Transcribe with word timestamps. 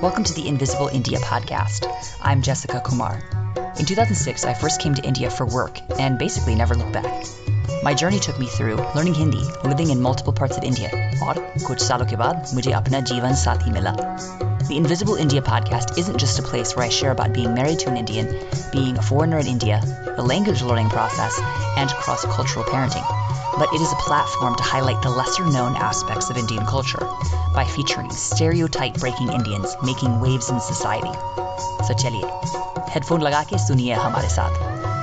Welcome 0.00 0.24
to 0.24 0.32
the 0.32 0.44
Invisible 0.46 0.88
India 0.88 1.18
podcast. 1.18 1.86
I'm 2.22 2.40
Jessica 2.40 2.80
Kumar. 2.80 3.22
In 3.78 3.84
2006, 3.84 4.46
I 4.46 4.54
first 4.54 4.80
came 4.80 4.94
to 4.94 5.04
India 5.04 5.28
for 5.28 5.44
work 5.44 5.78
and 6.00 6.18
basically 6.18 6.54
never 6.54 6.74
looked 6.74 6.94
back. 6.94 7.26
My 7.83 7.93
journey 7.93 8.19
took 8.19 8.39
me 8.39 8.47
through 8.47 8.77
learning 8.95 9.13
Hindi, 9.13 9.43
living 9.63 9.89
in 9.89 10.01
multiple 10.01 10.33
parts 10.33 10.57
of 10.57 10.63
India, 10.63 10.89
और 11.23 11.41
कुछ 11.67 11.81
सालों 11.81 12.05
के 12.05 12.15
बाद 12.15 12.51
मुझे 12.53 12.71
अपना 12.71 12.99
जीवन 12.99 13.33
साथी 13.33 13.71
मिला. 13.71 13.95
The 14.67 14.77
Invisible 14.77 15.15
India 15.15 15.41
podcast 15.41 15.97
isn't 15.97 16.17
just 16.17 16.39
a 16.39 16.47
place 16.51 16.75
where 16.75 16.85
I 16.85 16.89
share 16.89 17.11
about 17.11 17.33
being 17.33 17.53
married 17.53 17.79
to 17.79 17.89
an 17.89 17.97
Indian, 17.97 18.33
being 18.71 18.97
a 18.97 19.01
foreigner 19.01 19.39
in 19.39 19.47
India, 19.47 19.81
the 20.15 20.23
language 20.23 20.61
learning 20.61 20.89
process, 20.89 21.41
and 21.77 21.89
cross-cultural 21.89 22.65
parenting 22.65 23.23
but 23.57 23.73
it 23.73 23.81
is 23.81 23.91
a 23.91 23.95
platform 23.95 24.55
to 24.55 24.63
highlight 24.63 25.01
the 25.03 25.09
lesser 25.09 25.45
known 25.45 25.75
aspects 25.75 26.29
of 26.29 26.37
Indian 26.37 26.65
culture 26.65 27.05
by 27.53 27.65
featuring 27.65 28.09
stereotype 28.09 28.95
breaking 28.95 29.31
Indians 29.31 29.75
making 29.83 30.19
waves 30.19 30.49
in 30.49 30.59
society. 30.59 31.13
So 31.87 31.93
चलिए 31.93 32.31
headphone 32.89 33.21
लगा 33.21 33.43
के 33.43 33.57
सुनिए 33.57 33.93
हमारे 33.93 34.29
साथ 34.29 34.96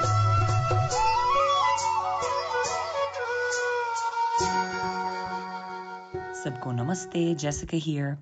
Namaste, 6.95 7.37
Jessica 7.37 7.75
here. 7.75 8.17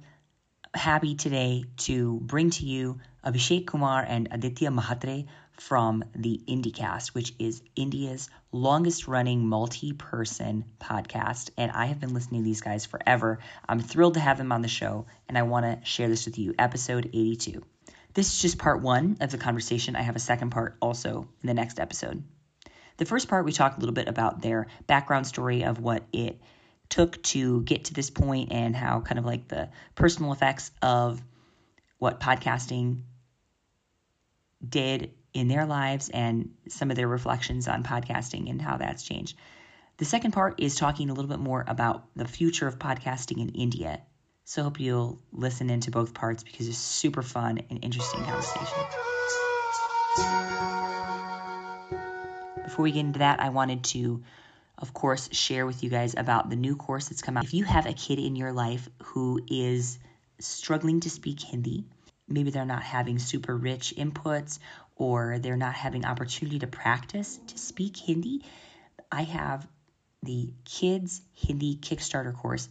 Happy 0.73 1.13
today 1.13 1.65
to 1.77 2.19
bring 2.19 2.49
to 2.49 2.65
you 2.65 2.99
Abhishek 3.23 3.67
Kumar 3.67 4.03
and 4.03 4.29
Aditya 4.31 4.71
Mhatre 4.71 5.27
from 5.59 6.03
the 6.15 6.41
Indicast, 6.47 7.09
which 7.09 7.35
is 7.37 7.61
India's 7.75 8.31
longest 8.51 9.07
running 9.07 9.47
multi 9.47 9.93
person 9.93 10.65
podcast. 10.79 11.51
And 11.55 11.71
I 11.71 11.85
have 11.85 11.99
been 11.99 12.15
listening 12.15 12.41
to 12.41 12.45
these 12.45 12.61
guys 12.61 12.87
forever. 12.87 13.37
I'm 13.69 13.79
thrilled 13.79 14.15
to 14.15 14.19
have 14.19 14.39
them 14.39 14.51
on 14.51 14.63
the 14.63 14.67
show, 14.67 15.05
and 15.29 15.37
I 15.37 15.43
want 15.43 15.65
to 15.67 15.85
share 15.85 16.07
this 16.07 16.25
with 16.25 16.39
you. 16.39 16.55
Episode 16.57 17.05
82. 17.13 17.61
This 18.15 18.33
is 18.33 18.41
just 18.41 18.57
part 18.57 18.81
one 18.81 19.17
of 19.21 19.29
the 19.29 19.37
conversation. 19.37 19.95
I 19.95 20.01
have 20.01 20.15
a 20.15 20.19
second 20.19 20.49
part 20.49 20.77
also 20.81 21.27
in 21.43 21.47
the 21.47 21.53
next 21.53 21.79
episode. 21.79 22.23
The 22.97 23.05
first 23.05 23.27
part, 23.27 23.45
we 23.45 23.51
talked 23.51 23.77
a 23.77 23.79
little 23.81 23.93
bit 23.93 24.07
about 24.07 24.41
their 24.41 24.65
background 24.87 25.27
story 25.27 25.63
of 25.63 25.79
what 25.79 26.03
it 26.11 26.41
took 26.89 27.21
to 27.23 27.61
get 27.63 27.85
to 27.85 27.93
this 27.93 28.09
point 28.09 28.51
and 28.51 28.75
how 28.75 29.01
kind 29.01 29.19
of 29.19 29.25
like 29.25 29.47
the 29.47 29.69
personal 29.95 30.31
effects 30.31 30.71
of 30.81 31.21
what 31.97 32.19
podcasting 32.19 33.01
did 34.67 35.11
in 35.33 35.47
their 35.47 35.65
lives 35.65 36.09
and 36.09 36.51
some 36.69 36.91
of 36.91 36.95
their 36.95 37.07
reflections 37.07 37.67
on 37.67 37.83
podcasting 37.83 38.49
and 38.49 38.61
how 38.61 38.77
that's 38.77 39.03
changed. 39.03 39.35
The 39.97 40.05
second 40.05 40.31
part 40.31 40.59
is 40.59 40.75
talking 40.75 41.09
a 41.09 41.13
little 41.13 41.29
bit 41.29 41.39
more 41.39 41.63
about 41.67 42.05
the 42.15 42.27
future 42.27 42.67
of 42.67 42.79
podcasting 42.79 43.39
in 43.39 43.49
India. 43.49 44.01
So 44.45 44.61
I 44.61 44.63
hope 44.65 44.79
you'll 44.79 45.21
listen 45.31 45.69
into 45.69 45.91
both 45.91 46.13
parts 46.13 46.43
because 46.43 46.67
it's 46.67 46.77
super 46.77 47.21
fun 47.21 47.61
and 47.69 47.83
interesting 47.83 48.23
conversation. 48.23 48.67
Before 52.63 52.83
we 52.83 52.91
get 52.91 53.01
into 53.01 53.19
that, 53.19 53.39
I 53.39 53.49
wanted 53.49 53.83
to, 53.85 54.23
of 54.77 54.93
course, 54.93 55.29
share 55.31 55.65
with 55.65 55.83
you 55.83 55.89
guys 55.89 56.15
about 56.17 56.49
the 56.49 56.55
new 56.55 56.75
course 56.75 57.09
that's 57.09 57.21
come 57.21 57.37
out. 57.37 57.43
If 57.43 57.53
you 57.53 57.63
have 57.63 57.85
a 57.85 57.93
kid 57.93 58.19
in 58.19 58.35
your 58.35 58.51
life 58.51 58.89
who 59.03 59.41
is 59.47 59.99
struggling 60.39 61.01
to 61.01 61.09
speak 61.09 61.41
Hindi, 61.41 61.85
maybe 62.27 62.51
they're 62.51 62.65
not 62.65 62.83
having 62.83 63.19
super 63.19 63.55
rich 63.55 63.93
inputs 63.97 64.59
or 64.95 65.39
they're 65.39 65.57
not 65.57 65.73
having 65.73 66.05
opportunity 66.05 66.59
to 66.59 66.67
practice 66.67 67.39
to 67.47 67.57
speak 67.57 67.97
Hindi, 67.97 68.43
I 69.11 69.23
have 69.23 69.67
the 70.23 70.53
Kids 70.65 71.21
Hindi 71.33 71.75
Kickstarter 71.75 72.33
course 72.33 72.67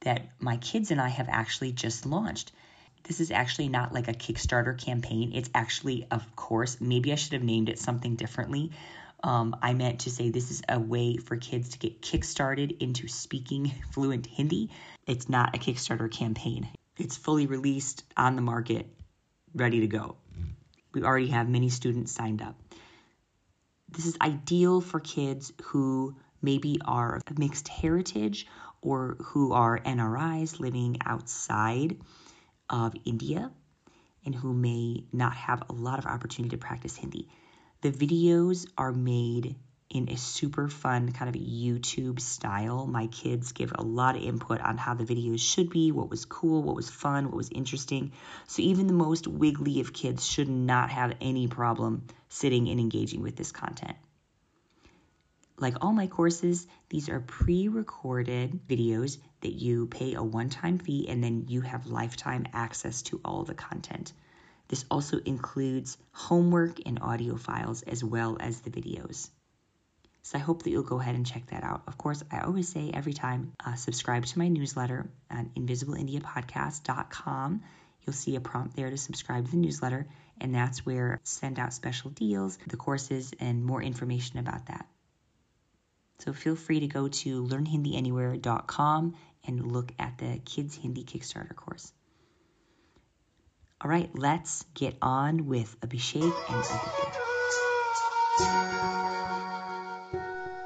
that 0.00 0.28
my 0.38 0.56
kids 0.56 0.90
and 0.90 1.00
I 1.00 1.08
have 1.08 1.28
actually 1.28 1.72
just 1.72 2.06
launched. 2.06 2.52
This 3.04 3.20
is 3.20 3.30
actually 3.30 3.68
not 3.68 3.92
like 3.92 4.08
a 4.08 4.12
Kickstarter 4.12 4.78
campaign. 4.78 5.32
It's 5.34 5.50
actually 5.54 6.06
a 6.10 6.20
course. 6.36 6.80
Maybe 6.80 7.12
I 7.12 7.16
should 7.16 7.32
have 7.32 7.42
named 7.42 7.68
it 7.68 7.78
something 7.78 8.16
differently. 8.16 8.72
Um, 9.22 9.56
I 9.62 9.74
meant 9.74 10.00
to 10.00 10.10
say 10.10 10.30
this 10.30 10.50
is 10.50 10.62
a 10.68 10.80
way 10.80 11.16
for 11.16 11.36
kids 11.36 11.70
to 11.70 11.78
get 11.78 12.02
kickstarted 12.02 12.82
into 12.82 13.06
speaking 13.06 13.72
fluent 13.92 14.26
Hindi. 14.26 14.70
It's 15.06 15.28
not 15.28 15.54
a 15.54 15.58
Kickstarter 15.58 16.10
campaign. 16.10 16.68
It's 16.98 17.16
fully 17.16 17.46
released 17.46 18.04
on 18.16 18.36
the 18.36 18.42
market, 18.42 18.86
ready 19.54 19.80
to 19.80 19.86
go. 19.86 20.16
We 20.92 21.02
already 21.02 21.28
have 21.28 21.48
many 21.48 21.68
students 21.68 22.12
signed 22.12 22.42
up. 22.42 22.56
This 23.88 24.06
is 24.06 24.16
ideal 24.20 24.80
for 24.80 25.00
kids 25.00 25.52
who 25.64 26.16
maybe 26.40 26.80
are 26.84 27.20
of 27.26 27.38
mixed 27.38 27.68
heritage 27.68 28.46
or 28.80 29.16
who 29.20 29.52
are 29.52 29.78
NRIs 29.78 30.58
living 30.58 30.98
outside 31.04 31.98
of 32.68 32.94
India 33.04 33.50
and 34.24 34.34
who 34.34 34.52
may 34.52 35.04
not 35.12 35.34
have 35.34 35.62
a 35.68 35.72
lot 35.72 35.98
of 35.98 36.06
opportunity 36.06 36.56
to 36.56 36.60
practice 36.60 36.96
Hindi. 36.96 37.28
The 37.82 37.90
videos 37.90 38.68
are 38.78 38.92
made 38.92 39.56
in 39.90 40.08
a 40.08 40.16
super 40.16 40.68
fun 40.68 41.10
kind 41.10 41.28
of 41.28 41.42
YouTube 41.42 42.20
style. 42.20 42.86
My 42.86 43.08
kids 43.08 43.50
give 43.50 43.72
a 43.74 43.82
lot 43.82 44.14
of 44.14 44.22
input 44.22 44.60
on 44.60 44.78
how 44.78 44.94
the 44.94 45.02
videos 45.02 45.40
should 45.40 45.68
be, 45.68 45.90
what 45.90 46.08
was 46.08 46.24
cool, 46.24 46.62
what 46.62 46.76
was 46.76 46.88
fun, 46.88 47.24
what 47.24 47.34
was 47.34 47.50
interesting. 47.50 48.12
So 48.46 48.62
even 48.62 48.86
the 48.86 48.92
most 48.92 49.26
wiggly 49.26 49.80
of 49.80 49.92
kids 49.92 50.24
should 50.24 50.48
not 50.48 50.90
have 50.90 51.16
any 51.20 51.48
problem 51.48 52.06
sitting 52.28 52.68
and 52.68 52.78
engaging 52.78 53.20
with 53.20 53.34
this 53.34 53.50
content. 53.50 53.96
Like 55.58 55.78
all 55.80 55.92
my 55.92 56.06
courses, 56.06 56.68
these 56.88 57.08
are 57.08 57.18
pre 57.18 57.66
recorded 57.66 58.60
videos 58.68 59.18
that 59.40 59.54
you 59.54 59.88
pay 59.88 60.14
a 60.14 60.22
one 60.22 60.50
time 60.50 60.78
fee 60.78 61.08
and 61.08 61.22
then 61.22 61.46
you 61.48 61.62
have 61.62 61.88
lifetime 61.88 62.46
access 62.52 63.02
to 63.02 63.20
all 63.24 63.42
the 63.42 63.54
content. 63.54 64.12
This 64.72 64.84
also 64.90 65.18
includes 65.18 65.98
homework 66.12 66.80
and 66.86 66.98
audio 67.02 67.36
files 67.36 67.82
as 67.82 68.02
well 68.02 68.38
as 68.40 68.62
the 68.62 68.70
videos. 68.70 69.28
So 70.22 70.38
I 70.38 70.40
hope 70.40 70.62
that 70.62 70.70
you'll 70.70 70.82
go 70.82 70.98
ahead 70.98 71.14
and 71.14 71.26
check 71.26 71.48
that 71.48 71.62
out. 71.62 71.82
Of 71.86 71.98
course, 71.98 72.24
I 72.32 72.40
always 72.40 72.70
say 72.70 72.90
every 72.90 73.12
time, 73.12 73.52
uh, 73.62 73.74
subscribe 73.74 74.24
to 74.24 74.38
my 74.38 74.48
newsletter 74.48 75.10
at 75.28 75.54
invisibleindiapodcast.com. 75.56 77.62
You'll 78.00 78.14
see 78.14 78.36
a 78.36 78.40
prompt 78.40 78.74
there 78.74 78.88
to 78.88 78.96
subscribe 78.96 79.44
to 79.44 79.50
the 79.50 79.58
newsletter, 79.58 80.06
and 80.40 80.54
that's 80.54 80.86
where 80.86 81.16
I 81.16 81.18
send 81.22 81.58
out 81.58 81.74
special 81.74 82.10
deals, 82.10 82.58
the 82.66 82.78
courses, 82.78 83.34
and 83.40 83.66
more 83.66 83.82
information 83.82 84.38
about 84.38 84.68
that. 84.68 84.88
So 86.20 86.32
feel 86.32 86.56
free 86.56 86.80
to 86.80 86.86
go 86.86 87.08
to 87.08 87.44
learnhindianywhere.com 87.44 89.16
and 89.46 89.70
look 89.70 89.92
at 89.98 90.16
the 90.16 90.40
Kids 90.46 90.76
Hindi 90.76 91.04
Kickstarter 91.04 91.54
course. 91.54 91.92
All 93.84 93.90
right, 93.90 94.08
let's 94.16 94.64
get 94.74 94.94
on 95.02 95.48
with 95.48 95.80
Abhishek 95.80 96.22
and 96.22 96.64
Aditya. 96.64 97.20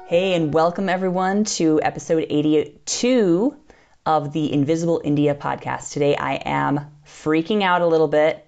Hey, 0.05 0.35
and 0.35 0.53
welcome 0.53 0.87
everyone 0.87 1.45
to 1.45 1.81
episode 1.81 2.27
82 2.29 3.57
of 4.05 4.33
the 4.33 4.53
Invisible 4.53 5.01
India 5.03 5.33
podcast. 5.33 5.93
Today 5.93 6.15
I 6.15 6.33
am 6.35 6.91
freaking 7.07 7.63
out 7.63 7.81
a 7.81 7.87
little 7.87 8.07
bit, 8.07 8.45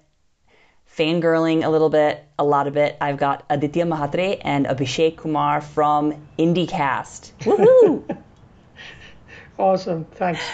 fangirling 0.96 1.64
a 1.64 1.68
little 1.68 1.90
bit, 1.90 2.24
a 2.38 2.44
lot 2.44 2.68
of 2.68 2.76
it. 2.76 2.96
I've 3.00 3.16
got 3.16 3.44
Aditya 3.50 3.86
Mhatre 3.86 4.40
and 4.40 4.66
Abhishek 4.66 5.16
Kumar 5.16 5.62
from 5.62 6.28
Indicast. 6.38 7.32
Woohoo! 7.40 8.18
awesome, 9.58 10.04
thanks. 10.04 10.44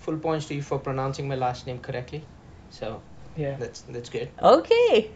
Full 0.00 0.18
points 0.18 0.46
to 0.46 0.54
you 0.56 0.62
for 0.62 0.80
pronouncing 0.80 1.28
my 1.28 1.36
last 1.36 1.68
name 1.68 1.78
correctly. 1.78 2.24
So 2.70 3.02
yeah, 3.35 3.55
that's 3.57 3.81
that's 3.81 4.09
good. 4.09 4.29
Okay. 4.41 5.11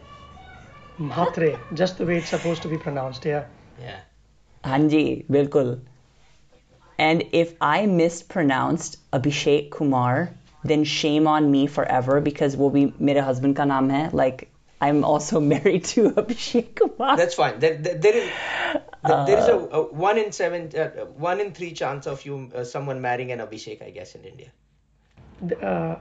Mahatre, 1.00 1.58
just 1.74 1.98
the 1.98 2.06
way 2.06 2.18
it's 2.18 2.30
supposed 2.30 2.62
to 2.64 2.68
be 2.68 2.78
pronounced. 2.78 3.26
Yeah. 3.26 3.46
Yeah. 3.80 4.00
हाँ 4.66 4.80
जी 4.90 5.04
बिल्कुल 5.32 5.80
and 7.00 7.24
if 7.34 7.54
I 7.62 7.88
mispronounced 7.88 8.98
Abhishek 9.12 9.72
Kumar 9.72 10.30
then 10.64 10.84
shame 10.84 11.28
on 11.28 11.50
me 11.52 11.66
forever 11.66 12.20
because 12.22 12.56
वो 12.56 12.70
भी 12.70 12.86
मेरे 13.02 13.22
husband 13.28 13.56
का 13.58 13.66
नाम 13.66 13.90
है 13.92 14.12
like 14.14 14.48
I'm 14.82 15.04
also 15.04 15.40
married 15.40 15.86
to 15.86 16.10
Abhishek 16.12 16.76
Kumar. 16.76 17.16
That's 17.18 17.36
fine. 17.36 17.60
There, 17.60 17.78
there, 17.78 17.98
there 17.98 18.16
is 18.18 18.30
there 19.04 19.38
is 19.40 19.48
a, 19.48 19.56
a, 19.56 19.82
one 19.94 20.18
in 20.18 20.32
seven, 20.32 20.70
uh, 20.76 21.06
one 21.18 21.40
in 21.40 21.54
three 21.54 21.72
chance 21.74 22.08
of 22.08 22.26
you 22.26 22.52
uh, 22.56 22.64
someone 22.64 23.02
marrying 23.02 23.32
an 23.32 23.40
Abhishek, 23.40 23.84
I 23.84 23.90
guess, 23.90 24.16
in 24.16 24.24
India. 24.24 24.52
Uh, 25.62 25.96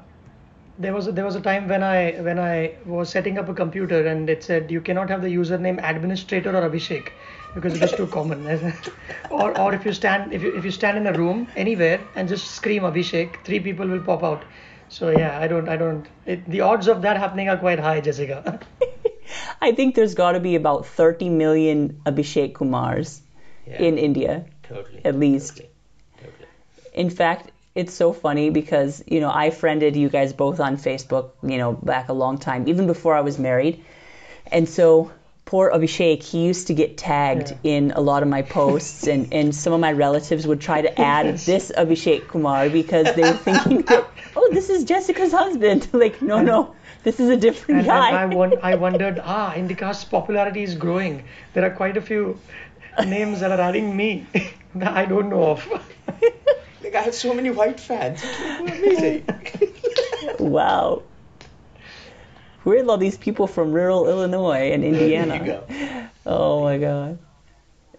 there 0.78 0.94
was 0.94 1.08
a, 1.08 1.12
there 1.12 1.26
was 1.26 1.36
a 1.36 1.42
time 1.42 1.68
when 1.68 1.84
I 1.84 2.12
when 2.22 2.40
I 2.40 2.76
was 2.86 3.10
setting 3.10 3.38
up 3.38 3.48
a 3.50 3.54
computer 3.54 4.06
and 4.08 4.30
it 4.30 4.44
said 4.44 4.70
you 4.72 4.82
cannot 4.82 5.10
have 5.10 5.22
the 5.22 5.30
username 5.34 5.82
administrator 5.84 6.56
or 6.56 6.70
Abhishek 6.70 7.10
because 7.54 7.76
it 7.76 7.82
was 7.82 7.94
too 7.94 8.08
common. 8.08 8.46
or 9.30 9.58
or 9.60 9.74
if 9.74 9.86
you 9.86 9.94
stand 9.94 10.34
if 10.34 10.44
you 10.44 10.56
if 10.56 10.66
you 10.66 10.72
stand 10.72 10.98
in 10.98 11.08
a 11.08 11.14
room 11.18 11.48
anywhere 11.56 12.02
and 12.16 12.28
just 12.28 12.52
scream 12.52 12.84
Abhishek, 12.84 13.44
three 13.46 13.60
people 13.60 13.88
will 13.88 14.02
pop 14.02 14.24
out. 14.24 14.44
So 14.90 15.10
yeah, 15.10 15.40
I 15.40 15.48
don't 15.48 15.70
I 15.70 15.78
don't. 15.78 16.06
It, 16.26 16.46
the 16.50 16.62
odds 16.62 16.88
of 16.88 17.02
that 17.04 17.18
happening 17.18 17.50
are 17.50 17.58
quite 17.58 17.80
high, 17.80 18.02
Jessica. 18.02 18.60
I 19.62 19.72
think 19.72 19.96
there's 19.96 20.14
got 20.14 20.34
to 20.34 20.40
be 20.40 20.56
about 20.56 20.86
30 20.86 21.30
million 21.30 22.02
Abhishek 22.06 22.54
Kumars 22.54 23.22
Yeah. 23.66 23.82
in 23.82 23.98
India. 23.98 24.46
Totally. 24.64 25.02
at 25.06 25.16
least. 25.16 25.56
Totally. 25.58 25.70
Totally. 26.20 26.48
In 26.94 27.10
fact, 27.10 27.52
it's 27.76 27.94
so 27.94 28.14
funny 28.14 28.50
because, 28.50 29.04
you 29.06 29.20
know, 29.20 29.30
I 29.30 29.50
friended 29.52 29.96
you 29.98 30.08
guys 30.10 30.32
both 30.34 30.60
on 30.62 30.78
Facebook, 30.78 31.32
you 31.44 31.58
know, 31.58 31.74
back 31.74 32.08
a 32.10 32.14
long 32.14 32.38
time, 32.38 32.68
even 32.70 32.88
before 32.88 33.14
I 33.16 33.22
was 33.22 33.38
married. 33.38 33.84
And 34.52 34.68
so 34.68 35.12
poor 35.44 35.70
Abhishek, 35.72 36.24
he 36.24 36.46
used 36.46 36.68
to 36.68 36.74
get 36.74 36.98
tagged 36.98 37.52
Yeah. 37.52 37.74
in 37.78 37.92
a 37.92 38.00
lot 38.02 38.24
of 38.24 38.30
my 38.30 38.42
posts, 38.44 39.08
and, 39.08 39.32
and 39.34 39.54
some 39.54 39.74
of 39.74 39.80
my 39.80 39.92
relatives 39.92 40.48
would 40.48 40.62
try 40.62 40.82
to 40.82 41.00
add 41.02 41.38
this 41.38 41.72
Abhishek 41.78 42.28
Kumar 42.30 42.70
because 42.70 43.14
they 43.16 43.22
were 43.24 43.34
thinking 43.38 43.82
that, 43.84 44.08
oh, 44.36 44.50
this 44.54 44.70
is 44.70 44.86
Jessica's 44.86 45.32
husband. 45.34 45.88
like, 45.94 46.22
no, 46.22 46.42
no, 46.42 46.76
this 47.04 47.20
is 47.20 47.30
a 47.30 47.38
different 47.38 47.80
And, 47.80 47.88
guy. 47.88 48.08
and 48.10 48.18
I, 48.18 48.36
won- 48.36 48.60
I 48.64 48.76
wondered, 48.86 49.20
ah, 49.24 49.54
IndyCar's 49.54 50.06
popularity 50.06 50.64
is 50.64 50.76
growing. 50.76 51.24
There 51.54 51.66
are 51.66 51.70
quite 51.76 51.98
a 51.98 52.02
few 52.02 52.40
names 53.06 53.42
that 53.42 53.52
are 53.52 53.60
adding 53.62 53.96
me 53.96 54.26
that 54.76 54.94
I 54.94 55.06
don't 55.06 55.30
know 55.30 55.44
of. 55.52 55.68
I 56.96 57.02
have 57.02 57.16
so 57.16 57.34
many 57.34 57.50
white 57.52 57.80
fans. 57.80 58.24
Amazing. 58.60 59.26
wow. 60.40 61.04
Where 62.64 62.84
are 62.84 62.90
all 62.90 62.98
these 62.98 63.18
people 63.18 63.48
from 63.48 63.72
rural 63.74 64.08
Illinois 64.10 64.72
and 64.72 64.84
Indiana? 64.84 65.40
There 65.40 65.46
you 65.46 66.02
go. 66.02 66.08
Oh 66.26 66.64
my 66.64 66.78
god. 66.78 67.20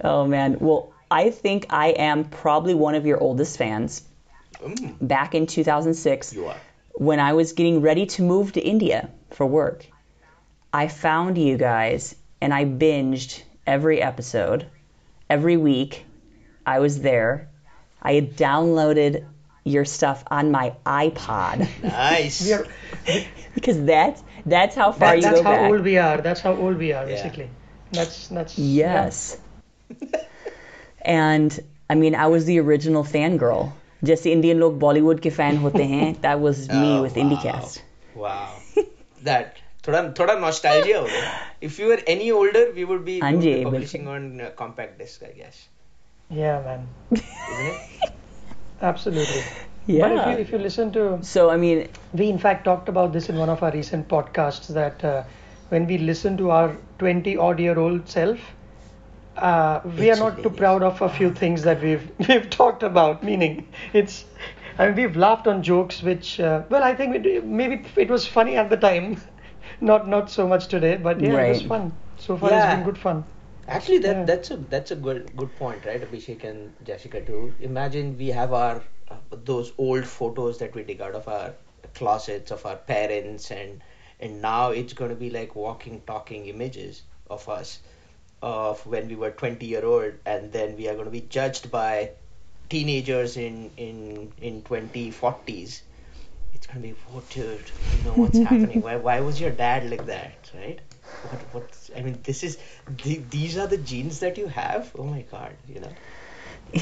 Oh 0.02 0.26
man. 0.26 0.58
Well, 0.60 0.92
I 1.10 1.30
think 1.30 1.66
I 1.70 1.88
am 1.90 2.24
probably 2.24 2.74
one 2.74 2.94
of 2.96 3.06
your 3.06 3.20
oldest 3.20 3.56
fans. 3.58 4.02
Mm, 4.60 4.96
Back 5.06 5.34
in 5.34 5.46
2006, 5.46 6.32
you 6.34 6.46
are. 6.46 6.56
when 6.94 7.20
I 7.20 7.34
was 7.34 7.52
getting 7.52 7.80
ready 7.80 8.06
to 8.06 8.22
move 8.22 8.52
to 8.54 8.60
India 8.60 9.10
for 9.30 9.46
work, 9.46 9.86
I 10.72 10.88
found 10.88 11.38
you 11.38 11.56
guys 11.56 12.16
and 12.40 12.52
I 12.52 12.64
binged 12.64 13.42
every 13.66 14.02
episode. 14.02 14.66
Every 15.30 15.56
week, 15.56 16.04
I 16.64 16.80
was 16.80 17.00
there. 17.00 17.48
I 18.05 18.13
had 18.13 18.35
downloaded 18.35 19.23
your 19.63 19.85
stuff 19.85 20.23
on 20.39 20.51
my 20.51 20.73
iPod 20.85 21.67
Nice. 21.83 22.37
We 22.45 22.53
are, 22.53 22.65
because 23.55 23.83
that's 23.85 24.23
that's 24.45 24.75
how 24.75 24.91
far 24.91 25.09
that, 25.09 25.15
you 25.17 25.21
that's 25.21 25.41
go 25.41 25.43
how 25.43 25.55
back. 25.57 25.71
old 25.71 25.81
we 25.89 25.97
are. 25.97 26.17
That's 26.29 26.41
how 26.41 26.53
old 26.55 26.77
we 26.77 26.93
are, 26.93 27.03
Yeah. 27.07 27.15
basically. 27.15 27.49
That's 27.91 28.27
that's 28.27 28.57
Yes. 28.57 29.37
and 31.01 31.59
I 31.89 31.95
mean, 31.95 32.15
I 32.15 32.27
was 32.27 32.45
the 32.45 32.59
original 32.59 33.03
fangirl. 33.03 33.71
जैसे 34.03 34.31
Indian 34.31 34.57
लोग 34.57 34.77
बॉलीवुड 34.79 35.19
के 35.19 35.29
fan 35.29 35.57
होते 35.57 35.83
हैं 35.89 36.05
that 36.21 36.39
was 36.45 36.61
me 36.69 36.85
Oh, 36.91 37.01
with 37.03 37.17
wow. 37.17 37.23
IndyCast. 37.23 37.81
Wow. 38.15 38.85
that 39.27 39.59
थोड़ा 39.87 40.01
थोड़ा 40.19 40.35
nostalgia 40.45 40.95
हो 40.97 41.03
गया. 41.11 41.29
If 41.69 41.77
you 41.81 41.91
were 41.91 41.99
any 42.15 42.31
older, 42.39 42.63
we 42.77 42.85
would 42.91 43.03
be, 43.09 43.19
हाँ 43.21 43.31
we 43.31 43.37
would 43.37 43.43
जी, 43.43 43.53
be 43.53 43.69
बिल्कुल. 43.71 45.45
Yeah, 46.30 46.62
man. 46.62 46.88
Isn't 47.48 47.66
it? 47.66 47.80
Absolutely. 48.80 49.44
Yeah. 49.86 50.08
But 50.08 50.12
if 50.12 50.26
you, 50.26 50.36
if 50.38 50.52
you 50.52 50.58
listen 50.58 50.92
to 50.92 51.18
so 51.22 51.50
I 51.50 51.56
mean, 51.56 51.88
We, 52.12 52.28
in 52.28 52.38
fact, 52.38 52.64
talked 52.64 52.88
about 52.88 53.12
this 53.12 53.28
in 53.28 53.36
one 53.36 53.48
of 53.48 53.62
our 53.62 53.72
recent 53.72 54.08
podcasts 54.08 54.68
that 54.74 55.04
uh, 55.04 55.24
when 55.68 55.86
we 55.86 55.98
listen 55.98 56.36
to 56.38 56.50
our 56.50 56.76
20 56.98 57.36
odd 57.36 57.60
year 57.60 57.78
old 57.78 58.08
self, 58.08 58.40
uh, 59.36 59.80
we 59.84 60.10
are 60.10 60.16
not 60.16 60.42
too 60.42 60.50
proud 60.50 60.82
of 60.82 61.00
a 61.02 61.08
few 61.08 61.32
things 61.32 61.62
that 61.62 61.82
we've 61.82 62.10
we've 62.28 62.48
talked 62.50 62.82
about. 62.82 63.22
Meaning, 63.22 63.68
it's 63.92 64.24
I 64.78 64.86
mean, 64.86 64.96
we've 64.96 65.16
laughed 65.16 65.46
on 65.46 65.62
jokes 65.62 66.02
which, 66.02 66.40
uh, 66.40 66.62
well, 66.70 66.82
I 66.82 66.94
think 66.94 67.24
it, 67.24 67.44
maybe 67.44 67.84
it 67.96 68.10
was 68.10 68.26
funny 68.26 68.56
at 68.56 68.70
the 68.70 68.76
time, 68.76 69.20
not 69.80 70.08
not 70.08 70.30
so 70.30 70.48
much 70.48 70.68
today. 70.68 70.96
But 70.96 71.20
yeah, 71.20 71.36
it 71.36 71.46
was 71.46 71.62
fun. 71.62 71.92
So 72.16 72.36
far, 72.36 72.52
it's 72.54 72.66
been 72.66 72.82
good 72.82 72.98
fun. 72.98 73.24
Actually, 73.68 73.98
that 73.98 74.16
Yeah. 74.16 74.24
that's 74.24 74.50
a 74.50 74.56
that's 74.56 74.90
a 74.90 74.96
good 74.96 75.36
good 75.36 75.54
point, 75.56 75.84
right, 75.86 76.00
Abhishek 76.02 76.44
and 76.44 76.74
Jessica 76.84 77.20
too. 77.20 77.54
Imagine 77.60 78.16
we 78.18 78.28
have 78.28 78.52
our 78.52 78.82
uh, 79.08 79.18
those 79.30 79.72
old 79.78 80.06
photos 80.06 80.58
that 80.58 80.74
we 80.74 80.82
dig 80.84 81.00
out 81.00 81.14
of 81.14 81.28
our 81.28 81.54
closets 81.94 82.50
of 82.50 82.64
our 82.66 82.76
parents, 82.76 83.50
and 83.50 83.82
and 84.20 84.40
now 84.42 84.70
it's 84.70 84.92
going 84.92 85.10
to 85.10 85.16
be 85.16 85.30
like 85.30 85.54
walking, 85.54 86.00
talking 86.06 86.46
images 86.46 87.02
of 87.30 87.48
us 87.48 87.80
of 88.42 88.84
when 88.86 89.08
we 89.08 89.16
were 89.16 89.30
20 89.30 89.66
year 89.66 89.84
old, 89.84 90.14
and 90.26 90.52
then 90.52 90.76
we 90.76 90.88
are 90.88 90.94
going 90.94 91.06
to 91.06 91.10
be 91.18 91.22
judged 91.38 91.70
by 91.70 92.12
teenagers 92.68 93.36
in 93.36 93.70
in 93.76 94.32
in 94.38 94.62
2040s. 94.62 95.82
It's 96.52 96.66
going 96.66 96.82
to 96.82 96.88
be 96.88 96.94
what 97.06 97.28
dude, 97.28 97.70
you 97.90 98.02
know 98.02 98.14
what's 98.14 98.38
happening? 98.50 98.82
Why 98.82 98.96
why 98.96 99.20
was 99.20 99.40
your 99.40 99.50
dad 99.52 99.90
like 99.90 100.06
that, 100.06 100.50
right? 100.54 100.80
What 101.22 101.42
what? 101.52 101.90
I 101.96 102.02
mean, 102.02 102.18
this 102.22 102.42
is 102.44 102.58
the, 103.02 103.18
these 103.30 103.56
are 103.56 103.66
the 103.66 103.78
genes 103.78 104.20
that 104.20 104.38
you 104.38 104.46
have. 104.48 104.92
Oh 104.98 105.04
my 105.04 105.22
god, 105.22 105.52
you 105.68 105.80
know. 105.80 105.92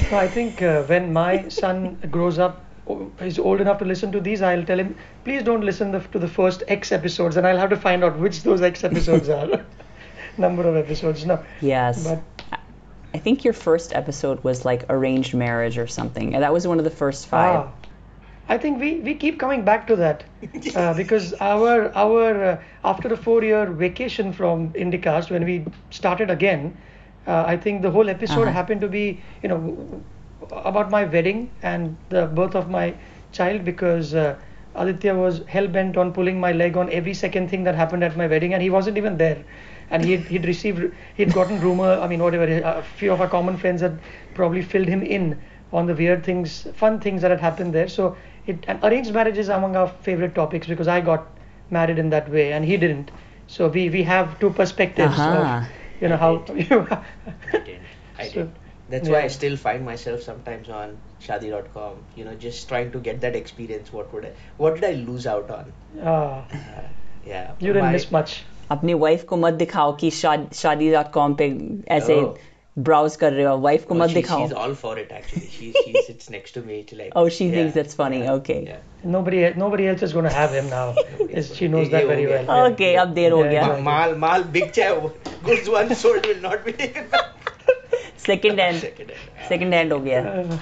So 0.09 0.17
I 0.17 0.27
think 0.27 0.61
uh, 0.61 0.83
when 0.83 1.13
my 1.13 1.47
son 1.49 1.97
grows 2.11 2.37
up, 2.39 2.63
o- 2.87 3.11
is 3.19 3.39
old 3.39 3.61
enough 3.61 3.79
to 3.79 3.85
listen 3.85 4.11
to 4.11 4.19
these, 4.19 4.41
I'll 4.41 4.63
tell 4.63 4.79
him, 4.79 4.95
please 5.23 5.43
don't 5.43 5.61
listen 5.61 5.91
the, 5.91 5.99
to 5.99 6.19
the 6.19 6.27
first 6.27 6.63
X 6.67 6.91
episodes, 6.91 7.37
and 7.37 7.45
I'll 7.47 7.57
have 7.57 7.69
to 7.69 7.77
find 7.77 8.03
out 8.03 8.17
which 8.19 8.43
those 8.43 8.61
X 8.61 8.83
episodes 8.83 9.29
are. 9.29 9.65
Number 10.37 10.67
of 10.67 10.75
episodes. 10.75 11.25
No, 11.25 11.43
yes. 11.61 12.03
but 12.03 12.21
I 13.13 13.17
think 13.19 13.45
your 13.45 13.53
first 13.53 13.93
episode 13.95 14.43
was 14.43 14.65
like 14.65 14.85
arranged 14.89 15.33
marriage 15.33 15.77
or 15.77 15.87
something. 15.87 16.33
And 16.33 16.43
that 16.43 16.51
was 16.51 16.67
one 16.67 16.77
of 16.79 16.83
the 16.83 16.91
first 16.91 17.27
five. 17.27 17.67
ah, 17.67 17.71
I 18.47 18.57
think 18.57 18.79
we, 18.79 18.99
we 19.01 19.15
keep 19.15 19.39
coming 19.39 19.63
back 19.63 19.87
to 19.87 19.95
that 19.97 20.23
uh, 20.75 20.93
because 20.93 21.33
our 21.39 21.91
our 21.95 22.43
uh, 22.43 22.61
after 22.83 23.13
a 23.13 23.17
four 23.17 23.43
year 23.43 23.65
vacation 23.65 24.31
from 24.33 24.71
Indicast 24.73 25.29
when 25.31 25.45
we 25.45 25.65
started 25.89 26.29
again, 26.29 26.77
uh, 27.27 27.43
I 27.47 27.57
think 27.57 27.81
the 27.81 27.91
whole 27.91 28.09
episode 28.09 28.47
Uh-huh. 28.47 28.57
happened 28.59 28.81
to 28.81 28.87
be 28.87 29.21
you 29.41 29.49
know 29.49 30.03
about 30.51 30.89
my 30.91 31.03
wedding 31.05 31.51
and 31.61 31.97
the 32.09 32.25
birth 32.27 32.55
of 32.55 32.69
my 32.69 32.95
child 33.31 33.63
because 33.65 34.13
uh, 34.13 34.35
Aditya 34.75 35.15
was 35.15 35.41
hell 35.47 35.67
bent 35.67 35.97
on 35.97 36.13
pulling 36.13 36.39
my 36.39 36.51
leg 36.51 36.77
on 36.77 36.89
every 36.91 37.13
second 37.13 37.49
thing 37.49 37.63
that 37.63 37.75
happened 37.75 38.03
at 38.03 38.15
my 38.15 38.27
wedding 38.27 38.53
and 38.53 38.61
he 38.61 38.69
wasn't 38.69 38.97
even 38.97 39.17
there. 39.17 39.43
And 39.89 40.03
he'd, 40.03 40.27
he'd 40.27 40.45
received, 40.45 40.93
he'd 41.15 41.31
gotten 41.33 41.59
rumor, 41.59 41.99
I 41.99 42.07
mean, 42.07 42.21
whatever, 42.21 42.45
a 42.63 42.81
few 42.83 43.11
of 43.11 43.21
our 43.21 43.27
common 43.27 43.57
friends 43.57 43.81
had 43.81 43.99
probably 44.33 44.61
filled 44.61 44.87
him 44.87 45.01
in 45.03 45.41
on 45.71 45.85
the 45.87 45.93
weird 45.95 46.23
things, 46.23 46.67
fun 46.73 46.99
things 46.99 47.21
that 47.21 47.31
had 47.31 47.39
happened 47.41 47.73
there. 47.73 47.87
So, 47.87 48.15
it 48.47 48.65
arranged 48.83 49.13
marriage 49.13 49.37
is 49.37 49.49
among 49.49 49.75
our 49.75 49.87
favorite 49.87 50.35
topics 50.35 50.67
because 50.67 50.87
I 50.87 51.01
got 51.01 51.27
married 51.69 51.99
in 51.99 52.09
that 52.11 52.29
way 52.29 52.51
and 52.53 52.65
he 52.65 52.77
didn't. 52.77 53.11
So 53.47 53.67
we 53.67 53.89
we 53.89 54.03
have 54.03 54.39
two 54.39 54.49
perspectives 54.49 55.19
uh-huh. 55.19 55.61
of 55.61 56.01
you 56.01 56.09
know 56.09 56.15
I 56.15 56.17
how 56.17 56.37
did. 56.37 56.69
you. 56.69 56.87
I 56.91 57.57
did. 57.57 57.79
I 58.17 58.27
so, 58.29 58.33
did. 58.33 58.51
That's 58.89 59.07
yeah. 59.07 59.13
why 59.13 59.21
I 59.23 59.27
still 59.27 59.57
find 59.57 59.83
myself 59.83 60.21
sometimes 60.21 60.69
on 60.69 60.97
shaadi.com, 61.21 61.93
you 62.15 62.23
know, 62.25 62.35
just 62.35 62.67
trying 62.69 62.91
to 62.91 62.99
get 62.99 63.21
that 63.21 63.35
experience. 63.35 63.91
What 63.91 64.13
would 64.13 64.25
I, 64.25 64.31
what 64.57 64.75
did 64.75 64.83
I 64.83 64.91
lose 64.91 65.25
out 65.25 65.49
on? 65.49 65.73
Ah. 66.03 66.45
Uh, 66.47 66.87
yeah. 67.25 67.53
You 67.59 67.73
didn't 67.73 67.85
my, 67.85 67.91
miss 67.91 68.11
much. 68.11 68.43
अपनी 68.71 68.93
wife 69.01 69.23
को 69.29 69.37
मत 69.37 69.53
दिखाओ 69.53 69.91
कि 70.01 70.09
शादी 70.11 70.91
dot 70.91 71.11
com 71.13 71.33
पे 71.41 71.49
ऐसे 71.95 72.15
oh. 72.21 72.37
Browse 72.78 73.14
कर 73.22 73.32
रहे 73.32 73.44
हो 73.44 73.56
वाइफ 73.58 73.84
को 73.86 73.94
Oh, 73.94 73.98
मत 74.00 74.08
she, 74.10 74.14
दिखाओ 74.14 74.42
she's 74.42 74.52
all 74.64 74.74
for 74.82 74.92
it 75.02 75.10
actually. 75.18 75.48
She 75.54 75.70
she 75.78 76.02
sits 76.08 76.30
next 76.34 76.54
to 76.56 76.62
me 76.68 76.76
to 76.90 76.98
like. 77.00 77.16
Oh, 77.22 77.24
she 77.38 77.46
yeah, 77.46 77.54
thinks 77.56 77.74
that's 77.78 77.98
funny. 78.00 78.20
yeah, 78.24 78.32
Okay. 78.40 78.58
Yeah. 78.68 79.08
Nobody, 79.14 79.40
nobody 79.62 79.88
else 79.92 80.04
is 80.08 80.12
going 80.18 80.28
to 80.28 80.34
have 80.36 80.54
him 80.58 80.68
now. 80.74 80.84
Is- 81.40 81.50
she 81.58 81.68
knows 81.74 81.88
ये 81.88 81.92
that 81.96 82.04
हो 82.04 82.10
very 82.12 82.26
गया। 82.30 82.40
well. 82.48 82.72
Okay 82.72 82.94
अब 83.04 83.14
देर 83.18 83.32
हो 83.32 83.40
Yeah, 83.44 83.50
गया 83.50 83.62
yeah. 83.66 83.80
Ma- 83.88 83.90
Mal 83.90 84.14
mal 84.24 84.46
big 84.58 84.72
chair. 84.78 84.92
Goods 85.48 85.70
once 85.76 85.96
sold 86.04 86.30
will 86.32 86.42
not 86.48 86.64
be 86.68 86.76
taken 86.84 87.08
back. 87.16 87.50
Second 88.26 88.60
hand 88.60 88.80
Second 88.80 89.10
hand. 89.16 89.48
Second 89.48 89.74
hand 89.74 89.92
हो 89.92 89.98
गया 90.08 90.22
Uh, 90.34 90.58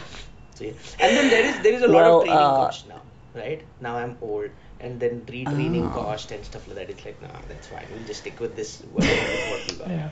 So, 0.58 0.64
yeah. 0.66 0.86
And 1.06 1.16
then 1.18 1.28
there 1.32 1.42
is 1.48 1.58
there 1.64 1.74
is 1.80 1.82
a 1.86 1.90
lot 1.94 2.04
Well, 2.04 2.14
of 2.14 2.22
training 2.24 2.44
uh, 2.44 2.62
cost 2.62 2.86
now, 2.92 3.00
right? 3.40 3.60
Now 3.86 3.92
I'm 4.04 4.14
old, 4.28 4.56
and 4.86 5.04
then 5.04 5.20
retraining 5.34 5.84
Ah. 5.90 5.92
cost 5.98 6.32
and 6.36 6.48
stuff 6.48 6.64
like 6.70 6.78
that. 6.80 6.88
It's 6.94 7.04
like, 7.08 7.20
nah, 7.26 7.42
that's 7.50 7.70
fine. 7.74 7.84
We'll 7.92 8.08
just 8.12 8.24
stick 8.24 8.40
with 8.46 8.56
this. 8.62 8.72
Whatever, 8.96 9.36
what 9.52 9.68
we 9.70 9.76
got. 9.82 9.92
yeah. 9.98 10.08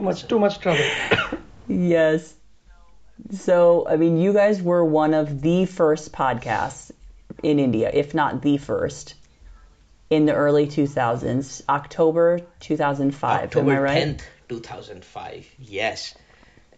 too 0.00 0.04
much, 0.06 0.28
too 0.28 0.38
much 0.38 0.58
trouble. 0.60 0.84
Yes. 1.68 2.34
So, 3.30 3.86
I 3.88 3.96
mean, 3.96 4.16
you 4.16 4.32
guys 4.32 4.62
were 4.62 4.84
one 4.84 5.14
of 5.14 5.40
the 5.42 5.66
first 5.66 6.12
podcasts 6.12 6.90
in 7.42 7.58
India, 7.58 7.90
if 7.92 8.14
not 8.14 8.42
the 8.42 8.56
first, 8.56 9.14
in 10.08 10.24
the 10.26 10.34
early 10.34 10.66
2000s, 10.66 11.62
October 11.68 12.40
2005. 12.60 13.44
October 13.44 13.72
am 13.72 13.76
I 13.76 13.80
right? 13.80 14.18
10th, 14.18 14.22
2005. 14.48 15.46
Yes. 15.58 16.14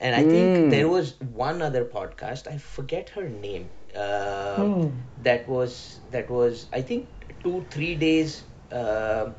And 0.01 0.17
I 0.17 0.23
think 0.25 0.57
Mm. 0.59 0.71
there 0.71 0.89
was 0.89 1.15
one 1.21 1.63
other 1.63 1.85
podcast. 1.85 2.49
I 2.51 2.59
forget 2.59 3.11
her 3.11 3.29
name. 3.29 3.71
Uh, 3.95 4.57
Hmm. 4.65 4.89
That 5.19 5.49
was 5.49 6.01
that 6.11 6.29
was 6.31 6.67
I 6.73 6.83
think 6.83 7.09
two 7.45 7.67
three 7.71 7.95
days 7.95 8.43
uh, 8.73 9.31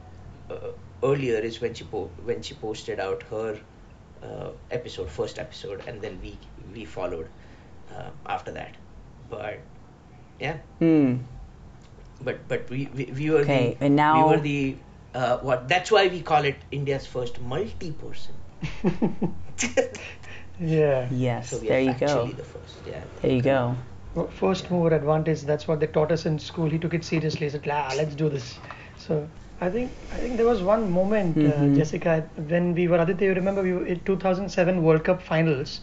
uh, 0.49 0.71
earlier 1.03 1.39
is 1.39 1.59
when 1.59 1.73
she 1.73 1.83
po- 1.83 2.13
when 2.23 2.41
she 2.43 2.53
posted 2.55 2.99
out 2.99 3.23
her 3.23 3.59
uh, 4.23 4.49
episode 4.71 5.09
first 5.09 5.39
episode 5.39 5.83
and 5.87 6.01
then 6.01 6.19
we 6.23 6.37
we 6.73 6.85
followed 6.85 7.27
uh, 7.95 8.09
after 8.25 8.51
that. 8.51 8.75
But 9.29 9.59
yeah, 10.39 10.57
Hmm. 10.79 11.15
but 12.21 12.47
but 12.47 12.69
we 12.69 12.87
we, 12.95 13.05
we 13.19 13.29
were 13.29 13.39
Okay, 13.41 13.75
the 13.79 13.85
and 13.85 13.95
now- 13.95 14.15
we 14.17 14.35
were 14.35 14.41
the 14.41 14.75
uh, 15.15 15.37
what 15.49 15.67
that's 15.67 15.91
why 15.91 16.07
we 16.07 16.21
call 16.21 16.43
it 16.53 16.55
India's 16.71 17.05
first 17.05 17.39
multi-person 17.41 18.35
Yeah. 20.59 21.07
Yes, 21.11 21.49
so 21.49 21.57
we 21.59 21.67
there 21.67 21.77
are 21.77 21.81
you 21.81 21.93
go. 21.93 22.27
the 22.27 22.43
first. 22.43 22.77
Yeah. 22.85 23.03
There 23.21 23.31
you 23.31 23.41
go. 23.41 23.75
Well, 24.15 24.27
First 24.27 24.69
mover 24.71 24.93
advantage. 24.95 25.41
That's 25.41 25.67
what 25.67 25.79
they 25.79 25.87
taught 25.87 26.11
us 26.11 26.25
in 26.25 26.37
school. 26.39 26.69
He 26.69 26.77
took 26.77 26.93
it 26.93 27.03
seriously. 27.03 27.47
He 27.47 27.49
said, 27.49 27.67
"Ah, 27.71 27.91
let's 27.97 28.13
do 28.15 28.29
this." 28.29 28.59
So 28.97 29.27
I 29.63 29.69
think 29.69 29.93
I 30.11 30.17
think 30.19 30.37
there 30.37 30.45
was 30.47 30.61
one 30.63 30.89
moment, 30.91 31.45
uh, 31.45 31.69
Mhm. 31.69 31.79
Jessica, 31.79 32.29
when 32.53 32.73
we 32.73 32.87
were 32.87 32.97
Aditya. 32.99 33.27
You 33.29 33.35
remember 33.35 33.61
we 33.63 33.73
were 33.73 33.85
in 33.85 33.99
2007 34.01 34.83
World 34.83 35.03
Cup 35.03 35.21
finals. 35.21 35.81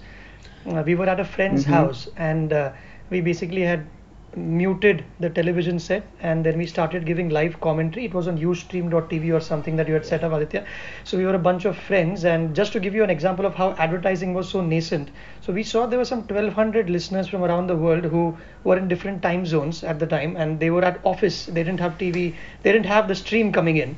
Uh, 0.67 0.83
we 0.87 0.95
were 0.95 1.09
at 1.09 1.21
a 1.21 1.25
friend's 1.25 1.65
Mhm. 1.65 1.77
house, 1.77 2.09
and 2.17 2.53
uh, 2.53 2.73
we 3.11 3.21
basically 3.21 3.63
had 3.63 3.89
muted 4.37 5.05
the 5.19 5.29
television 5.29 5.79
set, 5.79 6.05
and 6.21 6.45
then 6.45 6.57
we 6.57 6.67
started 6.67 7.05
giving 7.05 7.29
live 7.29 7.61
commentary. 7.61 8.05
It 8.05 8.15
was 8.15 8.29
on 8.29 8.39
Ustream.tv 8.39 9.35
or 9.35 9.41
something 9.41 9.77
that 9.77 9.89
you 9.89 9.95
had 9.95 10.07
set 10.07 10.23
up, 10.23 10.33
Aditya. 10.33 10.65
So 11.05 11.19
we 11.19 11.25
were 11.27 11.35
a 11.35 11.39
bunch 11.39 11.65
of 11.65 11.77
friends, 11.77 12.25
and 12.25 12.55
just 12.55 12.73
to 12.73 12.81
give 12.81 12.95
you 12.95 13.03
an 13.03 13.11
example 13.11 13.45
of 13.47 13.55
how 13.55 13.73
advertising 13.73 14.35
was 14.35 14.49
so 14.49 14.61
nascent, 14.61 15.11
so 15.41 15.53
we 15.53 15.63
saw 15.63 15.87
there 15.87 15.99
were 15.99 16.05
some 16.05 16.21
1,200 16.21 16.89
listeners 16.89 17.29
from 17.29 17.43
around 17.43 17.67
the 17.67 17.77
world 17.77 18.05
who 18.05 18.37
were 18.65 18.77
in 18.77 18.89
different 18.89 19.23
time 19.23 19.45
zones 19.47 19.83
at 19.83 19.99
the 19.99 20.07
time, 20.07 20.37
and 20.37 20.61
they 20.61 20.71
were 20.71 20.85
at 20.85 21.01
office. 21.05 21.47
They 21.47 21.65
didn't 21.65 21.81
have 21.81 21.99
TV. 21.99 22.35
They 22.63 22.73
didn't 22.73 22.87
have 22.87 23.09
the 23.09 23.15
stream 23.15 23.53
coming 23.53 23.79
in, 23.79 23.97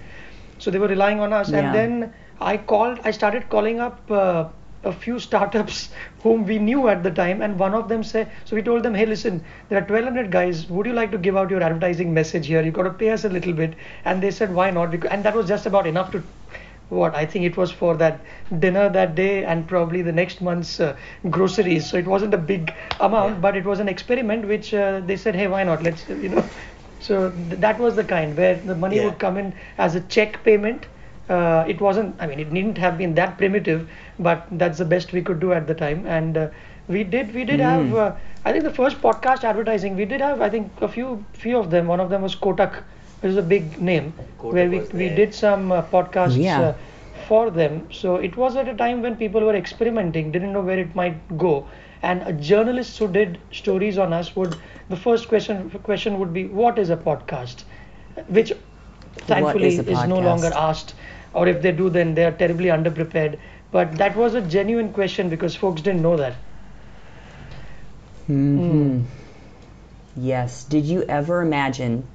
so 0.58 0.70
they 0.70 0.78
were 0.78 0.88
relying 0.88 1.20
on 1.20 1.32
us. 1.32 1.50
Yeah. 1.50 1.58
And 1.58 1.74
then 1.74 2.14
I 2.40 2.56
called. 2.56 3.00
I 3.04 3.10
started 3.10 3.48
calling 3.48 3.80
up. 3.80 4.10
Uh, 4.10 4.48
a 4.84 4.92
few 4.92 5.18
startups 5.18 5.90
whom 6.22 6.44
we 6.46 6.58
knew 6.58 6.88
at 6.88 7.02
the 7.02 7.10
time 7.10 7.40
and 7.42 7.58
one 7.58 7.74
of 7.74 7.88
them 7.88 8.02
said 8.02 8.30
so 8.44 8.56
we 8.56 8.62
told 8.62 8.82
them 8.82 8.94
hey 8.94 9.06
listen 9.06 9.42
there 9.68 9.78
are 9.78 9.84
1200 9.84 10.30
guys. 10.30 10.68
Would 10.68 10.86
you 10.86 10.92
like 10.92 11.10
to 11.12 11.18
give 11.18 11.36
out 11.36 11.50
your 11.50 11.62
advertising 11.62 12.12
message 12.14 12.46
here? 12.46 12.62
You've 12.62 12.74
got 12.74 12.84
to 12.84 12.90
pay 12.90 13.10
us 13.10 13.24
a 13.24 13.28
little 13.28 13.52
bit. 13.52 13.74
And 14.04 14.22
they 14.22 14.30
said 14.30 14.54
why 14.54 14.70
not? 14.70 14.94
And 15.06 15.24
that 15.24 15.34
was 15.34 15.46
just 15.48 15.66
about 15.66 15.86
enough 15.86 16.10
to 16.12 16.22
what 16.88 17.14
i 17.14 17.24
think 17.24 17.44
it 17.46 17.56
was 17.56 17.70
for 17.70 17.96
that 17.96 18.20
dinner 18.58 18.88
that 18.90 19.14
day 19.14 19.44
and 19.44 19.66
probably 19.66 20.02
the 20.02 20.12
next 20.12 20.40
month's 20.42 20.78
uh, 20.80 20.94
groceries. 21.30 21.88
So 21.88 21.96
it 21.96 22.06
wasn't 22.06 22.34
a 22.34 22.38
big 22.38 22.72
amount 23.00 23.40
but 23.40 23.56
it 23.56 23.64
was 23.64 23.80
an 23.80 23.88
experiment 23.88 24.46
which 24.46 24.74
uh, 24.74 25.00
they 25.00 25.16
said 25.16 25.34
hey 25.34 25.46
why 25.48 25.64
not? 25.64 25.82
Let's 25.82 26.08
you 26.08 26.28
know. 26.28 26.44
So 27.00 27.30
th- 27.30 27.60
that 27.60 27.78
was 27.78 27.96
the 27.96 28.04
kind 28.04 28.36
where 28.36 28.56
the 28.56 28.74
money 28.74 28.96
Yeah. 28.96 29.04
would 29.06 29.18
come 29.18 29.36
in 29.38 29.54
as 29.78 29.94
a 29.94 30.00
check 30.00 30.42
payment 30.44 30.86
uh, 31.28 31.64
it 31.68 31.80
wasn't 31.80 32.14
i 32.20 32.26
mean 32.26 32.38
it 32.40 32.52
needn't 32.52 32.78
have 32.78 32.96
been 32.98 33.14
that 33.14 33.36
primitive 33.38 33.88
but 34.18 34.46
that's 34.52 34.78
the 34.78 34.84
best 34.84 35.12
we 35.12 35.22
could 35.22 35.40
do 35.40 35.52
at 35.52 35.66
the 35.66 35.74
time. 35.74 36.06
And 36.06 36.36
uh, 36.36 36.48
we 36.88 37.04
did 37.04 37.34
we 37.34 37.44
did 37.44 37.60
have 37.60 37.94
uh, 37.94 38.14
i 38.44 38.52
think 38.52 38.64
the 38.64 38.70
first 38.78 39.00
podcast 39.00 39.44
advertising 39.44 39.96
we 39.96 40.04
did 40.04 40.20
have 40.20 40.40
i 40.40 40.48
think 40.50 40.72
a 40.80 40.88
few 40.88 41.24
few 41.32 41.58
of 41.58 41.70
them. 41.70 41.86
One 41.86 42.00
of 42.00 42.10
them 42.10 42.22
was 42.22 42.34
kotak 42.34 42.82
which 43.20 43.30
is 43.30 43.36
a 43.36 43.42
big 43.42 43.80
name 43.80 44.14
Kotak 44.38 44.52
where 44.52 44.68
we, 44.70 44.80
we 44.92 45.08
did 45.08 45.34
some 45.34 45.70
uh, 45.72 45.82
podcasts 45.82 46.36
Yeah. 46.44 46.60
uh, 46.60 46.74
for 47.26 47.50
them. 47.50 47.86
So 47.90 48.16
it 48.16 48.36
was 48.36 48.56
at 48.56 48.68
a 48.68 48.74
time 48.74 49.02
when 49.02 49.16
people 49.16 49.40
were 49.42 49.54
experimenting 49.54 50.30
didn't 50.32 50.52
know 50.52 50.60
where 50.62 50.78
it 50.78 50.94
might 50.94 51.36
go. 51.38 51.68
And 52.02 52.22
uh, 52.22 52.32
journalists 52.32 52.98
who 52.98 53.08
did 53.08 53.38
stories 53.50 53.98
on 53.98 54.12
us 54.12 54.34
would 54.36 54.56
the 54.88 54.96
first 54.96 55.28
question 55.28 55.70
question 55.90 56.18
would 56.18 56.32
be 56.32 56.46
what 56.46 56.78
is 56.78 56.90
a 56.90 56.96
podcast? 56.96 57.64
Which 58.28 58.52
thankfully 59.16 59.68
is 59.68 59.78
is, 59.78 60.04
no 60.04 60.18
longer 60.18 60.52
asked 60.54 60.94
or 61.34 61.48
if 61.48 61.62
they 61.62 61.72
do 61.72 61.90
then 61.90 62.14
they 62.14 62.24
are 62.24 62.32
terribly 62.32 62.66
underprepared. 62.66 63.38
But 63.70 63.96
that 63.98 64.16
was 64.16 64.34
a 64.34 64.42
genuine 64.42 64.92
question 64.92 65.28
because 65.28 65.54
folks 65.54 65.80
didn't 65.82 66.02
know 66.02 66.16
that. 66.18 66.34
Hmm. 68.26 69.02
Yes. 70.16 70.64
Did 70.64 70.84
you 70.84 71.02
ever 71.02 71.40
imagine 71.42 72.06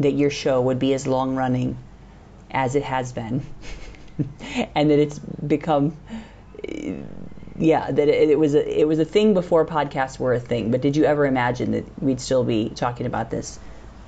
that 0.00 0.12
your 0.12 0.30
show 0.30 0.60
would 0.60 0.78
be 0.78 0.94
as 0.94 1.06
long 1.06 1.34
running 1.34 1.76
as 2.50 2.76
it 2.76 2.82
has 2.82 3.12
been, 3.12 3.44
and 4.74 4.90
that 4.90 4.98
it's 4.98 5.18
become, 5.18 5.96
yeah, 7.58 7.90
that 7.90 8.08
it, 8.08 8.30
it 8.30 8.38
was 8.38 8.54
a 8.54 8.80
it 8.80 8.86
was 8.86 8.98
a 8.98 9.04
thing 9.04 9.34
before 9.34 9.66
podcasts 9.66 10.18
were 10.18 10.34
a 10.34 10.40
thing. 10.40 10.70
But 10.70 10.82
did 10.82 10.96
you 10.96 11.04
ever 11.04 11.26
imagine 11.26 11.72
that 11.72 12.02
we'd 12.02 12.20
still 12.20 12.44
be 12.44 12.68
talking 12.70 13.06
about 13.06 13.30
this 13.30 13.58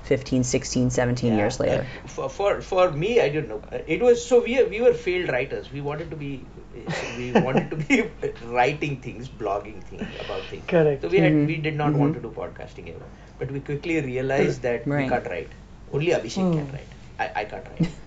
15, 0.09 0.43
16, 0.43 0.89
17 0.91 1.31
Yeah, 1.33 1.37
years 1.39 1.59
later? 1.59 1.85
uh, 2.03 2.07
for, 2.07 2.29
for 2.29 2.61
for 2.61 2.91
me, 2.91 3.19
I 3.21 3.29
didn't 3.29 3.49
know. 3.49 3.61
Uh, 3.71 3.79
It 3.95 4.01
was 4.07 4.25
so 4.25 4.39
we 4.47 4.55
we 4.75 4.81
were 4.87 4.93
failed 5.05 5.29
writers. 5.35 5.71
We 5.77 5.81
wanted 5.89 6.11
to 6.15 6.17
be 6.23 6.31
we 7.19 7.31
wanted 7.47 7.69
to 7.71 7.77
be 7.83 7.99
writing 8.55 8.97
things, 9.07 9.29
blogging 9.43 9.83
things 9.91 10.07
about 10.25 10.49
things. 10.53 10.65
Correct. 10.75 11.01
So 11.07 11.13
we 11.15 11.23
had 11.27 11.33
Mhm. 11.33 11.47
we 11.53 11.57
did 11.69 11.77
not 11.83 11.93
want 12.03 12.13
Mhm. 12.13 12.21
to 12.21 12.25
do 12.27 12.33
podcasting 12.41 12.89
ever, 12.95 13.09
but 13.43 13.51
we 13.57 13.61
quickly 13.71 13.99
realized 14.09 14.61
that 14.69 14.87
Right. 14.95 15.03
we 15.03 15.09
can't 15.13 15.29
write. 15.35 15.55
Only 15.93 16.11
Abhishek 16.19 16.49
can 16.57 16.67
Mm. 16.67 16.73
write. 16.77 16.93
I, 17.25 17.29
I 17.43 17.45
can't 17.53 17.71
write. 17.73 17.93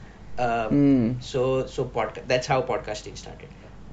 Um, 0.46 0.74
Mm. 0.74 1.06
So 1.28 1.40
so 1.76 1.84
podca- 1.94 2.26
that's 2.32 2.46
how 2.50 2.58
podcasting 2.66 3.16
started. 3.22 3.48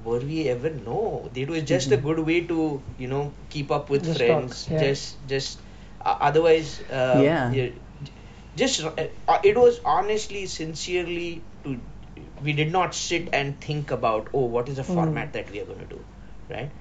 Were 0.08 0.20
we 0.30 0.36
ever? 0.50 0.70
No. 0.88 0.98
It 1.44 1.48
was 1.54 1.64
just 1.70 1.94
a 1.96 1.96
good 2.04 2.20
way 2.28 2.36
to 2.50 2.58
you 3.04 3.08
know 3.12 3.22
keep 3.54 3.72
up 3.76 3.90
with 3.94 4.04
Just 4.08 4.20
talk, 4.20 4.28
friends. 4.28 4.60
yeah. 4.74 4.82
Just 4.84 5.16
just 5.32 5.64
uh, 6.04 6.14
otherwise. 6.28 6.70
Uh, 7.00 7.20
Yeah. 7.24 7.56
Just 8.56 8.82
uh, 8.84 8.92
uh, 9.28 9.38
it 9.44 9.56
was 9.56 9.80
honestly 9.84 10.46
sincerely 10.46 11.44
to 11.64 11.80
we 12.42 12.52
did 12.52 12.72
not 12.72 12.94
sit 12.94 13.28
and 13.32 13.60
think 13.60 13.90
about 13.90 14.28
oh 14.34 14.46
what 14.56 14.68
is 14.68 14.76
the 14.76 14.82
Mm. 14.82 14.94
format 14.94 15.32
that 15.34 15.50
we 15.50 15.60
are 15.60 15.66
going 15.66 15.80
to 15.80 15.92
do 15.96 16.04
right? 16.50 16.72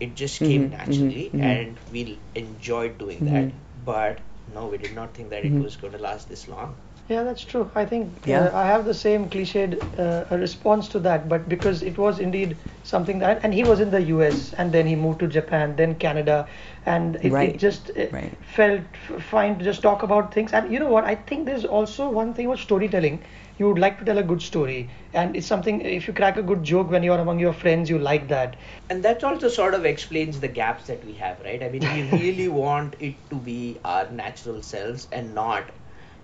It 0.00 0.14
just 0.16 0.42
came 0.42 0.62
Mhm, 0.66 0.70
naturally 0.70 1.24
mhm, 1.30 1.40
mhm. 1.40 1.50
and 1.52 1.80
we 1.92 2.04
enjoyed 2.34 2.98
doing 2.98 3.24
that. 3.26 3.52
But 3.90 4.20
no 4.58 4.66
we 4.68 4.78
did 4.78 4.94
not 5.00 5.14
think 5.14 5.30
that 5.30 5.44
it 5.44 5.58
was 5.66 5.76
going 5.76 5.92
to 5.92 5.98
last 6.08 6.28
this 6.28 6.48
long 6.48 6.76
Yeah, 7.10 7.24
that's 7.24 7.44
true. 7.44 7.70
I 7.74 7.84
think 7.86 8.22
Yeah. 8.26 8.44
uh, 8.44 8.50
I 8.56 8.66
have 8.66 8.84
the 8.86 8.94
same 8.94 9.28
cliched 9.28 9.82
uh, 9.98 10.36
response 10.36 10.88
to 10.90 11.00
that, 11.00 11.28
but 11.28 11.48
because 11.48 11.82
it 11.82 11.98
was 11.98 12.20
indeed 12.20 12.58
something 12.82 13.18
that, 13.18 13.40
and 13.44 13.52
he 13.52 13.64
was 13.64 13.80
in 13.80 13.90
the 13.90 14.02
US, 14.04 14.52
and 14.54 14.72
then 14.72 14.86
he 14.86 14.94
moved 14.96 15.20
to 15.20 15.26
Japan, 15.28 15.76
then 15.76 15.96
Canada, 15.96 16.46
and 16.86 17.16
it, 17.16 17.32
Right. 17.32 17.50
it 17.50 17.58
just 17.58 17.90
uh, 17.90 18.06
Right. 18.12 18.38
felt 18.40 18.96
fine 19.18 19.58
to 19.58 19.64
just 19.64 19.82
talk 19.82 20.02
about 20.02 20.32
things. 20.32 20.52
And 20.52 20.72
you 20.72 20.78
know 20.78 20.88
what? 20.88 21.04
I 21.04 21.16
think 21.16 21.46
there's 21.46 21.64
also 21.64 22.08
one 22.10 22.32
thing 22.34 22.48
with 22.48 22.60
storytelling. 22.60 23.24
You 23.58 23.68
would 23.68 23.78
like 23.78 23.98
to 23.98 24.04
tell 24.04 24.18
a 24.18 24.22
good 24.22 24.40
story, 24.42 24.90
and 25.12 25.36
it's 25.36 25.46
something. 25.46 25.80
If 25.80 26.06
you 26.08 26.14
crack 26.14 26.36
a 26.36 26.42
good 26.42 26.62
joke 26.62 26.90
when 26.90 27.02
you're 27.02 27.18
among 27.18 27.40
your 27.40 27.52
friends, 27.52 27.90
you 27.90 27.98
like 27.98 28.28
that. 28.28 28.56
and 28.88 29.02
that 29.04 29.22
also 29.24 29.48
sort 29.48 29.74
of 29.74 29.84
explains 29.84 30.40
the 30.40 30.48
gaps 30.48 30.86
that 30.86 31.04
we 31.04 31.14
have 31.14 31.40
right 31.40 31.62
i 31.62 31.68
mean 31.68 31.86
we 31.88 32.02
really 32.12 32.48
want 32.48 32.96
it 32.98 33.28
to 33.30 33.36
be 33.48 33.78
our 33.84 34.10
natural 34.10 34.62
selves 34.62 35.06
and 35.12 35.34
not 35.34 35.70
you 35.70 35.78
know 35.78 35.79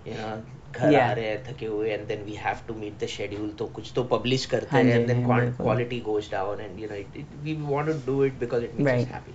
घर 0.06 0.92
Yeah. 0.92 1.08
आ 1.08 1.12
रहे 1.12 1.26
हैं 1.28 1.42
थके 1.44 1.66
हुए 1.66 1.96
and 1.96 2.08
then 2.12 2.24
we 2.28 2.34
have 2.44 2.60
to 2.68 2.74
meet 2.82 2.98
the 3.02 3.08
schedule 3.14 3.50
तो 3.58 3.66
कुछ 3.78 3.92
तो 3.96 4.04
publish 4.12 4.44
करते 4.52 4.70
हाँ 4.76 4.82
हैं 4.82 4.92
जी, 4.92 4.98
and 5.00 5.10
then 5.12 5.22
हाँ, 5.22 5.28
quan- 5.30 5.44
बिल्कुल। 5.44 5.66
quality 5.66 6.00
goes 6.08 6.28
down 6.34 6.62
and 6.66 6.80
you 6.84 6.88
know 6.92 7.00
it, 7.04 7.16
it, 7.22 7.34
we 7.48 7.54
want 7.74 7.92
to 7.92 7.94
do 8.10 8.22
it 8.28 8.38
because 8.44 8.66
it 8.68 8.74
makes 8.80 8.92
Right. 8.92 9.06
us 9.06 9.12
happy 9.16 9.34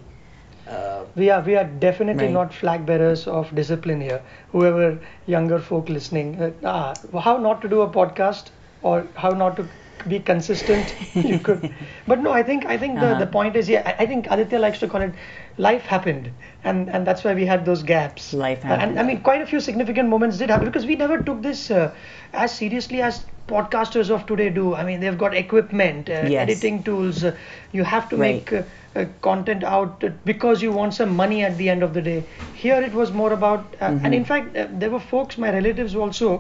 uh, 0.75 1.05
We 1.21 1.29
are 1.35 1.41
we 1.49 1.55
are 1.61 1.63
definitely 1.85 2.27
Right. 2.27 2.37
not 2.39 2.53
flag 2.53 2.85
bearers 2.85 3.25
of 3.39 3.53
discipline 3.59 4.01
here. 4.07 4.21
Whoever 4.55 4.89
younger 5.35 5.59
folk 5.69 5.89
listening, 5.97 6.33
uh, 6.47 6.51
ah, 6.73 7.19
how 7.27 7.37
not 7.47 7.61
to 7.65 7.69
do 7.75 7.81
a 7.81 7.89
podcast 7.99 8.51
or 8.81 8.97
how 9.25 9.31
not 9.43 9.55
to 9.61 9.67
be 10.13 10.19
consistent. 10.31 10.95
you 11.31 11.39
could, 11.49 11.63
but 12.07 12.19
no, 12.27 12.31
I 12.31 12.43
think 12.51 12.65
I 12.75 12.77
think 12.83 12.99
the, 12.99 13.11
Uh-huh. 13.11 13.19
the 13.25 13.27
point 13.37 13.55
is 13.63 13.69
yeah. 13.75 13.83
I, 13.91 13.95
I 14.03 14.05
think 14.13 14.29
Aditya 14.37 14.59
likes 14.67 14.79
to 14.85 14.87
call 14.95 15.01
it 15.01 15.13
life 15.58 15.82
happened, 15.82 16.30
and 16.64 16.88
and 16.90 17.06
that's 17.06 17.24
why 17.24 17.34
we 17.34 17.46
had 17.46 17.64
those 17.64 17.82
gaps. 17.82 18.32
Life 18.32 18.64
Uh, 18.64 18.74
and. 18.74 18.98
I 18.98 19.02
mean, 19.02 19.20
quite 19.22 19.42
a 19.42 19.46
few 19.46 19.60
significant 19.60 20.08
moments 20.08 20.38
did 20.38 20.50
happen 20.50 20.66
because 20.66 20.86
we 20.86 20.96
never 20.96 21.18
took 21.18 21.42
this 21.42 21.70
uh, 21.70 21.94
as 22.32 22.54
seriously 22.54 23.02
as 23.02 23.24
podcasters 23.48 24.10
of 24.10 24.24
today 24.26 24.48
do. 24.50 24.74
I 24.74 24.84
mean, 24.84 25.00
they've 25.00 25.18
got 25.18 25.34
equipment, 25.34 26.08
uh, 26.08 26.20
Yes. 26.34 26.42
editing 26.48 26.82
tools. 26.84 27.24
Uh, 27.24 27.34
you 27.72 27.84
have 27.84 28.08
to 28.10 28.16
Right. 28.16 28.36
make 28.36 28.52
uh, 28.52 28.62
uh, 29.00 29.04
content 29.20 29.64
out 29.64 30.04
uh, 30.04 30.10
because 30.24 30.62
you 30.62 30.72
want 30.72 30.94
some 30.94 31.14
money 31.16 31.42
at 31.44 31.58
the 31.58 31.68
end 31.74 31.82
of 31.82 31.92
the 31.94 32.02
day. 32.08 32.24
Here 32.62 32.80
it 32.88 32.94
was 33.02 33.12
more 33.12 33.32
about, 33.32 33.76
uh, 33.80 33.90
Mm-hmm. 33.90 34.06
and 34.06 34.14
in 34.20 34.24
fact, 34.24 34.56
uh, 34.56 34.66
there 34.84 34.90
were 34.90 35.00
folks, 35.12 35.38
my 35.38 35.52
relatives 35.52 35.94
also. 35.96 36.32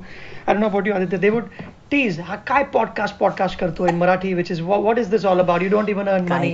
I 0.46 0.52
don't 0.52 0.60
know 0.60 0.68
about 0.74 0.86
you, 0.86 0.94
Aditya. 0.94 1.18
They 1.26 1.30
would 1.38 1.50
tease, 1.90 2.18
"Ha, 2.28 2.36
"Kai 2.52 2.62
podcast 2.76 3.18
podcast 3.24 3.58
karto 3.64 3.88
in 3.88 3.98
Marathi," 4.04 4.34
which 4.42 4.50
is 4.56 4.62
what, 4.70 4.82
what 4.90 4.98
is 5.04 5.10
this 5.16 5.24
all 5.32 5.40
about? 5.46 5.62
You 5.68 5.68
don't 5.74 5.88
even 5.96 6.08
earn 6.08 6.28
money. 6.28 6.52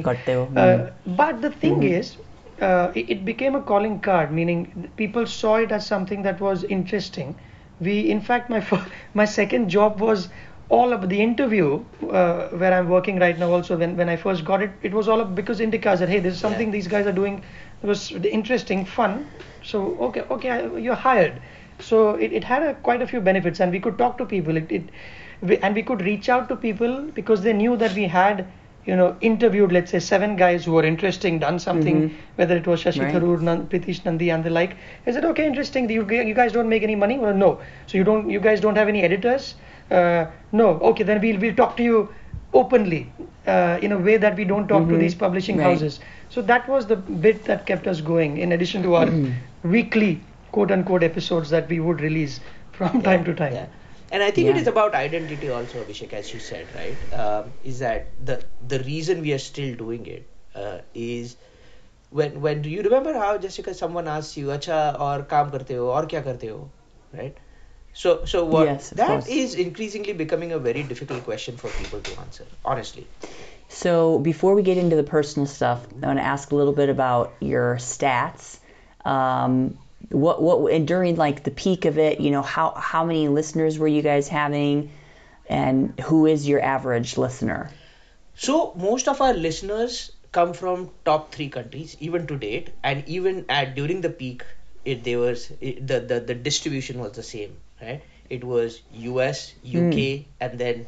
Uh, 0.57 0.91
but 1.23 1.41
the 1.43 1.51
thing 1.51 1.83
is, 1.91 2.17
uh, 2.61 2.93
it, 2.95 3.11
it 3.11 3.25
became 3.25 3.55
a 3.55 3.63
calling 3.63 4.01
card, 4.01 4.33
meaning 4.33 4.91
people 4.97 5.27
saw 5.27 5.57
it 5.57 5.73
as 5.73 5.87
something 5.87 6.23
that 6.23 6.41
was 6.41 6.65
interesting. 6.65 7.37
We, 7.81 8.11
in 8.11 8.21
fact, 8.21 8.51
my 8.51 8.61
fir- 8.71 8.87
my 9.15 9.25
second 9.25 9.69
job 9.69 10.01
was 10.01 10.29
all 10.71 10.93
about 10.93 11.09
the 11.09 11.21
interview 11.23 11.83
uh, 12.11 12.49
where 12.49 12.73
I'm 12.75 12.89
working 12.89 13.19
right 13.19 13.39
now. 13.39 13.51
Also, 13.53 13.77
when 13.77 13.97
when 13.97 14.09
I 14.09 14.17
first 14.17 14.45
got 14.45 14.63
it, 14.63 14.71
it 14.83 14.93
was 14.93 15.09
all 15.09 15.21
up 15.21 15.35
because 15.35 15.61
Indica 15.61 15.97
said, 15.97 16.09
"Hey, 16.09 16.21
this 16.21 16.35
is 16.35 16.41
something 16.41 16.69
Yeah. 16.69 16.73
these 16.81 16.89
guys 16.89 17.07
are 17.07 17.17
doing. 17.21 17.43
It 17.83 17.87
was 17.87 18.11
interesting, 18.41 18.85
fun. 18.85 19.31
So 19.63 19.85
okay, 20.09 20.23
okay, 20.39 20.57
you're 20.89 21.01
hired." 21.07 21.41
So 21.81 22.15
it, 22.17 22.33
it 22.33 22.45
had 22.45 22.63
a, 22.63 22.75
quite 22.75 23.03
a 23.03 23.07
few 23.07 23.21
benefits, 23.21 23.61
and 23.61 23.71
we 23.73 23.81
could 23.81 23.99
talk 23.99 24.19
to 24.19 24.27
people. 24.27 24.57
It, 24.57 24.71
it 24.81 24.91
we, 25.41 25.57
and 25.59 25.75
we 25.75 25.83
could 25.83 26.03
reach 26.03 26.29
out 26.29 26.49
to 26.49 26.57
people 26.57 27.03
because 27.15 27.43
they 27.43 27.53
knew 27.53 27.77
that 27.77 27.95
we 27.95 28.05
had 28.05 28.47
you 28.89 28.97
know 28.99 29.09
interviewed 29.31 29.73
let's 29.77 29.91
say 29.95 30.01
seven 30.09 30.35
guys 30.43 30.65
who 30.69 30.73
were 30.79 30.85
interesting 30.91 31.39
done 31.45 31.59
something 31.65 31.97
Mhm. 32.03 32.13
whether 32.41 32.57
it 32.63 32.69
was 32.73 32.85
shashi 32.85 33.03
Right. 33.05 33.15
tharoor 33.15 33.57
pritish 33.75 34.01
nandi 34.07 34.29
and 34.37 34.49
the 34.49 34.53
like 34.59 34.77
i 35.07 35.15
said 35.17 35.27
okay 35.31 35.47
interesting 35.53 35.91
you, 35.97 36.05
you 36.31 36.37
guys 36.43 36.53
don't 36.59 36.73
make 36.75 36.87
any 36.89 36.97
money 37.05 37.19
well, 37.25 37.35
no 37.47 37.51
so 37.87 37.99
you 38.01 38.05
don't 38.11 38.31
you 38.37 38.41
guys 38.49 38.65
don't 38.67 38.81
have 38.83 38.93
any 38.95 39.03
editors 39.11 39.49
uh, 39.99 40.23
no 40.63 40.69
okay 40.93 41.09
then 41.11 41.21
we'll 41.27 41.41
we'll 41.45 41.59
talk 41.63 41.77
to 41.83 41.89
you 41.91 42.01
openly 42.63 43.01
uh, 43.47 43.79
in 43.83 43.93
a 43.93 43.99
way 44.09 44.17
that 44.17 44.37
we 44.37 44.45
don't 44.45 44.69
talk 44.69 44.89
to 44.89 44.97
these 45.05 45.15
publishing 45.15 45.57
Mm-hmm. 45.57 45.67
Right. 45.67 45.79
houses. 45.81 46.01
So 46.35 46.43
that 46.51 46.69
was 46.69 46.87
the 46.87 46.97
bit 46.97 47.45
that 47.45 47.67
kept 47.67 47.87
us 47.93 48.01
going, 48.01 48.37
in 48.47 48.53
addition 48.53 48.83
to 48.87 48.95
our 49.01 49.07
Mm-hmm. 49.07 49.71
weekly 49.75 50.11
quote 50.53 50.71
unquote 50.77 51.03
episodes 51.03 51.51
that 51.51 51.69
we 51.69 51.79
would 51.81 52.01
release 52.01 52.41
from 52.73 53.03
time 53.09 53.25
to 53.25 53.35
time. 53.35 53.53
Yeah 53.55 53.67
and 54.11 54.23
i 54.23 54.31
think 54.31 54.47
yeah. 54.47 54.53
it 54.53 54.57
is 54.57 54.67
about 54.67 54.95
identity 54.95 55.49
also 55.49 55.85
abhishek 55.85 56.13
as 56.13 56.33
you 56.33 56.41
said 56.41 56.75
right? 56.75 57.13
Um, 57.13 57.53
is 57.63 57.79
that 57.81 58.09
the 58.25 58.43
the 58.67 58.81
reason 58.81 59.21
we 59.23 59.33
are 59.33 59.39
still 59.39 59.75
doing 59.75 60.07
it 60.07 60.29
uh, 60.55 60.79
is 60.95 61.37
when 62.11 62.41
when 62.41 62.63
do 62.63 62.71
you 62.71 62.83
remember 62.83 63.13
how 63.13 63.37
jessica 63.39 63.75
someone 63.75 64.09
asks 64.09 64.37
you 64.37 64.47
acha 64.57 64.81
or 65.09 65.23
kaam 65.35 65.51
karte 65.57 65.75
ho? 65.77 65.91
Or 65.99 66.03
kya 66.07 66.25
karte 66.29 66.49
ho? 66.49 66.71
Right? 67.13 67.37
So 67.93 68.25
so 68.25 68.45
what 68.45 68.67
yes, 68.67 68.91
that 68.91 69.09
course. 69.09 69.29
is 69.29 69.55
increasingly 69.55 70.13
becoming 70.13 70.53
a 70.53 70.59
very 70.59 70.83
difficult 70.83 71.25
question 71.25 71.57
for 71.57 71.71
people 71.71 72.01
to 72.01 72.17
answer 72.21 72.47
honestly. 72.65 73.07
So 73.69 74.19
before 74.19 74.55
we 74.55 74.63
get 74.63 74.79
into 74.79 74.97
the 74.97 75.03
personal 75.03 75.47
stuff 75.47 75.87
i 76.03 76.07
want 76.07 76.19
to 76.19 76.25
ask 76.25 76.53
a 76.53 76.57
little 76.57 76.73
bit 76.73 76.89
about 76.89 77.37
your 77.41 77.77
stats. 77.77 78.59
Um, 79.05 79.79
what 80.11 80.43
what 80.43 80.73
and 80.73 80.87
during 80.87 81.17
like 81.17 81.43
the 81.45 81.51
peak 81.51 81.85
of 81.85 81.99
it, 81.99 82.21
you 82.21 82.31
know, 82.31 82.43
how 82.43 82.73
how 82.77 83.05
many 83.05 83.29
listeners 83.29 83.79
were 83.79 83.89
you 83.89 84.03
guys 84.03 84.29
having, 84.29 84.91
and 85.49 85.99
who 86.01 86.27
is 86.27 86.49
your 86.49 86.61
average 86.63 87.17
listener? 87.19 87.71
So 88.35 88.73
most 88.77 89.09
of 89.09 89.21
our 89.21 89.35
listeners 89.35 90.13
come 90.33 90.53
from 90.55 90.91
top 91.05 91.35
three 91.35 91.49
countries, 91.49 91.97
even 92.01 92.27
to 92.29 92.37
date, 92.37 92.71
and 92.83 93.07
even 93.09 93.45
at 93.49 93.75
during 93.75 94.01
the 94.01 94.11
peak, 94.11 94.45
it 94.85 95.05
there 95.05 95.19
was 95.19 95.51
it, 95.61 95.87
the, 95.87 96.01
the 96.01 96.21
the 96.21 96.35
distribution 96.35 96.99
was 97.01 97.13
the 97.13 97.23
same, 97.23 97.57
right? 97.81 98.03
It 98.29 98.45
was 98.45 98.83
U.S., 98.91 99.55
UK, 99.63 100.29
and 100.41 100.59
then 100.59 100.87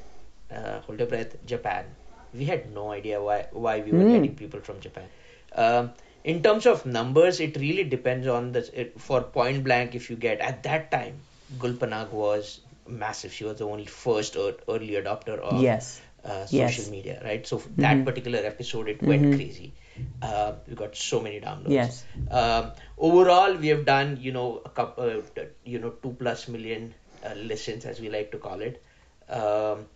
uh, 0.50 0.80
hold 0.80 0.98
your 0.98 1.08
breath, 1.08 1.36
Japan. 1.46 1.84
We 2.32 2.44
had 2.44 2.72
no 2.72 2.90
idea 2.92 3.22
why 3.22 3.46
why 3.52 3.80
we 3.80 3.92
were 3.92 4.04
Hmm. 4.04 4.10
getting 4.12 4.34
people 4.36 4.60
from 4.60 4.80
Japan. 4.80 5.08
Um, 5.54 5.92
in 6.24 6.42
terms 6.42 6.66
of 6.66 6.86
numbers, 6.86 7.40
it 7.40 7.56
really 7.56 7.84
depends 7.84 8.26
on 8.26 8.52
the 8.52 8.80
it, 8.80 9.00
for 9.00 9.22
point 9.22 9.64
blank. 9.64 9.94
If 9.94 10.10
you 10.10 10.16
get 10.16 10.40
at 10.40 10.62
that 10.64 10.90
time, 10.90 11.20
Gul 11.58 11.72
Panag 11.74 12.10
was 12.10 12.60
massive. 12.86 13.32
She 13.32 13.44
was 13.44 13.58
the 13.58 13.66
only 13.66 13.86
first 13.86 14.36
or 14.36 14.54
early 14.68 14.90
adopter 14.90 15.38
of 15.38 15.60
Yes. 15.62 16.00
uh, 16.24 16.46
social 16.46 16.58
Yes. 16.58 16.78
Mm-hmm. 16.80 16.90
media, 16.90 17.20
right? 17.24 17.46
So 17.46 17.58
for 17.58 17.68
that 17.80 18.04
particular 18.04 18.40
episode, 18.44 18.88
it 18.88 19.02
went 19.02 19.34
crazy. 19.34 19.74
Uh, 20.22 20.52
we 20.68 20.74
got 20.74 20.96
so 20.96 21.20
many 21.20 21.40
downloads. 21.40 21.70
Yes. 21.70 22.04
Um, 22.30 22.72
overall, 22.98 23.54
we 23.56 23.68
have 23.68 23.84
done, 23.84 24.18
you 24.20 24.32
know, 24.32 24.60
a 24.64 24.68
couple, 24.70 25.22
uh, 25.38 25.42
you 25.64 25.78
know, 25.78 25.90
two 25.90 26.16
plus 26.18 26.48
million 26.48 26.94
uh, 27.24 27.34
listens, 27.34 27.84
as 27.84 28.00
we 28.00 28.10
like 28.10 28.30
to 28.32 28.38
call 28.38 28.60
it. 28.60 28.82
Um, 29.28 29.86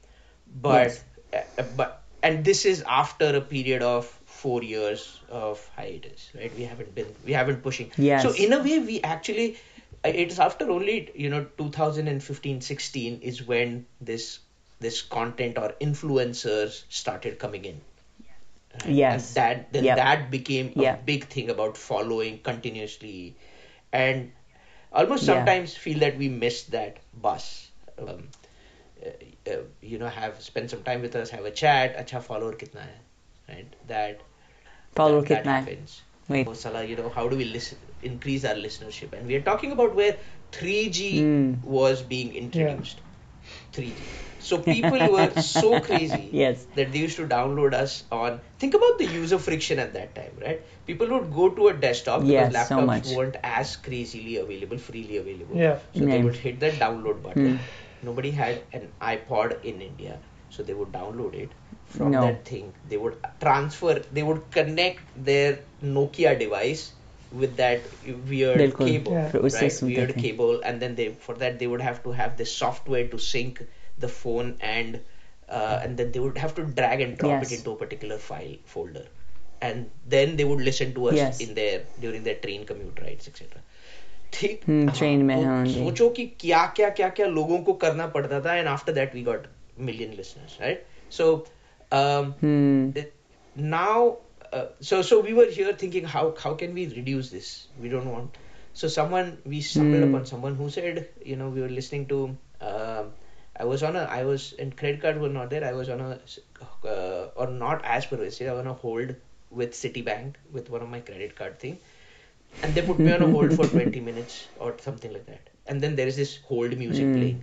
but, 0.46 0.86
Yes. 0.88 1.04
uh, 1.58 1.62
but, 1.76 2.02
and 2.22 2.44
this 2.44 2.64
is 2.64 2.82
after 2.86 3.36
a 3.36 3.40
period 3.40 3.82
of 3.82 4.20
four 4.44 4.62
years 4.62 5.04
of 5.42 5.62
hiatus, 5.76 6.30
right? 6.34 6.54
We 6.56 6.64
haven't 6.64 6.94
been, 6.94 7.14
we 7.24 7.32
haven't 7.32 7.62
pushing. 7.68 7.90
Yes. 7.96 8.22
So 8.22 8.32
in 8.46 8.52
a 8.52 8.60
way, 8.68 8.78
we 8.90 9.00
actually, 9.02 9.56
it's 10.04 10.38
after 10.38 10.70
only, 10.70 10.98
you 11.14 11.30
know, 11.30 11.44
2015, 11.58 12.60
16 12.60 13.20
is 13.32 13.42
when 13.54 13.84
this 14.00 14.40
this 14.80 15.02
content 15.02 15.58
or 15.58 15.68
influencers 15.80 16.82
started 17.02 17.38
coming 17.38 17.64
in. 17.64 17.80
Right? 18.74 18.94
Yes. 18.94 19.28
And 19.28 19.36
that 19.36 19.72
then 19.72 19.84
Yep. 19.84 19.96
that 19.96 20.30
became 20.30 20.72
a 20.76 20.82
Yeah. 20.84 20.96
big 21.10 21.26
thing 21.34 21.50
about 21.50 21.76
following 21.76 22.38
continuously, 22.48 23.36
and 23.92 24.32
almost 24.92 25.24
Yeah. 25.24 25.34
sometimes 25.34 25.76
feel 25.76 26.00
that 26.06 26.16
we 26.16 26.28
missed 26.28 26.70
that 26.72 26.98
bus. 27.26 27.48
Um, 27.98 28.28
uh, 29.06 29.10
uh, 29.52 29.62
you 29.80 29.98
know, 29.98 30.08
have 30.08 30.42
spend 30.42 30.70
some 30.70 30.82
time 30.82 31.02
with 31.02 31.16
us, 31.16 31.30
have 31.30 31.44
a 31.44 31.50
chat. 31.62 31.96
Acha 32.04 32.22
follower 32.22 32.54
kitna 32.62 32.86
hai, 32.88 33.54
right? 33.54 33.76
That 33.94 34.22
Follow 34.96 35.20
that, 35.22 35.28
that 35.28 35.44
kitna 35.44 35.50
hai? 35.50 35.60
happens. 35.60 36.02
Wait. 36.28 36.48
Oh, 36.48 36.54
Salah, 36.54 36.84
you 36.84 36.96
know, 36.96 37.10
how 37.10 37.28
do 37.28 37.36
we 37.36 37.44
listen, 37.44 37.78
increase 38.02 38.44
our 38.44 38.54
listenership? 38.54 39.12
And 39.12 39.26
we 39.26 39.34
are 39.36 39.42
talking 39.42 39.72
about 39.72 39.94
where 39.94 40.16
3G 40.52 41.20
Mm. 41.22 41.62
was 41.62 42.02
being 42.02 42.34
introduced. 42.34 43.00
3G. 43.72 44.02
So 44.38 44.58
people 44.58 45.10
were 45.12 45.30
so 45.42 45.80
crazy 45.88 46.30
Yes. 46.32 46.64
that 46.74 46.92
they 46.92 46.98
used 47.00 47.16
to 47.16 47.26
download 47.26 47.74
us 47.74 48.04
on. 48.10 48.40
Think 48.58 48.74
about 48.74 48.98
the 48.98 49.06
user 49.06 49.38
friction 49.38 49.78
at 49.78 49.92
that 49.94 50.14
time, 50.14 50.38
right? 50.40 50.62
People 50.86 51.08
would 51.08 51.30
go 51.32 51.48
to 51.50 51.68
a 51.68 51.74
desktop 51.74 52.20
because 52.26 52.32
Yes, 52.32 52.68
so 52.68 52.76
laptops 52.76 52.86
much. 52.86 53.06
weren't 53.16 53.36
as 53.42 53.76
crazily 53.76 54.36
available, 54.36 54.78
freely 54.78 55.18
available. 55.18 55.56
Yeah. 55.56 55.78
So 55.94 56.06
they 56.06 56.22
would 56.22 56.36
hit 56.36 56.60
the 56.60 56.70
download 56.84 57.22
button. 57.22 57.58
Hmm. 57.58 58.06
Nobody 58.10 58.30
had 58.30 58.62
an 58.72 58.88
iPod 59.00 59.62
in 59.64 59.80
India, 59.80 60.20
so 60.50 60.62
they 60.62 60.74
would 60.74 60.92
download 60.92 61.34
it 61.34 61.52
from 61.97 62.11
No. 62.13 62.21
that 62.21 62.45
thing. 62.45 62.71
They 62.87 62.97
would 63.03 63.17
transfer. 63.43 63.93
They 64.17 64.23
would 64.23 64.41
connect 64.51 65.11
their 65.29 65.59
Nokia 65.97 66.37
device 66.39 66.83
with 67.31 67.55
that 67.57 67.81
weird 68.29 68.57
बिल्कुल। 68.57 68.87
cable, 68.91 69.13
Yeah. 69.15 69.29
फिर 69.31 69.41
उससे 69.49 69.61
right? 69.61 69.73
सुनते 69.77 69.95
Weird 69.95 70.15
थे। 70.15 70.21
cable, 70.21 70.61
and 70.71 70.83
then 70.85 70.95
they 70.99 71.07
for 71.27 71.35
that 71.43 71.59
they 71.59 71.67
would 71.73 71.83
have 71.87 72.01
to 72.05 72.13
have 72.19 72.35
this 72.41 72.53
software 72.63 73.07
to 73.13 73.19
sync 73.27 73.61
the 74.05 74.09
phone 74.19 74.51
and 74.73 74.99
uh, 75.57 75.79
and 75.83 75.97
then 75.97 76.11
they 76.15 76.19
would 76.23 76.37
have 76.37 76.53
to 76.59 76.63
drag 76.79 77.01
and 77.07 77.17
drop 77.21 77.35
Yes. 77.35 77.51
it 77.51 77.57
into 77.57 77.71
a 77.71 77.79
particular 77.83 78.17
file 78.25 78.55
folder, 78.73 79.05
and 79.69 79.89
then 80.15 80.35
they 80.41 80.47
would 80.51 80.63
listen 80.69 80.93
to 80.97 81.07
us 81.11 81.19
Yes. 81.21 81.39
in 81.47 81.53
their 81.59 81.79
during 82.05 82.27
their 82.29 82.39
train 82.47 82.65
commute 82.71 83.01
rides, 83.05 83.31
etc. 83.33 83.63
ठीक 84.33 84.65
हम्म, 84.67 84.87
हाँ, 84.89 84.95
train 84.97 85.23
में, 85.29 85.35
तो 85.37 85.43
हाँ 85.45 85.65
जी। 85.65 85.73
सोचो 85.73 86.09
कि 86.17 86.25
क्या 86.41 86.65
क्या 86.79 86.89
क्या 86.99 87.09
क्या 87.19 87.25
लोगों 87.37 87.57
को 87.69 87.73
करना 87.85 88.07
पड़ता 88.17 88.39
था 88.47 88.57
and 88.63 88.71
after 88.73 88.93
that 88.99 89.15
we 89.19 89.23
got 89.29 89.47
million 89.87 90.11
listeners 90.19 90.57
right 90.65 90.83
so 91.17 91.29
um, 91.93 92.33
Hmm. 92.41 92.91
it- 92.95 93.13
now 93.55 94.17
uh, 94.53 94.65
so 94.81 95.01
so 95.01 95.19
we 95.21 95.33
were 95.33 95.45
here 95.57 95.73
thinking 95.73 96.05
how 96.15 96.23
how 96.43 96.53
can 96.61 96.73
we 96.73 96.87
reduce 96.99 97.29
this 97.37 97.49
we 97.85 97.89
don't 97.95 98.11
want 98.11 98.37
so 98.73 98.87
someone 98.87 99.31
we 99.45 99.61
stumbled 99.61 100.03
Hmm. 100.03 100.09
upon 100.09 100.25
someone 100.33 100.55
who 100.55 100.69
said 100.69 101.01
you 101.31 101.35
know 101.41 101.49
we 101.57 101.61
were 101.61 101.73
listening 101.79 102.05
to 102.13 102.19
um 102.61 103.11
I 103.63 103.65
was 103.65 103.83
on 103.83 103.95
a 103.95 104.03
I 104.17 104.23
was 104.23 104.43
and 104.63 104.75
credit 104.81 105.01
card 105.01 105.19
were 105.21 105.29
not 105.37 105.49
there 105.49 105.63
I 105.69 105.73
was 105.73 105.89
on 105.95 106.01
a 106.01 106.11
uh, 106.85 107.29
or 107.35 107.47
not 107.47 107.83
as 107.83 108.05
pervasive 108.05 108.47
I 108.49 108.53
was 108.53 108.61
on 108.65 108.67
a 108.67 108.73
hold 108.73 109.15
with 109.61 109.73
Citibank 109.73 110.35
with 110.57 110.69
one 110.69 110.81
of 110.81 110.89
my 110.89 110.99
credit 111.01 111.35
card 111.35 111.59
thing 111.59 111.77
and 112.63 112.73
they 112.75 112.81
put 112.81 112.99
me 112.99 113.11
on 113.11 113.21
a 113.21 113.27
hold 113.27 113.53
for 113.53 113.65
20 113.67 113.99
minutes 114.09 114.47
or 114.59 114.75
something 114.87 115.13
like 115.13 115.25
that 115.25 115.49
and 115.67 115.81
then 115.81 115.95
there 115.95 116.07
is 116.07 116.15
this 116.15 116.37
hold 116.51 116.77
music 116.83 117.07
Hmm. 117.07 117.17
playing 117.19 117.41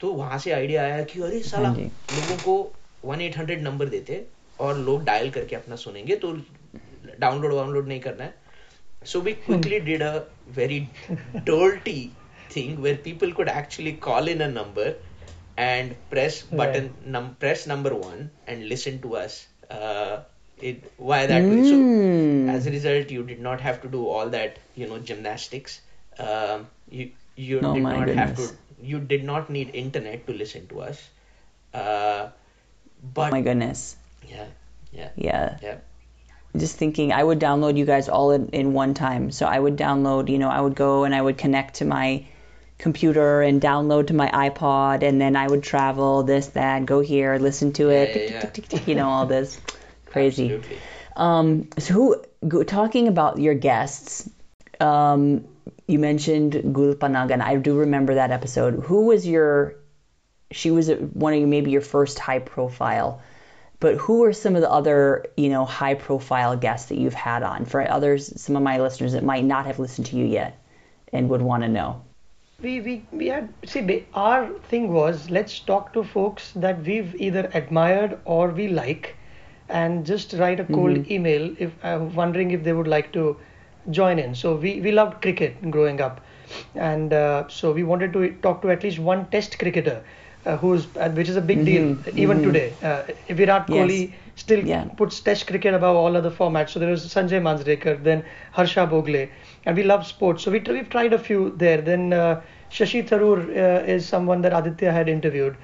तो 0.00 0.12
वहां 0.18 0.38
से 0.42 0.52
idea 0.52 0.82
आया 0.82 1.02
कि 1.12 1.20
अरे 1.28 1.40
साला 1.52 1.68
हाँ 1.68 1.74
जी। 1.76 1.90
लोगों 3.05 3.29
को 3.29 3.41
1-800 3.41 3.61
नंबर 3.61 3.89
देते 3.89 4.25
और 4.59 4.77
लोग 4.77 5.03
डायल 5.03 5.29
करके 5.29 5.55
अपना 5.55 5.75
सुनेंगे 5.75 6.15
तो 6.15 6.31
डाउनलोड 7.19 7.53
वाउनलोड 7.53 7.87
नहीं 7.87 7.99
करना 7.99 8.23
है 8.23 8.41
so 9.05 9.19
we 9.19 9.33
quickly 9.33 9.79
did 9.79 10.01
a 10.01 10.25
very 10.47 10.89
dirty 11.43 12.11
thing 12.49 12.81
where 12.81 12.95
people 12.95 13.33
could 13.33 13.49
actually 13.49 13.93
call 13.93 14.27
in 14.27 14.41
a 14.41 14.47
number 14.47 14.95
and 15.57 15.95
press 16.09 16.41
button 16.41 16.93
num 17.05 17.35
press 17.39 17.67
number 17.67 17.93
one 17.93 18.29
and 18.47 18.69
listen 18.69 19.01
to 19.01 19.15
us 19.15 19.47
uh, 19.71 20.23
it 20.57 20.91
via 20.99 21.27
that 21.27 21.49
way 21.49 21.63
so 21.63 21.75
Mm. 21.75 22.49
as 22.49 22.65
a 22.67 22.71
result 22.71 23.11
you 23.11 23.23
did 23.23 23.39
not 23.39 23.61
have 23.61 23.81
to 23.81 23.87
do 23.87 24.07
all 24.07 24.29
that 24.29 24.57
you 24.75 24.87
know 24.87 24.99
gymnastics 24.99 25.81
um, 26.19 26.67
you 26.89 27.11
you 27.35 27.59
Oh 27.63 27.73
did 27.73 27.83
not 27.83 28.09
have 28.09 28.35
to 28.37 28.47
you 28.81 28.99
did 28.99 29.23
not 29.23 29.49
need 29.49 29.75
internet 29.75 30.25
to 30.27 30.33
listen 30.33 30.67
to 30.67 30.81
us 30.81 31.09
uh, 31.73 32.29
but 33.03 33.31
My 33.31 33.41
goodness. 33.41 33.95
yeah 34.27 34.45
yeah 34.91 35.09
Yeah. 35.15 35.57
yeah 35.61 35.77
just 36.55 36.77
thinking 36.77 37.11
I 37.11 37.23
would 37.23 37.39
download 37.39 37.77
you 37.77 37.85
guys 37.85 38.09
all 38.09 38.29
in, 38.31 38.49
in 38.49 38.73
one 38.73 38.93
time. 38.93 39.31
So 39.31 39.47
I 39.47 39.59
would 39.59 39.75
download, 39.75 40.29
you 40.29 40.37
know, 40.37 40.49
I 40.49 40.61
would 40.61 40.75
go 40.75 41.03
and 41.03 41.15
I 41.15 41.19
would 41.19 41.35
connect 41.39 41.75
to 41.75 41.85
my 41.85 42.25
computer 42.77 43.41
and 43.41 43.59
download 43.59 44.07
to 44.07 44.13
my 44.13 44.29
iPod 44.29 45.01
and 45.01 45.19
then 45.19 45.35
I 45.35 45.47
would 45.47 45.63
travel 45.63 46.21
this, 46.21 46.47
that, 46.49 46.85
go 46.85 46.99
here, 46.99 47.37
listen 47.39 47.73
to 47.73 47.89
it, 47.89 48.15
Yeah, 48.15 48.21
yeah, 48.33 48.39
tick, 48.41 48.53
tick, 48.53 48.67
tick, 48.69 48.87
you 48.87 48.93
know, 48.93 49.09
all 49.09 49.25
this. 49.25 49.59
Crazy. 50.05 50.61
Um, 51.15 51.69
so 51.79 51.93
who, 51.93 52.23
go, 52.47 52.61
talking 52.63 53.07
about 53.07 53.39
your 53.39 53.55
guests, 53.55 54.29
um, 54.79 55.45
you 55.87 55.97
mentioned 55.97 56.53
Gulpanagan. 56.53 57.41
I 57.41 57.55
do 57.55 57.77
remember 57.79 58.13
that 58.15 58.29
episode. 58.29 58.75
Who 58.83 59.07
was 59.07 59.25
your, 59.25 59.75
she 60.53 60.71
was 60.71 60.89
one 60.89 61.33
of 61.33 61.39
your, 61.39 61.47
maybe 61.47 61.71
your 61.71 61.81
first 61.81 62.19
high 62.19 62.39
profile, 62.39 63.21
but 63.79 63.95
who 63.95 64.23
are 64.23 64.33
some 64.33 64.55
of 64.55 64.61
the 64.61 64.71
other, 64.71 65.25
you 65.35 65.49
know, 65.49 65.65
high 65.65 65.95
profile 65.95 66.55
guests 66.55 66.89
that 66.89 66.97
you've 66.97 67.13
had 67.13 67.43
on? 67.43 67.65
For 67.65 67.89
others, 67.89 68.41
some 68.41 68.55
of 68.55 68.63
my 68.63 68.79
listeners 68.79 69.13
that 69.13 69.23
might 69.23 69.43
not 69.43 69.65
have 69.65 69.79
listened 69.79 70.07
to 70.07 70.15
you 70.15 70.25
yet 70.25 70.57
and 71.11 71.29
would 71.29 71.41
want 71.41 71.63
to 71.63 71.69
know? 71.69 72.01
we 72.63 72.79
we 72.81 72.93
we 73.11 73.27
had 73.27 73.49
see 73.65 74.05
our 74.13 74.47
thing 74.71 74.91
was 74.93 75.29
let's 75.29 75.59
talk 75.71 75.91
to 75.93 76.03
folks 76.03 76.51
that 76.65 76.81
we've 76.89 77.15
either 77.27 77.49
admired 77.53 78.17
or 78.25 78.47
we 78.59 78.67
like 78.67 79.15
and 79.69 80.05
just 80.05 80.33
write 80.33 80.59
a 80.59 80.65
cold 80.65 81.11
email 81.11 81.49
if 81.59 81.71
uh, 81.83 81.99
wondering 82.15 82.51
if 82.51 82.63
they 82.63 82.73
would 82.73 82.87
like 82.87 83.11
to 83.11 83.37
join 83.89 84.19
in. 84.19 84.33
So 84.35 84.55
we 84.55 84.79
we 84.81 84.91
loved 84.91 85.21
cricket 85.21 85.71
growing 85.71 85.99
up 85.99 86.21
and 86.75 87.11
uh, 87.13 87.47
so 87.49 87.71
we 87.71 87.83
wanted 87.83 88.13
to 88.13 88.31
talk 88.47 88.61
to 88.61 88.71
at 88.71 88.83
least 88.83 88.99
one 88.99 89.25
test 89.29 89.59
cricketer 89.59 90.03
uh, 90.45 90.57
who's 90.57 90.87
uh, 90.97 91.09
which 91.11 91.29
is 91.29 91.35
a 91.35 91.41
big 91.41 91.63
deal 91.65 91.97
even 92.15 92.41
today. 92.41 92.77
Uh, 92.81 93.03
Virat 93.29 93.67
Mm-hmm. 93.67 93.73
Yes. 93.73 93.91
Kohli 93.91 94.13
still 94.35 94.63
Yeah. 94.65 94.85
puts 94.97 95.19
Test 95.21 95.47
cricket 95.47 95.73
above 95.73 95.95
all 95.95 96.15
other 96.15 96.31
formats. 96.31 96.69
So 96.69 96.79
there 96.79 96.89
was 96.89 97.05
Sanjay 97.13 97.41
Manjrekar, 97.41 98.03
then 98.03 98.23
Harsha 98.51 98.87
Bhogle, 98.87 99.29
and 99.65 99.75
we 99.77 99.83
love 99.83 100.05
sports. 100.05 100.43
So 100.43 100.51
we 100.51 100.59
we've 100.59 100.89
tried 100.89 101.13
a 101.13 101.19
few 101.19 101.51
there. 101.57 101.81
Then 101.81 102.13
uh, 102.13 102.41
Shashi 102.71 103.03
Tharoor 103.07 103.39
uh, 103.49 103.85
is 103.95 104.07
someone 104.07 104.41
that 104.41 104.53
Aditya 104.53 104.91
had 104.91 105.09
interviewed. 105.09 105.57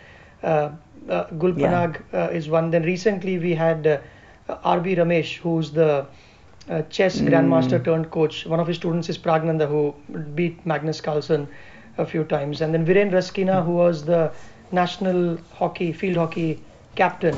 Uh, 0.43 0.69
uh, 1.09 1.23
Gul 1.43 1.53
Panag 1.53 2.01
uh, 2.13 2.29
is 2.31 2.49
one. 2.49 2.69
Then 2.71 2.83
recently 2.83 3.37
we 3.39 3.53
had 3.55 3.85
uh, 3.87 3.99
R.B. 4.63 4.95
Ramesh, 4.95 5.37
who's 5.37 5.71
the 5.71 6.07
uh, 6.69 6.81
chess 6.83 7.21
grandmaster 7.21 7.83
turned 7.83 8.11
coach. 8.11 8.45
One 8.45 8.59
of 8.59 8.67
his 8.67 8.77
students 8.77 9.09
is 9.09 9.17
Pragnanda, 9.17 9.67
who 9.67 9.93
beat 10.35 10.65
Magnus 10.65 11.01
Carlsen 11.01 11.47
a 11.97 12.05
few 12.05 12.23
times. 12.23 12.61
And 12.61 12.73
then 12.73 12.85
Viren 12.85 13.11
Rasquinha, 13.11 13.63
who 13.65 13.71
was 13.73 14.05
the 14.05 14.31
national 14.71 15.37
hockey, 15.53 15.91
field 15.93 16.17
hockey 16.17 16.61
captain, 16.95 17.35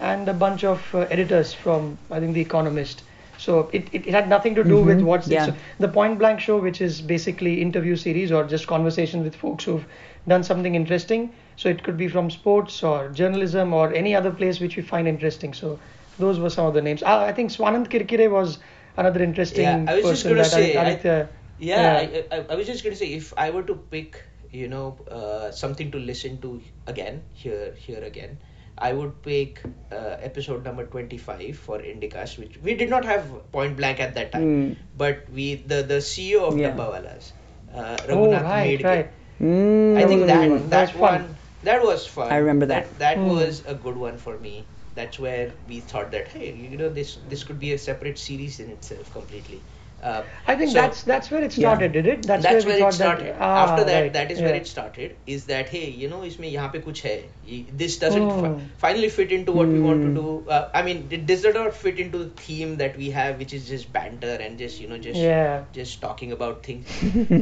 and 0.00 0.28
a 0.28 0.34
bunch 0.34 0.64
of 0.64 0.82
uh, 0.94 1.00
editors 1.10 1.52
from, 1.52 1.98
I 2.10 2.20
think, 2.20 2.34
The 2.34 2.40
Economist. 2.40 3.02
So 3.38 3.68
it, 3.72 3.88
it, 3.92 4.06
it 4.06 4.14
had 4.14 4.28
nothing 4.28 4.54
to 4.54 4.64
do 4.64 4.82
with 4.82 5.02
what's 5.02 5.28
yeah. 5.28 5.46
so 5.46 5.54
the 5.78 5.88
Point 5.88 6.18
Blank 6.18 6.40
Show, 6.40 6.58
which 6.58 6.80
is 6.80 7.02
basically 7.02 7.60
interview 7.60 7.94
series 7.94 8.32
or 8.32 8.44
just 8.44 8.66
conversation 8.66 9.22
with 9.22 9.36
folks 9.36 9.64
who've 9.64 9.84
done 10.26 10.42
something 10.42 10.74
interesting. 10.74 11.34
So 11.56 11.68
it 11.68 11.82
could 11.82 11.96
be 11.98 12.08
from 12.08 12.30
sports 12.30 12.82
or 12.82 13.08
journalism 13.10 13.72
or 13.74 13.92
any 13.92 14.14
other 14.14 14.30
place 14.30 14.58
which 14.60 14.76
we 14.76 14.82
find 14.82 15.06
interesting. 15.06 15.52
So 15.52 15.78
those 16.18 16.38
were 16.40 16.50
some 16.50 16.66
of 16.66 16.74
the 16.74 16.82
names. 16.82 17.02
Ah, 17.04 17.24
I 17.24 17.32
think 17.32 17.50
Swanand 17.50 17.88
Kirkire 17.88 18.30
was 18.30 18.58
another 18.96 19.22
interesting 19.22 19.64
Yeah, 19.64 19.84
I 19.86 19.96
was 19.96 20.04
just 20.04 20.22
person 20.24 20.30
gonna 20.30 20.42
that 20.42 20.50
say, 20.50 20.76
I- 20.76 20.84
Aditya. 20.84 21.28
Yeah, 21.58 22.24
I, 22.30 22.36
I, 22.36 22.46
I 22.50 22.54
was 22.54 22.66
just 22.66 22.84
going 22.84 22.94
to 22.94 22.98
say 22.98 23.14
if 23.14 23.32
I 23.36 23.48
were 23.50 23.62
to 23.62 23.74
pick, 23.74 24.22
you 24.50 24.68
know, 24.68 24.98
uh, 25.10 25.50
something 25.50 25.90
to 25.92 25.98
listen 25.98 26.40
to 26.42 26.60
again, 26.86 27.22
here, 27.32 27.74
here 27.78 28.02
again, 28.02 28.38
I 28.78 28.92
would 28.92 29.22
pick 29.22 29.62
uh, 29.90 30.16
episode 30.20 30.64
number 30.64 30.84
25 30.86 31.56
for 31.58 31.78
Indicast, 31.78 32.38
which 32.38 32.58
we 32.58 32.74
did 32.74 32.90
not 32.90 33.04
have 33.04 33.50
point 33.52 33.76
blank 33.76 34.00
at 34.00 34.14
that 34.14 34.32
time, 34.32 34.76
but 34.96 35.24
we 35.32 35.54
the 35.56 35.82
the 35.82 36.00
CEO 36.00 36.42
of 36.48 36.58
Yeah. 36.58 36.70
Dabbawalas, 36.70 37.32
uh, 37.72 37.96
oh, 38.10 38.30
Raghunath 38.30 38.42
right, 38.42 38.78
Medge. 38.78 38.84
right. 38.84 39.12
Mm, 39.40 39.96
I 39.96 40.06
think 40.06 40.26
That 40.26 40.26
that 40.26 40.50
one. 40.50 40.70
that 40.70 40.70
That 40.70 40.80
was 40.80 40.90
fun. 40.90 41.22
one 41.22 41.38
that 41.62 41.82
was 41.82 42.06
fun. 42.06 42.32
I 42.32 42.36
remember 42.36 42.66
that. 42.66 42.98
That, 42.98 43.16
Hmm. 43.18 43.28
was 43.28 43.62
a 43.66 43.74
good 43.74 43.96
one 43.96 44.18
for 44.18 44.38
me. 44.38 44.68
That's 44.94 45.18
where 45.18 45.54
we 45.66 45.80
thought 45.80 46.10
that 46.12 46.28
hey, 46.28 46.52
you 46.54 46.76
know, 46.76 46.88
this 46.88 47.16
this 47.28 47.44
could 47.44 47.58
be 47.58 47.72
a 47.72 47.78
separate 47.78 48.18
series 48.18 48.60
in 48.60 48.70
itself 48.70 49.10
completely. 49.12 49.64
Uh, 50.01 50.23
I 50.47 50.55
think 50.55 50.69
so- 50.71 50.81
that's 50.81 51.03
that's 51.03 51.29
where 51.29 51.43
it 51.43 51.51
started, 51.53 51.91
did 51.95 52.07
it? 52.07 52.23
That's, 52.23 52.41
that's 52.43 52.65
where, 52.65 52.73
where 52.73 52.75
we 52.75 52.81
it 52.81 52.85
thought 52.85 52.93
started. 52.95 53.25
That, 53.27 53.41
ah, 53.47 53.57
After 53.65 53.83
that, 53.89 53.99
right, 54.01 54.13
that 54.13 54.31
is 54.31 54.39
yeah. 54.39 54.45
where 54.47 54.55
it 54.55 54.65
started. 54.69 55.15
Is 55.27 55.45
that 55.51 55.69
hey, 55.69 55.89
you 55.91 56.09
know, 56.13 56.21
इसमें 56.29 56.47
यहाँ 56.51 56.71
पे 56.75 56.79
कुछ 56.85 57.01
है. 57.09 57.13
Y- 57.49 57.59
This 57.81 57.97
doesn't 58.05 58.31
fi- 58.31 58.47
Hmm. 58.47 58.63
finally 58.85 59.09
fit 59.17 59.31
into 59.37 59.51
what 59.59 59.67
we 59.75 59.83
want 59.83 60.01
to 60.07 60.09
do. 60.15 60.33
Uh, 60.49 60.71
I 60.73 60.81
mean, 60.87 61.03
it 61.19 61.27
does 61.27 61.45
not 61.59 61.77
fit 61.83 61.99
into 62.05 62.23
the 62.23 62.31
theme 62.41 62.73
that 62.81 62.97
we 63.03 63.11
have, 63.19 63.37
which 63.43 63.53
is 63.59 63.69
just 63.75 63.93
banter 63.99 64.33
and 64.47 64.57
just 64.65 64.81
you 64.85 64.89
know 64.95 64.97
just 65.05 65.19
Yeah. 65.27 65.61
just 65.79 66.01
talking 66.07 66.35
about 66.39 66.63
things. 66.71 66.97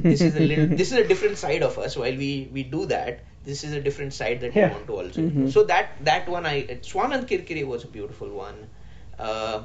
this 0.10 0.28
is 0.30 0.36
a 0.36 0.46
little. 0.52 0.68
This 0.84 0.92
is 0.92 1.02
a 1.06 1.08
different 1.16 1.38
side 1.48 1.64
of 1.72 1.80
us. 1.88 1.96
While 2.06 2.22
we 2.28 2.32
we 2.60 2.68
do 2.78 2.86
that, 2.98 3.24
this 3.52 3.64
is 3.72 3.80
a 3.82 3.84
different 3.90 4.20
side 4.22 4.42
that 4.48 4.62
Yeah. 4.62 4.68
we 4.68 4.74
want 4.80 4.88
to 4.94 5.00
also. 5.04 5.30
do. 5.42 5.50
So 5.60 5.64
that 5.76 5.96
that 6.14 6.28
one, 6.38 6.46
I 6.56 6.56
Swan 6.94 7.14
and 7.22 7.26
Kirkire 7.36 7.66
was 7.76 7.88
a 7.92 7.98
beautiful 8.00 8.40
one. 8.46 8.64
Uh, 9.18 9.60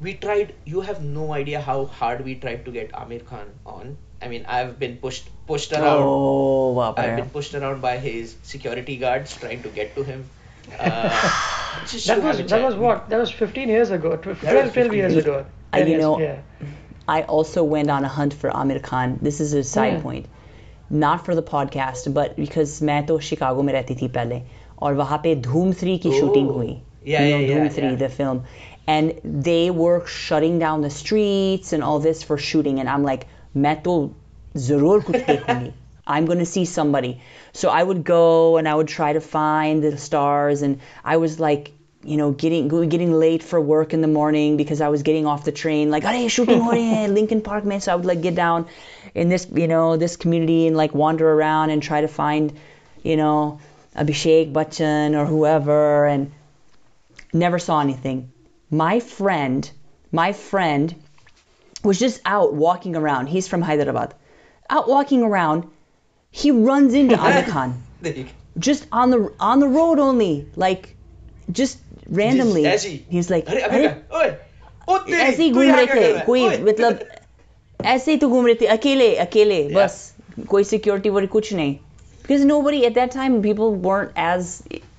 we 0.00 0.14
tried. 0.14 0.54
You 0.64 0.80
have 0.88 1.02
no 1.02 1.32
idea 1.38 1.60
how 1.60 1.84
hard 2.00 2.24
we 2.24 2.34
tried 2.46 2.64
to 2.68 2.72
get 2.78 2.90
Amir 3.02 3.20
Khan 3.32 3.46
on. 3.74 3.96
I 4.20 4.28
mean, 4.28 4.44
I've 4.56 4.78
been 4.78 4.96
pushed 5.06 5.28
pushed 5.46 5.72
around. 5.72 6.02
Oh, 6.08 6.72
wow. 6.78 6.94
I've 6.96 7.16
been 7.16 7.30
pushed 7.36 7.54
around 7.60 7.80
by 7.86 7.96
his 7.98 8.34
security 8.42 8.96
guards 8.96 9.36
trying 9.44 9.62
to 9.62 9.68
get 9.80 9.94
to 9.96 10.04
him. 10.10 10.24
Uh, 10.78 11.08
just 11.86 12.06
That 12.06 12.16
to 12.16 12.20
was 12.22 12.36
have 12.36 12.46
a 12.46 12.48
that 12.48 12.56
chat. 12.56 12.62
was 12.64 12.74
what? 12.76 13.08
That 13.10 13.18
was 13.18 13.30
15 13.30 13.68
years 13.68 13.90
ago. 13.90 14.16
tw- 14.16 14.22
12, 14.22 14.40
12 14.40 14.72
15 14.72 14.92
years 14.92 15.12
years 15.12 15.24
ago. 15.24 15.44
Uh, 15.72 15.76
10 15.78 15.86
you 15.86 15.92
years, 15.92 16.02
know, 16.02 16.18
yeah. 16.20 16.36
I 17.08 17.22
also 17.22 17.64
went 17.64 17.90
on 17.90 18.04
a 18.04 18.08
hunt 18.08 18.32
for 18.34 18.50
Amir 18.62 18.78
Khan. 18.78 19.18
This 19.22 19.40
is 19.40 19.52
a 19.54 19.64
side 19.64 19.94
Hmm. 19.96 20.02
point. 20.02 20.26
Not 20.90 21.24
for 21.26 21.34
the 21.34 21.42
podcast, 21.42 22.12
but 22.14 22.36
because 22.36 22.80
मैं 22.90 23.04
तो 23.06 23.18
Chicago 23.28 23.62
में 23.62 23.72
रहती 23.72 23.94
थी 24.02 24.08
पहले 24.16 24.42
और 24.78 24.94
वहाँ 24.94 25.18
पे 25.26 25.34
धूम 25.48 25.72
3 25.82 25.98
की 25.98 26.10
Oh. 26.10 26.20
शूटिंग 26.20 26.50
हुई. 26.50 26.72
Yeah, 27.04 27.24
you 27.24 27.34
know, 27.34 27.40
yeah, 27.40 27.48
Dhoom 27.50 27.64
yeah, 27.64 27.74
3, 27.76 27.88
yeah. 27.90 27.98
the 28.02 28.08
film. 28.08 28.42
and 28.87 29.19
they 29.23 29.69
were 29.69 30.05
shutting 30.07 30.59
down 30.59 30.81
the 30.81 30.89
streets 30.89 31.73
and 31.73 31.83
all 31.83 31.99
this 31.99 32.23
for 32.23 32.37
shooting 32.37 32.79
and 32.79 32.89
i'm 32.89 33.03
like 33.03 33.27
metal 33.53 34.15
i'm 36.07 36.25
going 36.25 36.39
to 36.39 36.45
see 36.45 36.65
somebody 36.65 37.21
so 37.53 37.69
i 37.69 37.83
would 37.83 38.03
go 38.03 38.57
and 38.57 38.67
i 38.67 38.73
would 38.73 38.87
try 38.87 39.13
to 39.13 39.21
find 39.21 39.83
the 39.83 39.97
stars 39.97 40.61
and 40.61 40.79
i 41.03 41.17
was 41.17 41.39
like 41.39 41.71
you 42.03 42.15
know, 42.15 42.31
getting 42.31 42.69
getting 42.87 43.11
late 43.11 43.43
for 43.43 43.59
work 43.59 43.93
in 43.93 43.99
the 43.99 44.07
morning 44.07 44.55
because 44.55 44.79
I 44.79 44.87
was 44.87 45.03
getting 45.03 45.25
off 45.25 45.43
the 45.43 45.51
train. 45.51 45.91
Like, 45.91 46.05
are 46.05 46.15
you 46.15 46.29
shooting 46.29 46.65
Lincoln 47.13 47.41
Park, 47.41 47.65
man. 47.65 47.81
So 47.81 47.91
I 47.91 47.95
would 47.95 48.05
like 48.05 48.21
get 48.21 48.33
down 48.33 48.67
in 49.13 49.27
this, 49.27 49.45
you 49.53 49.67
know, 49.67 49.97
this 49.97 50.15
community 50.15 50.67
and 50.67 50.77
like 50.77 50.93
wander 50.93 51.29
around 51.29 51.71
and 51.71 51.83
try 51.83 51.99
to 52.01 52.07
find, 52.07 52.57
you 53.03 53.17
know, 53.17 53.59
Abhishek 53.95 54.53
Bachchan 54.53 55.15
or 55.15 55.25
whoever, 55.25 56.05
and 56.05 56.31
never 57.33 57.59
saw 57.59 57.81
anything 57.81 58.31
My 58.70 59.00
friend, 59.00 59.70
my 60.10 60.32
friend 60.32 60.94
was 61.84 61.98
just 61.98 62.20
out 62.24 62.54
walking 62.54 62.96
around. 62.96 63.26
He's 63.26 63.48
from 63.48 63.62
Hyderabad. 63.62 64.14
Out 64.70 64.88
walking 64.88 65.22
around, 65.22 65.64
he 66.30 66.50
runs 66.50 66.94
into 66.94 67.18
Amir 67.20 67.42
Khan. 67.48 67.74
There 68.00 68.12
you 68.14 68.24
go. 68.24 68.30
Just 68.58 68.86
on 68.92 69.10
the 69.10 69.18
on 69.40 69.60
the 69.60 69.68
road 69.68 69.98
only, 69.98 70.46
like 70.56 70.94
just 71.50 71.78
randomly. 72.08 72.62
Just 72.62 72.86
ऐसे 72.86 72.88
ही. 72.90 73.00
He's 73.16 73.30
like, 73.30 73.46
अरे 73.46 73.62
"अरे, 73.62 73.86
अबे 73.86 74.16
ओए 74.18 74.30
ओ 74.88 74.98
तेरी 74.98 75.20
ऐसे 75.22 75.42
ही 75.42 75.50
तू 75.50 75.54
घूम 75.54 75.64
यहाँ 75.64 75.76
रहे 75.76 75.86
क्या 75.86 75.94
थे 75.94 76.00
कर 76.00 76.10
रहा 76.10 76.18
है? 76.18 76.24
कोई 76.26 76.46
ओए, 76.46 76.58
मतलब 76.70 77.04
ऐसे 77.92 78.10
ही 78.12 78.18
तो 78.18 78.28
घूम 78.28 78.46
रहे 78.46 78.54
थे 78.60 78.66
अकेले 78.76 79.14
अकेले 79.26 79.62
बस 79.74 79.96
कोई 80.48 80.64
सिक्योरिटी 80.64 81.10
वरी 81.10 81.26
कुछ 81.36 81.52
नहीं 81.54 81.78
because 82.22 82.44
nobody 82.48 82.80
at 82.86 82.94
that 82.96 83.10
time 83.12 83.40
people 83.44 83.72
weren't 83.86 84.12
as 84.24 84.50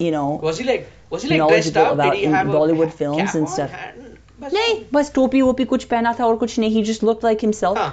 you 0.06 0.10
know 0.16 0.26
was 0.46 0.58
he 0.62 0.66
like 0.70 0.88
was 1.10 1.24
he 1.24 1.30
like 1.30 1.48
dressed 1.50 1.74
knowledgeable 1.76 1.86
up 1.86 1.94
about 1.94 2.14
did 2.14 2.20
he 2.20 2.32
have 2.38 2.48
Bollywood 2.48 2.88
a 2.94 2.98
films 3.04 3.22
cap 3.24 3.36
and 3.36 3.48
on? 3.48 3.54
stuff. 3.58 3.76
And- 3.84 4.10
बस- 4.42 4.54
नहीं 4.54 4.80
बस 4.94 5.12
टोपी 5.16 5.42
वोपी 5.42 5.66
कुछ 5.76 5.84
पहना 5.92 6.14
था 6.20 6.26
और 6.26 6.36
कुछ 6.46 6.58
नहीं 6.60 6.74
he 6.78 6.82
just 6.92 7.04
looked 7.10 7.24
like 7.32 7.42
himself 7.48 7.78
हाँ, 7.78 7.92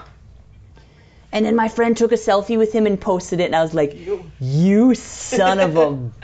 and 1.32 1.46
then 1.46 1.54
my 1.58 1.66
friend 1.74 1.96
took 1.98 2.12
a 2.16 2.18
selfie 2.20 2.56
with 2.60 2.72
him 2.76 2.86
and 2.90 2.98
posted 3.02 3.40
it 3.40 3.44
and 3.52 3.56
I 3.56 3.62
was 3.66 3.74
like 3.78 3.92
you 4.06 4.16
you 4.40 4.94
son 5.00 5.60
of 5.66 5.76
a 5.82 5.84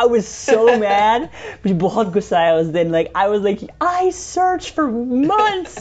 I 0.00 0.04
was 0.12 0.28
so 0.34 0.58
mad 0.84 1.24
मुझे 1.64 1.74
बहुत 1.86 2.12
गुस्सा 2.18 2.38
आया 2.40 2.54
उस 2.56 2.66
दिन 2.76 2.92
like 2.96 3.10
I 3.22 3.26
was 3.34 3.42
like 3.48 3.64
I 3.80 4.10
searched 4.20 4.76
for 4.78 4.86
months 5.32 5.80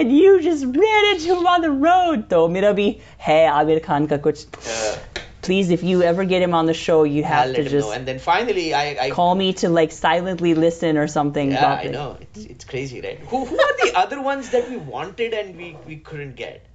and 0.00 0.16
you 0.18 0.34
just 0.48 0.64
ran 0.82 1.08
into 1.12 1.34
him 1.34 1.46
on 1.54 1.68
the 1.68 1.72
road 1.86 2.28
तो 2.30 2.46
मेरा 2.56 2.72
भी 2.80 2.88
है 3.28 3.38
आमिर 3.60 3.82
खान 3.86 4.06
का 4.06 4.16
कुछ 4.26 4.44
uh, 4.46 4.96
please 5.47 5.71
if 5.77 5.83
you 5.89 6.03
ever 6.03 6.25
get 6.25 6.41
him 6.41 6.53
on 6.53 6.65
the 6.71 6.73
show 6.73 7.03
you 7.15 7.23
I'll 7.23 7.29
have 7.29 7.55
to 7.55 7.61
him 7.61 7.67
just 7.73 7.87
know 7.87 7.93
and 7.97 8.07
then 8.11 8.19
finally 8.19 8.73
I, 8.73 8.85
I 9.05 9.09
call 9.09 9.33
me 9.33 9.53
to 9.61 9.69
like 9.69 9.91
silently 9.91 10.53
listen 10.67 10.97
or 10.97 11.07
something 11.17 11.51
yeah 11.51 11.57
about 11.59 11.79
I 11.79 11.83
it. 11.83 11.91
know 11.97 12.17
it's, 12.21 12.45
it's 12.53 12.65
crazy 12.65 13.01
right 13.01 13.19
who, 13.19 13.45
who 13.45 13.59
are 13.67 13.75
the 13.83 13.93
other 14.05 14.21
ones 14.21 14.49
that 14.55 14.69
we 14.69 14.77
wanted 14.77 15.33
and 15.33 15.55
we, 15.55 15.77
we 15.87 15.97
couldn't 15.97 16.35
get 16.35 16.65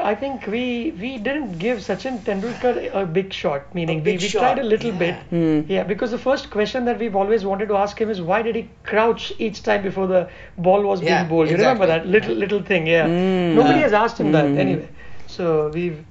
I 0.00 0.14
think 0.14 0.46
we 0.46 0.92
we 0.98 1.18
didn't 1.18 1.58
give 1.58 1.78
Sachin 1.78 2.18
Tendulkar 2.26 2.74
a 2.94 3.04
big 3.04 3.32
shot, 3.32 3.74
meaning 3.74 3.98
we, 3.98 4.04
big 4.10 4.20
we 4.20 4.28
shot, 4.28 4.40
tried 4.40 4.58
a 4.60 4.62
little 4.62 4.92
yeah. 4.92 4.98
bit. 4.98 5.16
Hmm. 5.30 5.72
Yeah, 5.72 5.82
because 5.82 6.12
the 6.12 6.18
first 6.18 6.50
question 6.50 6.84
that 6.84 7.00
we've 7.00 7.16
always 7.16 7.44
wanted 7.44 7.72
to 7.72 7.76
ask 7.76 8.00
him 8.00 8.08
is 8.08 8.20
why 8.20 8.42
did 8.42 8.54
he 8.54 8.68
crouch 8.84 9.32
each 9.38 9.62
time 9.62 9.82
before 9.82 10.06
the 10.06 10.28
ball 10.56 10.82
was 10.82 11.02
Yeah, 11.02 11.16
being 11.16 11.30
bowled? 11.30 11.50
You 11.50 11.56
remember 11.56 11.86
that 11.86 12.06
little 12.06 12.36
little 12.44 12.62
thing? 12.62 12.86
Yeah. 12.86 13.06
Hmm. 13.06 13.56
Nobody 13.56 13.80
has 13.80 13.92
asked 13.92 14.20
him 14.20 14.30
that 14.38 14.44
anyway. 14.44 14.88
So 15.26 15.70
we've 15.74 16.04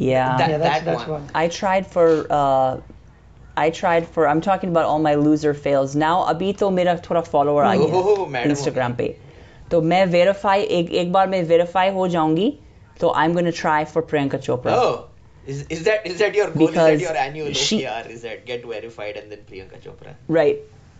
yeah 0.00 0.36
That- 0.38 0.50
yeah 0.50 0.58
that's 0.58 0.78
that 0.80 0.84
that's 0.84 1.08
one. 1.08 1.22
one. 1.22 1.30
I 1.34 1.48
tried 1.48 1.86
for 1.86 2.26
uh, 2.30 2.80
I 3.56 3.70
tried 3.70 4.06
for 4.14 4.26
I'm 4.28 4.40
talking 4.42 4.70
about 4.70 4.84
all 4.84 4.98
my 4.98 5.14
loser 5.14 5.54
fails 5.54 5.94
now 5.96 6.14
अभी 6.34 6.52
तो 6.62 6.70
मेरा 6.78 6.94
थोड़ा 7.10 7.22
follower 7.30 7.64
आ 7.64 7.74
गया 7.76 7.96
ओह, 8.00 8.26
madam 8.30 8.50
हो 8.50 8.56
Instagram 8.56 8.96
पे 8.98 9.08
तो 9.70 9.80
मैं 9.92 10.04
verify 10.12 10.56
एक 10.78 10.90
एक 11.02 11.12
बार 11.12 11.28
मैं 11.28 11.42
verify 11.52 11.92
हो 11.94 12.08
जाऊंगी 12.16 12.48
तो 13.00 13.12
I'm 13.22 13.34
gonna 13.38 13.52
try 13.60 13.78
for 13.94 14.02
Priyanka 14.12 14.40
Chopra 14.48 14.74
oh 14.82 15.04
is, 15.54 15.64
is 15.76 15.82
that 15.84 16.06
is 16.10 16.18
that 16.18 16.34
your 16.34 16.50
goal 16.50 16.68
is 16.68 16.74
Because 16.74 16.98
that 16.98 17.00
your 17.06 17.16
annual 17.24 17.52
she- 17.52 17.80
OKR 17.82 18.10
is 18.16 18.22
that 18.28 18.44
get 18.46 18.64
verified 18.74 19.16
and 19.22 19.32
then 19.32 19.42
Priyanka 19.50 19.80
Chopra 19.86 20.14
right 20.28 20.58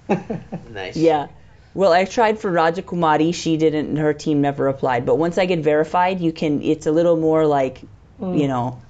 nice 0.81 0.96
yeah 0.96 1.27
well 1.75 1.92
I 1.92 2.05
tried 2.16 2.38
for 2.38 2.51
Raja 2.51 2.83
Kumari 2.83 3.35
she 3.35 3.57
didn't 3.66 3.96
her 3.96 4.12
team 4.25 4.40
never 4.40 4.68
applied 4.68 5.05
but 5.07 5.16
once 5.27 5.37
I 5.37 5.46
get 5.46 5.64
verified 5.70 6.20
you 6.20 6.33
can 6.33 6.61
it's 6.75 6.87
a 6.87 6.92
little 6.92 7.16
more 7.29 7.46
like 7.46 7.81
you 8.42 8.49
know 8.49 8.81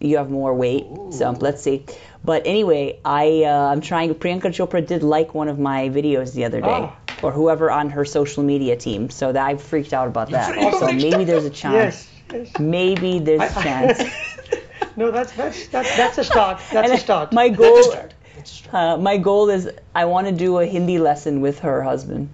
you 0.00 0.16
have 0.18 0.30
more 0.30 0.52
weight 0.54 0.86
so 1.18 1.30
Ooh. 1.30 1.36
let's 1.46 1.62
see 1.62 1.84
but 2.24 2.42
anyway 2.46 2.98
I 3.04 3.44
uh, 3.44 3.72
I'm 3.72 3.80
trying 3.80 4.14
Priyanka 4.14 4.50
Chopra 4.58 4.84
did 4.86 5.02
like 5.02 5.34
one 5.34 5.48
of 5.48 5.58
my 5.58 5.88
videos 5.88 6.34
the 6.34 6.44
other 6.44 6.60
day 6.60 6.80
Ah. 6.86 6.96
or 7.22 7.30
whoever 7.32 7.70
on 7.70 7.90
her 7.90 8.04
social 8.04 8.42
media 8.42 8.76
team 8.76 9.08
so 9.10 9.32
that 9.32 9.44
I 9.50 9.56
freaked 9.56 9.92
out 10.00 10.08
about 10.08 10.30
that 10.30 10.52
freaked 10.54 10.78
so 10.78 10.88
out. 10.88 10.94
maybe 10.94 11.24
there's 11.30 11.44
a 11.44 11.50
chance 11.50 11.74
Yes. 11.74 12.08
yes. 12.32 12.58
maybe 12.58 13.18
there's 13.30 13.42
a 13.56 13.62
chance 13.68 14.02
No, 15.00 15.10
that's 15.14 15.32
that's 15.38 15.58
that's 15.72 15.90
that's 15.96 16.18
a 16.18 16.24
start. 16.24 16.58
That's 16.72 16.88
And 16.90 16.92
a 16.98 17.00
start. 17.00 17.32
My 17.32 17.48
That's 17.48 17.58
goal, 17.58 17.78
a 17.78 17.82
start. 17.84 18.14
That's 18.36 18.50
a 18.52 18.54
start. 18.54 18.74
uh, 18.74 18.96
my 19.08 19.16
goal 19.26 19.48
is 19.56 19.68
I 19.94 20.04
want 20.12 20.26
to 20.30 20.32
do 20.40 20.58
a 20.58 20.64
Hindi 20.66 20.96
lesson 20.98 21.40
with 21.44 21.60
her 21.66 21.76
husband. 21.84 22.30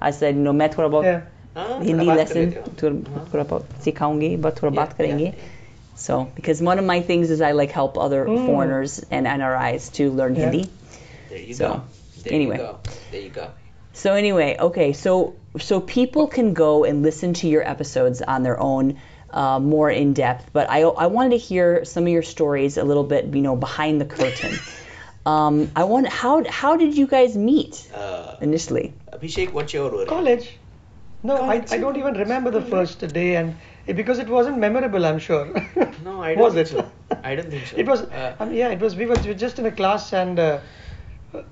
I 0.00 0.12
said, 0.18 0.36
you 0.36 0.42
know, 0.44 0.52
मैं 0.60 0.68
थोड़ा 0.76 0.88
बहुत 0.92 1.04
yeah. 1.04 1.20
हाँ, 1.56 1.80
Hindi 1.88 2.06
थोड़ा 2.06 2.14
बात 2.14 2.28
कर 2.28 2.34
lesson 2.34 2.36
लेते 2.36 2.60
हो। 2.60 2.74
थोड़ा 2.82 3.24
थोड़ा 3.32 3.44
बहुत 3.54 3.82
सिखाऊंगी 3.86 4.30
but 4.46 4.60
थोड़ा 4.62 4.70
Yeah, 4.70 4.76
बात 4.76 4.92
करेंगे 5.00 5.26
yeah, 5.26 5.48
so 6.01 6.13
because 6.35 6.61
one 6.61 6.79
of 6.79 6.85
my 6.85 6.99
things 7.01 7.29
is 7.29 7.41
I 7.41 7.51
like 7.61 7.71
help 7.71 7.97
other 7.97 8.25
Mm. 8.25 8.45
foreigners 8.45 8.99
and 9.11 9.25
NRIs 9.27 9.89
to 9.97 10.11
learn 10.11 10.35
Yeah. 10.35 10.51
Hindi 10.51 10.69
There 11.29 11.39
you 11.49 11.53
So, 11.53 11.67
go. 11.67 11.81
There 12.23 12.33
anyway. 12.33 12.57
you 12.57 12.63
go. 12.63 12.79
There 13.11 13.21
you 13.27 13.29
go. 13.41 13.47
so 13.93 14.13
anyway 14.23 14.49
okay 14.67 14.93
so 14.93 15.13
so 15.69 15.79
people 15.81 16.25
can 16.37 16.53
go 16.53 16.71
and 16.89 17.03
listen 17.09 17.33
to 17.41 17.47
your 17.53 17.63
episodes 17.73 18.21
on 18.33 18.41
their 18.47 18.59
own 18.69 18.85
uh, 19.41 19.59
more 19.73 19.89
in 20.01 20.13
depth 20.13 20.45
but 20.57 20.69
I, 20.69 20.79
I 21.05 21.07
wanted 21.07 21.31
to 21.37 21.41
hear 21.49 21.83
some 21.93 22.03
of 22.07 22.11
your 22.17 22.23
stories 22.35 22.77
a 22.77 22.85
little 22.91 23.03
bit 23.13 23.25
you 23.39 23.43
know 23.47 23.55
behind 23.67 23.99
the 24.03 24.05
curtain 24.17 24.53
um, 25.33 25.55
I 25.75 25.83
want 25.91 26.07
how 26.07 26.33
how 26.61 26.73
did 26.83 26.97
you 26.97 27.07
guys 27.17 27.35
meet 27.51 27.75
Uh, 27.93 28.35
initially 28.49 28.87
Abhishek, 29.13 29.51
what's 29.57 29.73
your 29.77 29.89
origin? 29.91 30.07
College. 30.17 30.47
No, 31.23 31.35
I, 31.35 31.39
College. 31.39 31.71
I 31.75 31.77
don't 31.83 31.97
even 32.01 32.13
remember 32.25 32.49
the 32.59 32.61
first 32.73 32.97
day, 33.19 33.35
and 33.39 33.49
it, 33.49 33.55
because 34.00 34.18
it 34.18 34.28
wasn't 34.28 34.58
memorable, 34.58 35.04
I'm 35.06 35.18
sure. 35.18 35.44
No, 36.04 36.22
I 36.22 36.34
don't 36.34 36.44
was 36.44 36.54
think 36.54 36.66
it? 36.66 36.70
so. 36.70 37.18
I 37.22 37.34
don't 37.36 37.50
think 37.50 37.66
so. 37.66 37.76
It 37.76 37.86
was. 37.86 38.02
Uh, 38.02 38.36
um, 38.40 38.52
yeah, 38.52 38.68
it 38.68 38.80
was. 38.80 38.96
We 38.96 39.06
were 39.06 39.16
we 39.22 39.28
were 39.28 39.40
just 39.42 39.58
in 39.58 39.66
a 39.66 39.72
class, 39.72 40.12
and 40.12 40.38
uh, 40.38 40.60
uh, 41.34 41.42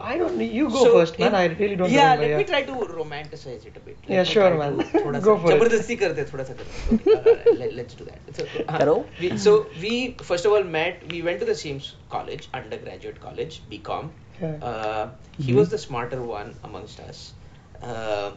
I 0.00 0.18
don't. 0.18 0.40
You 0.40 0.68
go 0.70 0.84
so 0.84 0.92
first, 0.98 1.18
man. 1.18 1.28
in- 1.28 1.34
I 1.40 1.44
really 1.62 1.76
don't 1.76 1.90
yeah, 1.90 2.14
remember. 2.14 2.22
let 2.22 2.30
yeah. 2.30 2.38
me 2.38 2.44
try 2.44 2.62
to 2.62 2.72
romanticize 3.00 3.66
it 3.70 3.76
a 3.76 3.80
bit. 3.88 3.96
Let 4.08 4.14
Yeah, 4.16 4.22
me 4.22 4.32
sure, 4.34 4.50
try 4.50 4.58
man. 4.70 4.78
to 4.78 4.84
थोड़ा 5.04 5.22
Go 5.28 5.36
सा 5.36 5.42
for 5.42 5.52
it. 5.52 5.60
जबरदस्ती 5.60 5.96
करते 6.02 6.20
हैं, 6.20 6.30
थोड़ा 6.32 6.44
सा 6.50 6.54
करते 6.60 6.80
हैं. 6.80 6.98
Okay, 6.98 7.52
uh, 7.52 7.58
let, 7.62 7.74
let's 7.80 7.94
do 8.02 8.08
that. 8.10 8.34
So, 8.40 8.46
uh, 8.64 8.78
करो. 8.78 8.96
we, 9.20 9.32
so 9.46 9.54
we 9.84 9.94
first 10.32 10.50
of 10.50 10.56
all 10.58 10.64
met. 10.78 11.06
We 11.14 11.22
went 11.30 11.44
to 11.44 11.50
the 11.52 11.58
same 11.66 11.76
s- 11.86 11.92
college, 12.16 12.48
undergraduate 12.62 13.20
college, 13.28 13.60
BCom. 13.74 14.10
Yeah. 14.40 14.56
Uh, 14.72 15.04
he 15.48 15.52
was 15.60 15.68
the 15.76 15.78
smarter 15.86 16.20
one 16.34 16.54
amongst 16.70 17.00
us. 17.08 17.24
Uh, 17.82 18.30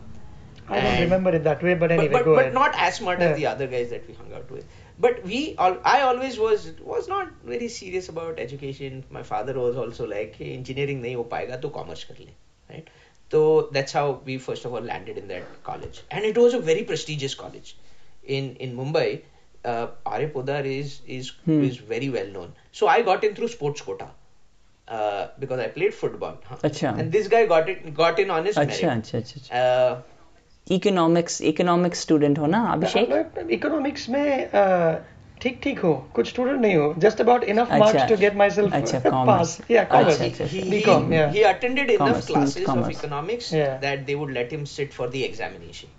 I 0.68 0.80
don't 0.80 1.00
remember 1.00 1.30
it 1.30 1.44
that 1.44 1.62
way, 1.62 1.74
but 1.74 1.92
anyway, 1.92 2.08
but, 2.08 2.24
but, 2.24 2.34
but 2.34 2.54
not 2.54 2.74
as 2.76 2.96
smart 2.96 3.20
yeah. 3.20 3.26
as 3.26 3.36
the 3.36 3.46
other 3.46 3.66
guys 3.66 3.90
that 3.90 4.06
we 4.08 4.14
hung 4.14 4.32
out 4.32 4.50
with. 4.50 4.64
But 4.98 5.24
we, 5.24 5.54
all, 5.56 5.76
I 5.84 6.02
always 6.02 6.38
was 6.38 6.72
was 6.80 7.08
not 7.08 7.28
very 7.44 7.68
serious 7.68 8.08
about 8.08 8.38
education. 8.38 9.04
My 9.10 9.22
father 9.22 9.58
was 9.58 9.76
also 9.76 10.06
like, 10.06 10.36
hey, 10.36 10.52
engineering 10.54 11.02
nahi 11.02 11.14
ho 11.16 11.24
paega, 11.24 11.60
to 11.60 11.70
commerce 11.70 12.04
kar 12.04 12.16
le, 12.18 12.30
right? 12.70 12.88
So 13.30 13.68
that's 13.72 13.92
how 13.92 14.20
we 14.24 14.38
first 14.38 14.64
of 14.64 14.74
all 14.74 14.80
landed 14.80 15.18
in 15.18 15.28
that 15.28 15.62
college, 15.64 16.02
and 16.10 16.24
it 16.24 16.38
was 16.38 16.54
a 16.54 16.60
very 16.70 16.84
prestigious 16.84 17.34
college 17.34 17.76
in 18.22 18.56
in 18.56 18.76
Mumbai. 18.76 19.22
Uh, 19.64 19.86
R.A. 20.06 20.28
Podar 20.28 20.64
is 20.64 21.00
is 21.06 21.30
hmm. 21.44 21.62
is 21.64 21.76
very 21.76 22.10
well 22.10 22.26
known. 22.26 22.52
So 22.72 22.88
I 22.88 23.02
got 23.02 23.24
in 23.24 23.34
through 23.34 23.48
sports 23.48 23.80
quota. 23.80 24.10
Uh, 24.88 25.28
because 25.38 25.60
I 25.60 25.68
played 25.68 25.94
football, 25.94 26.38
huh? 26.44 26.56
and 26.88 27.12
this 27.12 27.28
guy 27.28 27.46
got 27.46 27.68
it 27.68 27.94
got 27.94 28.18
in 28.18 28.30
on 28.30 28.44
his 28.44 28.56
achha, 28.56 28.82
merit. 28.82 29.04
Achha, 29.04 29.20
achha, 29.20 29.38
achha. 29.40 29.60
Uh, 29.60 30.02
economics 30.71 31.41
economics 31.51 32.01
student 32.01 32.39
हो 32.39 32.47
ना 32.55 32.63
अभिषेक 32.71 33.47
economics 33.51 34.09
में 34.09 34.49
uh, 34.51 34.95
ठीक 35.41 35.59
ठीक 35.63 35.79
हो 35.79 35.93
कुछ 36.15 36.29
student 36.29 36.59
नहीं 36.61 36.75
हो 36.75 36.93
just 36.97 37.21
about 37.21 37.43
enough 37.43 37.67
अच्छा। 37.71 37.77
Marks 37.79 38.09
to 38.09 38.15
get 38.21 38.35
my 38.35 38.49
self 38.49 38.73
अच्छा, 38.73 38.99
पास 38.99 39.57
commerce. 39.57 39.71
या 39.71 39.83
कॉमर्स 39.91 40.21
अच्छा, 40.21 40.25
अच्छा, 40.25 40.45
he, 40.45 40.61
he, 40.61 40.71
BCom, 40.71 41.05
he, 41.07 41.17
yeah. 41.17 41.31
he 41.35 41.43
attended 41.51 41.91
enough 41.95 41.99
Commerce, 41.99 42.29
means 42.29 42.37
classes 42.37 42.63
of 42.63 42.69
commerce. 42.69 42.97
economics 42.97 43.51
Yeah. 43.57 43.77
that 43.85 44.05
they 44.07 44.15
would 44.21 44.33
let 44.37 44.55
him 44.57 44.65
sit 44.73 44.97
for 44.99 45.09
the 45.15 45.23
examination. 45.29 45.93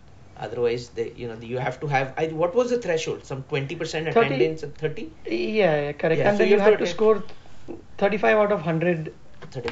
Otherwise, 0.46 0.88
they, 0.96 1.06
you 1.20 1.28
know, 1.28 1.36
you 1.52 1.62
have 1.66 1.78
to 1.80 1.88
have. 1.92 2.10
I, 2.16 2.26
what 2.42 2.58
was 2.60 2.70
the 2.70 2.78
threshold? 2.82 3.24
Some 3.30 3.40
twenty 3.52 3.78
percent 3.78 4.12
30. 4.12 4.26
attendance 4.26 4.66
and 4.66 4.76
thirty. 4.82 5.06
Yeah, 5.26 5.38
yeah, 5.38 5.92
correct. 6.02 6.20
Yeah, 6.20 6.28
and 6.28 6.36
so 6.36 6.42
then 6.42 6.52
you 6.52 6.56
you 6.56 6.60
have 6.60 6.74
had 6.74 6.78
to 6.78 6.84
to 6.84 6.90
score 6.90 7.22
35 8.02 8.42
out 8.44 8.52
of 8.52 8.60
100 8.66 9.12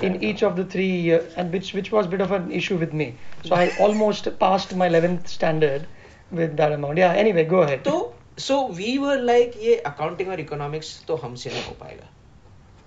in 0.02 0.22
each 0.22 0.42
of 0.42 0.56
the 0.56 0.64
three, 0.64 1.12
uh, 1.12 1.22
and 1.37 1.52
which 1.52 1.72
which 1.74 1.90
was 1.92 2.06
a 2.06 2.09
bit 2.09 2.20
of 2.20 2.32
an 2.32 2.50
issue 2.50 2.76
with 2.76 2.92
me. 2.92 3.18
So 3.42 3.54
I 3.54 3.68
almost 3.87 4.28
passed 4.38 4.74
my 4.74 4.88
11th 4.88 5.28
standard 5.28 5.87
with 6.30 6.56
that 6.56 6.72
amount. 6.72 6.98
Yeah. 6.98 7.12
Anyway, 7.24 7.44
go 7.44 7.62
ahead. 7.62 7.85
So 7.85 8.14
so 8.38 8.66
we 8.82 8.98
were 8.98 9.18
like, 9.32 9.56
ये 9.66 9.80
accounting 9.92 10.28
और 10.37 10.40
economics 10.46 10.92
तो 11.09 11.16
हमसे 11.24 11.50
नहीं 11.50 11.64
हो 11.64 11.76
पाएगा. 11.82 12.09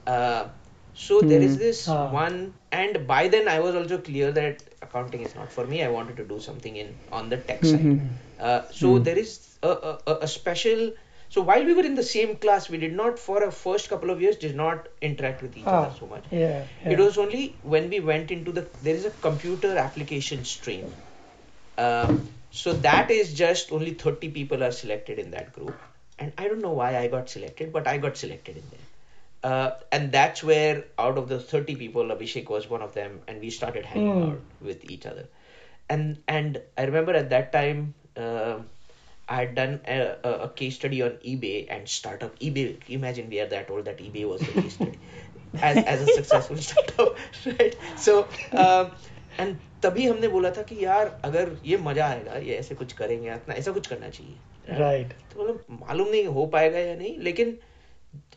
Uh, 0.07 0.49
so 0.93 1.21
there 1.21 1.41
is 1.47 1.53
Hmm. 1.55 1.59
this 1.65 1.81
Ah. 1.95 2.11
one, 2.13 2.39
and 2.71 2.99
by 3.11 3.21
then 3.35 3.47
I 3.47 3.59
was 3.65 3.75
also 3.81 3.97
clear 4.09 4.31
that 4.39 4.63
accounting 4.87 5.21
is 5.27 5.35
not 5.35 5.51
for 5.57 5.65
me. 5.73 5.83
I 5.83 5.89
wanted 5.97 6.17
to 6.21 6.25
do 6.31 6.39
something 6.47 6.75
in 6.85 6.95
on 7.19 7.29
the 7.33 7.37
tech 7.51 7.63
side. 7.71 7.85
Mhm. 7.91 8.09
Uh, 8.39 8.61
so 8.81 8.97
Hmm. 8.97 9.03
there 9.09 9.19
is 9.25 9.35
a, 9.63 9.69
a, 9.91 9.93
a- 10.13 10.19
a 10.27 10.27
special. 10.39 10.89
so 11.34 11.42
while 11.42 11.64
we 11.64 11.74
were 11.74 11.82
in 11.82 11.96
the 11.96 12.04
same 12.08 12.36
class, 12.36 12.68
we 12.70 12.78
did 12.78 12.92
not 12.98 13.18
for 13.18 13.42
a 13.42 13.50
first 13.50 13.88
couple 13.88 14.10
of 14.10 14.20
years 14.22 14.36
did 14.36 14.54
not 14.54 14.88
interact 15.08 15.42
with 15.42 15.56
each 15.56 15.66
Ah, 15.66 15.78
other 15.78 15.96
so 15.98 16.06
much. 16.06 16.26
Yeah. 16.30 16.64
yeah. 16.84 16.92
It 16.92 17.00
was 17.00 17.18
only 17.18 17.58
when 17.62 17.88
we 17.94 17.98
went 18.10 18.30
into 18.36 18.52
the 18.58 18.68
there 18.88 18.94
is 18.94 19.04
a 19.04 19.10
computer 19.26 19.72
application 19.84 20.44
stream. 20.44 20.92
Um, 21.76 22.20
so 22.50 22.74
that 22.88 23.10
is 23.10 23.32
just 23.34 23.72
only 23.72 23.94
30 23.94 24.30
people 24.36 24.62
are 24.62 24.70
selected 24.70 25.18
in 25.18 25.32
that 25.32 25.52
group, 25.52 25.74
and 26.20 26.32
I 26.38 26.46
don't 26.52 26.62
know 26.66 26.76
why 26.82 26.96
I 26.98 27.08
got 27.08 27.28
selected, 27.28 27.72
but 27.72 27.88
I 27.94 27.96
got 27.98 28.16
selected 28.16 28.56
in 28.62 28.68
there. 28.74 29.50
Uh, 29.52 29.70
and 29.92 30.12
that's 30.12 30.44
where 30.52 30.84
out 30.98 31.18
of 31.18 31.28
the 31.28 31.40
30 31.40 31.74
people, 31.74 32.14
Abhishek 32.16 32.48
was 32.48 32.70
one 32.70 32.86
of 32.90 32.94
them, 32.94 33.18
and 33.26 33.40
we 33.40 33.50
started 33.50 33.84
hanging 33.94 34.14
Hmm. 34.20 34.28
out 34.30 34.44
with 34.70 34.88
each 34.90 35.04
other. 35.14 35.26
And 35.88 36.22
and 36.28 36.62
I 36.78 36.84
remember 36.92 37.12
at 37.24 37.30
that 37.30 37.52
time. 37.52 37.94
Uh, 38.16 38.60
I 39.27 39.35
had 39.41 39.55
done 39.55 39.79
a, 39.87 40.15
a, 40.23 40.31
a 40.45 40.49
case 40.49 40.75
study 40.75 41.01
on 41.03 41.11
eBay 41.23 41.67
and 41.69 41.87
startup. 41.87 42.37
eBay, 42.39 42.77
imagine 42.89 43.29
we 43.29 43.39
are 43.39 43.47
that 43.47 43.69
old 43.69 43.85
that 43.85 43.99
eBay 43.99 44.27
was 44.27 44.41
the 44.41 44.61
case 44.61 44.73
study 44.73 44.99
as, 45.61 45.77
as 45.77 46.01
a 46.01 46.07
successful 46.07 46.57
startup, 46.57 47.17
right? 47.45 47.75
So, 47.95 48.27
um, 48.53 48.91
and 49.37 49.57
तभी 49.83 50.05
हमने 50.07 50.27
बोला 50.27 50.49
था 50.51 50.61
कि 50.69 50.83
यार 50.85 51.19
अगर 51.23 51.51
ये 51.65 51.77
मजा 51.77 52.07
आएगा 52.07 52.37
ये 52.47 52.55
ऐसे 52.55 52.75
कुछ 52.75 52.93
करेंगे 52.93 53.29
अपना 53.29 53.55
ऐसा 53.55 53.71
कुछ 53.71 53.87
करना 53.87 54.09
चाहिए 54.09 54.37
Right. 54.79 55.13
तो 55.31 55.43
मतलब 55.43 55.79
मालूम 55.87 56.09
नहीं 56.09 56.25
हो 56.33 56.45
पाएगा 56.55 56.79
या 56.79 56.95
नहीं 56.95 57.17
लेकिन 57.27 57.57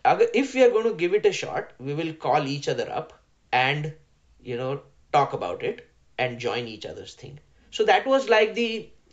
अगर 0.06 0.30
if 0.40 0.54
we 0.54 0.62
are 0.66 0.70
going 0.76 0.86
to 0.88 0.94
give 1.02 1.16
it 1.18 1.26
a 1.30 1.32
shot 1.40 1.72
we 1.88 1.96
will 1.98 2.12
call 2.26 2.46
each 2.52 2.68
other 2.74 2.86
up 3.00 3.12
and 3.52 3.90
you 4.50 4.56
know 4.60 4.70
talk 5.16 5.34
about 5.38 5.66
it 5.70 5.82
and 6.18 6.38
join 6.46 6.70
each 6.76 6.86
other's 6.92 7.14
thing 7.24 7.38
so 7.78 7.84
that 7.92 8.06
was 8.14 8.28
like 8.36 8.54
the 8.60 8.68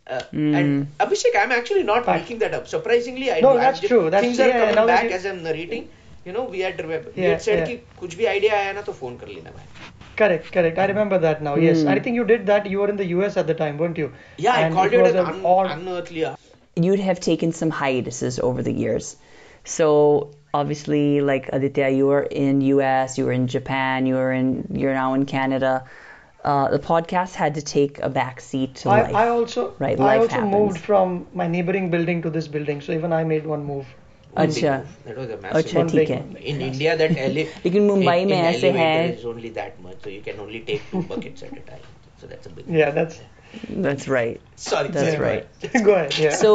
uh, 0.07 0.21
and 0.33 0.87
Abhishek 1.05 1.35
I'm 1.43 1.51
actually 1.51 1.83
not 1.83 2.05
Fact. 2.05 2.21
making 2.21 2.39
that 2.39 2.53
up 2.59 2.67
surprisingly 2.67 3.31
I 3.31 3.39
No, 3.41 3.53
do 3.53 3.59
that's 3.59 3.77
I'm 3.77 3.81
just- 3.81 3.87
true. 3.93 4.03
That's- 4.09 4.23
things 4.23 4.39
are 4.39 4.47
yeah, 4.51 4.59
coming 4.61 4.75
now 4.81 4.85
that 4.91 4.95
back 5.01 5.09
you- 5.09 5.17
as 5.17 5.25
I'm 5.31 5.41
narrating 5.47 5.87
you 6.25 6.33
know 6.37 6.43
we 6.55 6.59
had 6.67 6.81
we 6.87 6.95
Yeah, 6.95 7.29
had 7.29 7.41
said 7.47 7.59
yeah. 7.59 7.67
कि 7.67 7.79
कुछ 8.01 8.15
भी 8.21 8.25
idea 8.35 8.53
आया 8.61 8.71
ना 8.79 8.81
तो 8.89 8.93
phone 9.01 9.19
कर 9.23 9.27
लेना 9.37 9.55
भाई 9.59 9.95
Correct. 10.19 10.47
Correct. 10.53 10.79
I 10.83 10.85
remember 10.89 11.17
that 11.23 11.41
now. 11.47 11.51
Yes. 11.65 11.81
Hmm. 11.83 11.89
I 11.91 11.99
think 12.05 12.17
you 12.19 12.23
did 12.29 12.41
that. 12.47 12.65
You 12.71 12.79
were 12.83 12.87
in 12.93 12.97
the 13.01 13.05
US 13.11 13.37
at 13.41 13.47
the 13.51 13.53
time, 13.59 13.77
weren't 13.81 13.99
you? 14.01 14.07
yeah 14.45 14.57
I 14.61 14.63
And 14.63 14.73
called 14.79 14.95
it, 14.97 15.01
was 15.03 15.13
an 15.13 15.19
an 15.21 15.29
un- 15.33 15.45
odd- 15.51 15.69
unearthly 15.75 16.25
you'd 16.87 17.03
have 17.05 17.21
taken 17.27 17.53
some 17.59 17.71
hiatuses 17.77 18.39
over 18.49 18.65
the 18.67 18.73
years. 18.81 19.07
So 19.75 19.87
obviously, 20.53 21.21
like 21.29 21.47
Aditya, 21.59 21.89
you 21.99 22.07
were 22.07 22.21
in 22.43 22.59
U.S., 22.67 23.17
you 23.17 23.25
were 23.29 23.31
in 23.37 23.47
Japan, 23.55 24.05
you 24.11 24.15
were 24.15 24.31
in, 24.41 24.51
you're 24.83 24.93
now 24.93 25.13
in 25.13 25.25
Canada. 25.25 25.73
Uh, 26.49 26.69
the 26.71 26.79
podcast 26.79 27.33
had 27.35 27.55
to 27.55 27.61
take 27.61 27.97
a 27.99 28.09
back 28.09 28.39
seat 28.39 28.75
to 28.81 28.89
I, 28.89 29.01
life. 29.01 29.15
I 29.21 29.27
also 29.29 29.63
Right, 29.79 29.99
I 29.99 30.03
life 30.03 30.21
also 30.21 30.35
happens. 30.35 30.53
moved 30.53 30.79
from 30.79 31.27
my 31.33 31.47
neighboring 31.47 31.89
building 31.95 32.21
to 32.27 32.29
this 32.29 32.47
building. 32.47 32.79
So 32.85 32.93
even 32.93 33.11
I 33.17 33.23
made 33.31 33.45
one 33.55 33.65
move. 33.71 33.89
one 34.31 34.47
big 34.47 34.63
अच्छा 34.63 34.77
move. 34.77 34.95
that 35.05 35.17
was 35.19 35.29
a 35.35 35.37
massive 35.43 35.65
अच्छा 35.65 35.77
One 35.79 35.89
ठीक 35.91 35.99
big 35.99 36.09
है 36.09 36.19
one. 36.21 36.37
in 36.53 36.61
India 36.69 36.95
that 37.01 37.17
ele- 37.25 37.45
लेकिन 37.65 37.87
Mumbai 37.87 38.21
in, 38.21 38.29
में 38.29 38.35
in 38.37 38.45
ऐसे 38.51 38.71
elevator 38.71 39.01
है 39.01 39.17
is 39.17 39.25
only 39.33 39.51
that 39.59 39.79
much 39.87 40.03
so 40.07 40.13
you 40.15 40.21
can 40.27 40.39
only 40.45 40.61
take 40.69 40.85
two 40.91 41.01
buckets 41.13 41.45
at 41.47 41.57
a 41.61 41.65
time 41.71 41.87
so 42.21 42.29
that's 42.33 42.51
a 42.51 42.53
big 42.59 42.69
Yeah, 42.79 42.91
that's 42.99 43.19
that's 43.87 44.07
right. 44.15 44.41
sorry 44.67 44.89
That's 44.97 45.15
sorry. 45.15 45.29
right. 45.29 45.83
go 45.89 45.95
ahead. 45.95 46.17
Yeah. 46.25 46.35
So 46.43 46.51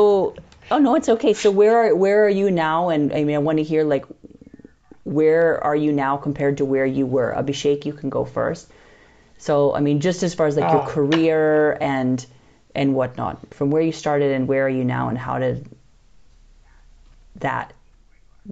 oh 0.71 0.79
no, 0.89 0.95
it's 1.01 1.09
okay. 1.17 1.35
So 1.45 1.51
where 1.61 1.77
are 1.83 1.95
where 2.05 2.25
are 2.27 2.35
you 2.41 2.51
now? 2.59 2.89
And 2.97 3.13
I 3.21 3.25
mean, 3.31 3.37
I 3.43 3.45
want 3.51 3.59
to 3.65 3.65
hear 3.75 3.85
like 3.95 4.07
where 5.05 5.63
are 5.63 5.77
you 5.77 5.93
now 5.93 6.17
compared 6.17 6.59
to 6.59 6.65
where 6.65 6.87
you 6.87 7.07
were? 7.07 7.35
Abhishek, 7.37 7.85
you 7.85 7.93
can 7.93 8.11
go 8.11 8.25
first. 8.25 8.71
So 9.40 9.74
I 9.74 9.80
mean, 9.80 10.00
just 10.02 10.22
as 10.22 10.34
far 10.36 10.48
as 10.48 10.56
like 10.58 10.72
your 10.72 10.82
Ah. 10.82 10.86
career 10.86 11.78
and 11.82 12.26
and 12.76 12.94
whatnot, 12.94 13.40
from 13.54 13.72
where 13.72 13.82
you 13.82 13.92
started 13.92 14.32
and 14.32 14.48
where 14.48 14.66
are 14.66 14.70
you 14.70 14.84
now, 14.84 15.10
and 15.10 15.18
how 15.18 15.40
did 15.40 15.68
that 17.38 17.74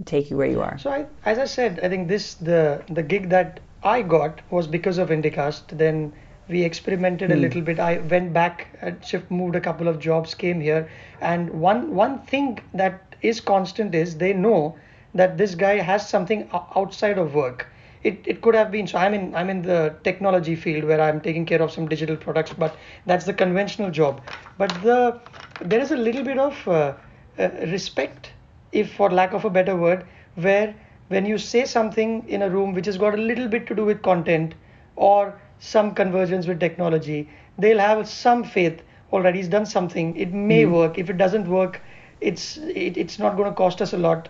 take 0.06 0.30
you 0.32 0.38
where 0.38 0.48
you 0.48 0.62
are? 0.62 0.78
So 0.78 0.90
I, 0.90 1.06
as 1.26 1.38
I 1.40 1.46
said, 1.46 1.80
I 1.84 1.90
think 1.90 2.08
this 2.08 2.34
the 2.36 2.82
the 2.90 3.04
gig 3.04 3.30
that 3.30 3.60
I 3.84 4.02
got 4.02 4.42
was 4.50 4.68
because 4.68 4.98
of 4.98 5.10
Indicast. 5.10 5.78
Then 5.78 6.14
we 6.50 6.64
experimented 6.64 7.32
a 7.32 7.36
little 7.36 7.62
bit. 7.62 7.80
I 7.80 7.98
went 7.98 8.32
back, 8.34 8.68
at 8.82 9.06
shift 9.06 9.30
moved 9.30 9.56
a 9.56 9.62
couple 9.62 9.88
of 9.90 10.00
jobs, 10.00 10.34
came 10.34 10.62
here, 10.62 10.90
and 11.22 11.50
one 11.50 11.94
one 11.96 12.20
thing 12.20 12.60
that 12.74 13.16
is 13.22 13.42
constant 13.42 13.94
is 13.94 14.18
they 14.18 14.34
know 14.34 14.76
that 15.14 15.38
this 15.38 15.56
guy 15.56 15.76
has 15.80 16.08
something 16.08 16.48
outside 16.76 17.18
of 17.18 17.34
work. 17.36 17.68
It, 18.10 18.22
it 18.34 18.42
could 18.42 18.56
have 18.56 18.72
been 18.72 18.88
so 18.88 18.98
I'm 18.98 19.14
in 19.14 19.36
I'm 19.36 19.50
in 19.50 19.62
the 19.62 19.96
technology 20.04 20.56
field 20.56 20.84
where 20.86 21.02
I'm 21.02 21.20
taking 21.22 21.46
care 21.46 21.62
of 21.62 21.72
some 21.72 21.88
digital 21.88 22.16
products, 22.16 22.54
but 22.54 22.76
that's 23.06 23.26
the 23.26 23.34
conventional 23.34 23.92
job. 23.92 24.22
But 24.58 24.70
the 24.84 25.20
there 25.62 25.80
is 25.80 25.92
a 25.92 25.98
little 25.98 26.24
bit 26.24 26.38
of 26.38 26.68
uh, 26.68 26.94
uh, 27.40 27.50
respect 27.74 28.32
if 28.72 28.94
for 28.94 29.10
lack 29.10 29.34
of 29.34 29.46
a 29.46 29.50
better 29.50 29.76
word 29.76 30.06
where 30.36 30.76
when 31.10 31.26
you 31.26 31.38
say 31.38 31.66
something 31.66 32.28
in 32.28 32.42
a 32.42 32.50
room 32.50 32.74
which 32.74 32.86
has 32.86 32.98
got 32.98 33.14
a 33.14 33.22
little 33.32 33.48
bit 33.48 33.68
to 33.68 33.76
do 33.76 33.86
with 33.86 34.02
content 34.02 34.56
or 34.96 35.40
some 35.60 35.94
convergence 35.96 36.48
with 36.48 36.60
technology, 36.60 37.30
they'll 37.58 37.80
have 37.80 38.08
some 38.08 38.44
faith. 38.44 38.82
Already, 39.12 39.40
he's 39.40 39.48
done 39.48 39.66
something. 39.66 40.16
It 40.18 40.34
may 40.34 40.66
work. 40.66 40.98
If 40.98 41.10
it 41.10 41.18
doesn't 41.18 41.48
work, 41.48 41.82
it's 42.22 42.58
it, 42.58 42.98
it's 42.98 43.20
not 43.20 43.38
going 43.38 43.50
to 43.50 43.56
cost 43.56 43.82
us 43.82 43.94
a 43.94 43.98
lot 43.98 44.30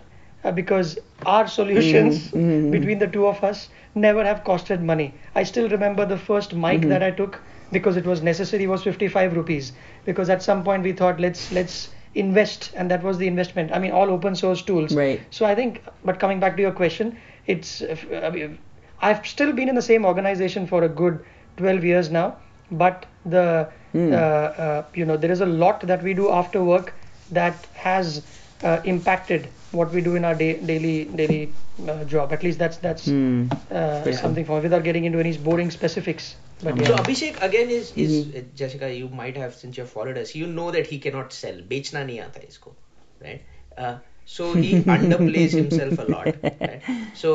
because 0.50 0.98
our 1.26 1.46
solutions 1.48 2.30
between 2.70 2.98
the 2.98 3.06
two 3.06 3.26
of 3.26 3.42
us 3.44 3.68
never 3.94 4.24
have 4.24 4.44
costed 4.44 4.82
money. 4.82 5.14
I 5.34 5.42
still 5.44 5.68
remember 5.68 6.06
the 6.06 6.18
first 6.18 6.54
mic 6.54 6.82
that 6.82 7.02
I 7.02 7.10
took 7.10 7.40
because 7.72 7.96
it 7.96 8.06
was 8.06 8.22
necessary 8.22 8.66
was 8.66 8.82
55 8.82 9.34
rupees 9.36 9.72
because 10.04 10.30
at 10.30 10.42
some 10.42 10.64
point 10.64 10.82
we 10.82 10.92
thought 10.92 11.20
let's 11.20 11.50
let's 11.52 11.90
invest 12.14 12.72
and 12.74 12.90
that 12.90 13.02
was 13.02 13.18
the 13.18 13.26
investment. 13.26 13.72
I 13.72 13.78
mean 13.78 13.92
all 13.92 14.10
open 14.10 14.34
source 14.34 14.62
tools. 14.62 14.94
Right. 14.94 15.20
So 15.30 15.44
I 15.46 15.54
think, 15.54 15.82
but 16.04 16.18
coming 16.18 16.40
back 16.40 16.56
to 16.56 16.62
your 16.62 16.72
question, 16.72 17.18
it's 17.46 17.82
uh, 17.82 17.96
I 18.24 18.30
mean, 18.30 18.58
I've 19.00 19.26
still 19.26 19.52
been 19.52 19.68
in 19.68 19.74
the 19.74 19.82
same 19.82 20.04
organization 20.04 20.66
for 20.66 20.84
a 20.84 20.88
good 20.88 21.24
12 21.56 21.84
years 21.84 22.10
now, 22.10 22.36
but 22.70 23.06
the 23.26 23.68
uh, 23.94 23.98
uh, 23.98 24.84
you 24.94 25.04
know 25.04 25.16
there 25.16 25.30
is 25.30 25.40
a 25.40 25.46
lot 25.46 25.80
that 25.80 26.02
we 26.02 26.14
do 26.14 26.30
after 26.30 26.62
work 26.62 26.94
that 27.30 27.66
has 27.74 28.22
uh, 28.62 28.80
impacted 28.84 29.48
what 29.71 29.91
we 29.91 30.01
do 30.01 30.15
in 30.15 30.25
our 30.25 30.35
day, 30.35 30.53
daily 30.59 31.05
daily 31.05 31.53
uh, 31.87 32.03
job. 32.05 32.33
At 32.33 32.43
least 32.43 32.59
that's 32.59 32.77
that's 32.77 33.07
uh, 33.07 34.13
something 34.13 34.45
for 34.45 34.59
without 34.61 34.83
getting 34.83 35.05
into 35.05 35.19
any 35.19 35.35
boring 35.37 35.71
specifics. 35.71 36.35
But 36.63 36.77
So 36.77 36.83
yeah. 36.93 36.99
Abhishek 37.03 37.41
again 37.41 37.69
is 37.69 37.91
is 37.97 38.35
uh, 38.35 38.41
Jessica. 38.55 38.93
You 38.93 39.09
might 39.09 39.37
have 39.37 39.55
since 39.55 39.77
you 39.77 39.83
have 39.83 39.91
followed 39.91 40.17
us. 40.17 40.35
You 40.35 40.47
know 40.47 40.69
that 40.71 40.87
he 40.87 40.99
cannot 41.07 41.33
sell. 41.33 41.61
बेचना 41.73 42.03
नहीं 42.05 42.19
आता 42.27 42.47
इसको, 42.49 42.75
right? 43.23 43.41
Uh, 43.77 43.95
so 44.25 44.53
he 44.53 44.69
underplays 44.97 45.51
himself 45.61 45.99
a 45.99 46.11
lot. 46.11 46.29
Right? 46.61 46.81
So 47.23 47.33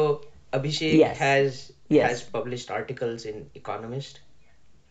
Abhishek 0.60 0.94
Yes. 1.02 1.18
has 1.18 1.60
Yes. 1.96 2.08
has 2.10 2.22
published 2.38 2.70
articles 2.78 3.26
in 3.32 3.44
Economist, 3.58 4.18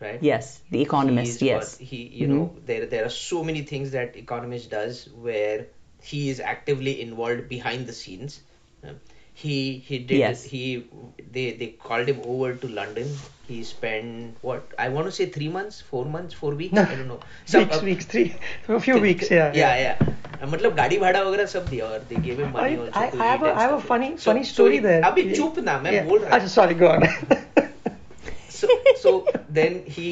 right? 0.03 0.21
Yes, 0.27 0.47
The 0.75 0.81
Economist. 0.81 1.33
He's 1.39 1.47
yes. 1.47 1.73
got- 1.73 1.87
he, 1.93 1.99
you 2.21 2.27
know, 2.27 2.43
there 2.69 2.85
there 2.93 3.05
are 3.09 3.15
so 3.17 3.41
many 3.49 3.61
things 3.71 3.91
that 3.97 4.15
Economist 4.21 4.69
does 4.75 5.01
where 5.27 5.65
he 6.01 6.29
is 6.29 6.39
actively 6.39 7.01
involved 7.01 7.47
behind 7.49 7.87
the 7.87 7.93
scenes. 7.93 8.41
Um, 8.83 8.99
he 9.33 9.55
he 9.87 9.97
did 10.11 10.17
Yes. 10.19 10.43
he 10.51 10.61
they 11.37 11.51
they 11.61 11.67
called 11.87 12.07
him 12.11 12.21
over 12.25 12.53
to 12.63 12.67
London. 12.77 13.09
He 13.47 13.57
spent 13.63 14.37
what 14.41 14.71
I 14.85 14.89
want 14.89 15.05
to 15.09 15.11
say 15.17 15.25
three 15.35 15.49
months, 15.57 15.79
four 15.89 16.05
months, 16.05 16.33
four 16.43 16.53
weeks. 16.61 16.73
No. 16.73 16.81
I 16.83 16.95
don't 17.01 17.07
know. 17.07 17.19
Some- 17.45 17.67
weeks, 17.67 17.77
uh, 17.81 17.85
weeks, 17.89 18.05
three, 18.13 18.25
a 18.67 18.79
few 18.87 18.97
weeks, 19.07 19.29
yeah. 19.31 19.51
yeah, 19.63 19.75
yeah. 19.83 20.07
Uh, 20.41 20.47
मतलब 20.53 20.75
गाड़ी 20.79 20.97
भाड़ा 21.03 21.21
वगैरह 21.27 21.45
सब 21.53 21.69
दिया 21.69 21.85
और 21.85 22.01
they 22.09 22.17
gave 22.25 22.41
him 22.43 22.51
money 22.55 22.73
I, 22.75 22.81
also 22.85 22.99
I, 23.03 23.09
to 23.13 23.21
I 23.21 23.27
have 23.29 23.43
eat 23.43 23.47
a, 23.47 23.51
and 23.51 23.59
I 23.59 23.61
have 23.67 23.73
a 23.73 23.77
stuff. 23.77 23.87
funny 23.91 24.09
So- 24.17 24.31
funny 24.31 24.43
so 24.49 24.53
story 24.57 24.75
he- 24.77 24.83
there. 24.87 25.01
अभी 25.11 25.23
चुप 25.35 25.59
ना 25.69 25.77
मैं 25.85 25.91
Yeah. 25.97 26.07
बोल 26.09 26.19
रहा 26.25 26.35
अच्छा, 26.37 26.49
sorry, 26.55 26.75
go 26.81 26.91
on. 26.95 27.07
so 28.57 28.67
so 29.03 29.11
then 29.59 29.79
he 29.97 30.07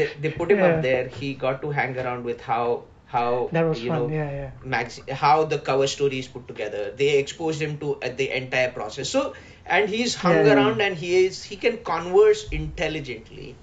they, 0.00 0.08
they 0.24 0.30
put 0.40 0.50
him 0.54 0.58
Yeah. 0.64 0.70
up 0.70 0.82
there 0.88 1.04
he 1.20 1.34
got 1.44 1.60
to 1.62 1.70
hang 1.80 1.96
around 2.04 2.24
with 2.30 2.40
how 2.40 2.62
how 3.05 3.49
That 3.51 3.63
was 3.67 3.81
you 3.81 3.89
fun, 3.89 3.99
know 3.99 4.09
yeah, 4.09 4.31
yeah. 4.31 4.51
Max, 4.63 4.99
how 5.11 5.45
the 5.45 5.59
cover 5.59 5.87
story 5.87 6.19
is 6.19 6.27
put 6.27 6.47
together 6.47 6.91
they 6.91 7.17
exposed 7.19 7.61
him 7.61 7.77
to 7.79 7.95
uh, 8.01 8.09
the 8.09 8.29
entire 8.35 8.71
process 8.71 9.09
so 9.09 9.33
and 9.65 9.89
he's 9.89 10.15
hung 10.15 10.45
Yeah. 10.45 10.53
around 10.55 10.81
and 10.81 10.95
he 10.97 11.25
is 11.25 11.43
he 11.43 11.57
can 11.57 11.77
converse 11.83 12.47
intelligently 12.49 13.59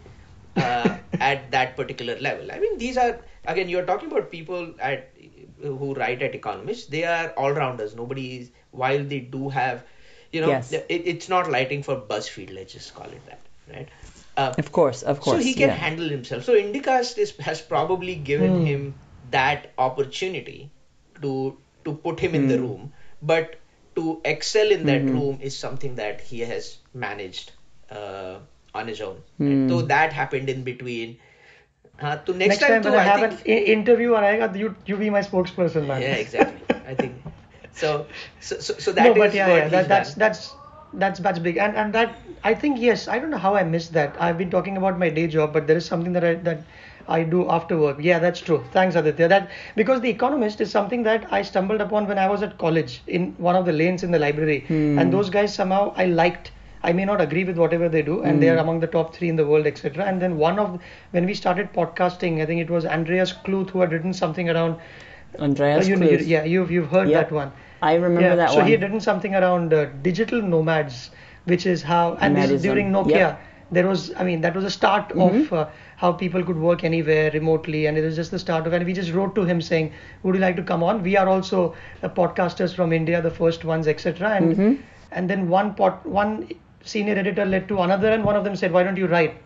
uh, 0.57 0.97
at 1.21 1.51
that 1.53 1.77
particular 1.77 2.19
level 2.21 2.51
i 2.53 2.59
mean 2.59 2.79
these 2.79 2.97
are 2.97 3.21
again 3.47 3.69
you're 3.69 3.87
talking 3.87 4.11
about 4.11 4.31
people 4.31 4.75
at 4.81 5.11
who 5.61 5.95
write 5.95 6.23
at 6.23 6.35
economists 6.35 6.87
they 6.87 7.05
are 7.05 7.31
all 7.37 7.53
rounders 7.53 7.95
nobody 7.95 8.37
is 8.39 8.51
while 8.71 9.03
they 9.05 9.21
do 9.21 9.49
have 9.49 9.85
you 10.33 10.41
know 10.41 10.49
Yes. 10.49 10.73
it, 10.73 10.87
it's 10.89 11.29
not 11.29 11.51
lighting 11.51 11.83
for 11.83 11.97
buzzfeed 11.97 12.53
let's 12.55 12.73
just 12.73 12.95
call 12.95 13.07
it 13.11 13.25
that 13.27 13.47
right 13.69 13.89
uh, 14.37 14.55
Of 14.59 14.73
course, 14.73 15.03
of 15.03 15.21
course. 15.21 15.39
so 15.39 15.43
he 15.45 15.55
can 15.55 15.69
yeah. 15.69 15.75
handle 15.75 16.09
himself. 16.09 16.45
So 16.45 16.55
Indicast 16.55 17.19
is, 17.19 17.37
has 17.37 17.61
probably 17.61 18.15
given 18.15 18.57
Hmm. 18.57 18.65
him 18.65 18.95
that 19.33 19.73
opportunity 19.79 20.73
to 21.23 21.59
to 21.85 21.95
put 21.95 22.21
him 22.21 22.35
in 22.35 22.47
the 22.47 22.59
Hmm. 22.59 22.61
room, 22.61 22.93
but 23.23 23.57
to 23.97 24.21
excel 24.25 24.71
in 24.71 24.87
that 24.87 25.11
Mm-hmm. 25.11 25.13
room 25.13 25.39
is 25.41 25.59
something 25.59 25.97
that 25.97 26.21
he 26.23 26.41
has 26.41 26.79
managed 26.95 27.53
uh, 27.91 28.41
on 28.75 28.89
his 28.89 29.01
own. 29.01 29.23
Right? 29.45 29.63
So 29.69 29.83
that 29.83 30.13
happened 30.13 30.49
in 30.51 30.65
between. 30.65 31.19
Uh, 31.99 32.19
so 32.27 32.33
next, 32.33 32.49
Next 32.49 32.67
time 32.67 32.83
too, 32.83 32.91
when 32.91 32.95
I, 32.95 33.03
I 33.07 33.11
have 33.11 33.11
think, 33.11 33.25
an 33.25 33.37
interview 33.47 34.13
or 34.13 34.25
I 34.25 34.53
you 34.55 34.77
you 34.87 34.97
be 34.97 35.11
my 35.11 35.21
spokesperson, 35.21 35.87
man. 35.87 36.03
yeah, 36.03 36.17
exactly. 36.17 36.65
I 36.85 36.95
think 36.95 37.25
so. 37.73 38.09
So 38.41 38.59
so, 38.61 38.75
so 38.79 38.93
that 38.93 39.07
no, 39.07 39.15
is 39.17 39.25
but 39.25 39.35
yeah, 39.35 39.49
what 39.49 39.65
yeah, 39.67 39.69
that, 39.69 39.89
that's 39.89 40.15
that's 40.15 40.57
that's 40.93 41.19
that's 41.21 41.39
big, 41.39 41.57
and 41.57 41.77
and 41.77 41.93
that 41.95 42.17
I 42.43 42.55
think 42.55 42.79
yes, 42.81 43.09
I 43.09 43.19
don't 43.19 43.31
know 43.31 43.39
how 43.39 43.55
I 43.55 43.65
missed 43.65 43.93
that. 43.95 44.17
I've 44.21 44.39
been 44.39 44.51
talking 44.51 44.77
about 44.77 44.99
my 44.99 45.09
day 45.11 45.27
job, 45.27 45.53
but 45.53 45.67
there 45.67 45.77
is 45.77 45.87
something 45.87 46.13
that 46.13 46.25
I 46.25 46.35
that 46.37 46.67
I 47.09 47.23
do 47.23 47.49
after 47.51 47.79
work. 47.79 47.99
Yeah, 48.01 48.19
that's 48.19 48.41
true. 48.41 48.63
Thanks, 48.73 48.95
Aditya. 48.95 49.29
That 49.29 49.51
because 49.77 50.01
the 50.01 50.11
Economist 50.11 50.61
is 50.61 50.71
something 50.71 51.03
that 51.05 51.27
I 51.33 51.43
stumbled 51.43 51.81
upon 51.81 52.07
when 52.07 52.19
I 52.19 52.29
was 52.29 52.43
at 52.43 52.59
college 52.59 53.03
in 53.07 53.35
one 53.39 53.57
of 53.57 53.67
the 53.67 53.73
lanes 53.73 54.03
in 54.03 54.11
the 54.11 54.19
library, 54.19 54.65
and 54.69 55.13
those 55.13 55.31
guys 55.31 55.55
somehow 55.55 55.93
I 55.97 56.07
liked. 56.07 56.53
I 56.85 56.93
may 56.93 57.05
not 57.05 57.21
agree 57.21 57.45
with 57.45 57.57
whatever 57.57 57.89
they 57.89 58.03
do, 58.03 58.23
and 58.23 58.43
they 58.43 58.49
are 58.49 58.57
among 58.57 58.81
the 58.81 58.89
top 58.89 59.15
three 59.15 59.29
in 59.29 59.37
the 59.37 59.47
world, 59.47 59.67
etc. 59.67 60.05
And 60.05 60.21
then 60.21 60.37
one 60.37 60.59
of 60.59 60.81
when 61.13 61.27
we 61.27 61.35
started 61.35 61.73
podcasting, 61.73 62.41
I 62.43 62.47
think 62.47 62.61
it 62.61 62.71
was 62.71 62.85
Andreas 62.85 63.33
Kluth 63.33 63.71
who 63.71 63.81
had 63.81 63.93
written 63.93 64.13
something 64.13 64.51
around. 64.51 64.77
Andreas 65.39 65.87
uh, 65.87 65.91
you, 65.91 65.97
Kluth. 65.97 66.27
yeah, 66.27 66.45
you've 66.45 66.71
you've 66.71 66.91
heard 66.91 67.09
Yep. 67.09 67.29
that 67.29 67.35
one. 67.35 67.53
I 67.83 67.95
remember 67.95 68.21
yeah, 68.21 68.35
that 68.37 68.51
so 68.51 68.57
one. 68.57 68.65
So 68.65 68.67
he 68.67 68.73
had 68.73 68.83
written 68.83 69.01
something 69.01 69.35
around 69.35 69.73
uh, 69.73 69.87
digital 70.03 70.43
nomads, 70.43 71.11
which 71.45 71.67
is 71.67 71.83
how, 71.83 72.17
and 72.21 72.37
this 72.37 72.51
is 72.51 72.63
during 72.63 72.93
Nokia. 72.93 73.11
Yep. 73.11 73.41
There 73.73 73.89
was, 73.89 74.13
I 74.17 74.25
mean, 74.25 74.43
that 74.43 74.55
was 74.55 74.65
the 74.65 74.71
start 74.71 75.13
of 75.13 75.53
uh, 75.53 75.67
how 75.97 76.13
people 76.13 76.45
could 76.45 76.59
work 76.59 76.85
anywhere 76.85 77.31
remotely, 77.33 77.87
and 77.87 77.99
it 77.99 78.05
was 78.05 78.17
just 78.17 78.31
the 78.31 78.39
start 78.39 78.67
of. 78.67 78.73
And 78.73 78.85
we 78.85 78.93
just 78.93 79.13
wrote 79.13 79.35
to 79.37 79.45
him 79.45 79.63
saying, 79.63 79.93
"Would 80.23 80.35
you 80.35 80.41
like 80.41 80.57
to 80.57 80.63
come 80.63 80.83
on? 80.83 81.03
We 81.03 81.17
are 81.17 81.29
also 81.29 81.75
uh, 82.03 82.09
podcasters 82.09 82.75
from 82.75 82.93
India, 82.93 83.23
the 83.23 83.31
first 83.31 83.65
ones, 83.65 83.89
etc." 83.89 84.31
And 84.31 84.79
and 85.11 85.31
then 85.31 85.49
one 85.49 85.75
pot, 85.75 86.05
one 86.07 86.49
senior 86.85 87.15
editor 87.15 87.47
led 87.47 87.67
to 87.69 87.81
another, 87.81 88.13
and 88.13 88.25
one 88.25 88.37
of 88.37 88.45
them 88.45 88.57
said, 88.57 88.73
"Why 88.73 88.83
don't 88.83 88.97
you 88.97 89.07
write?" 89.07 89.41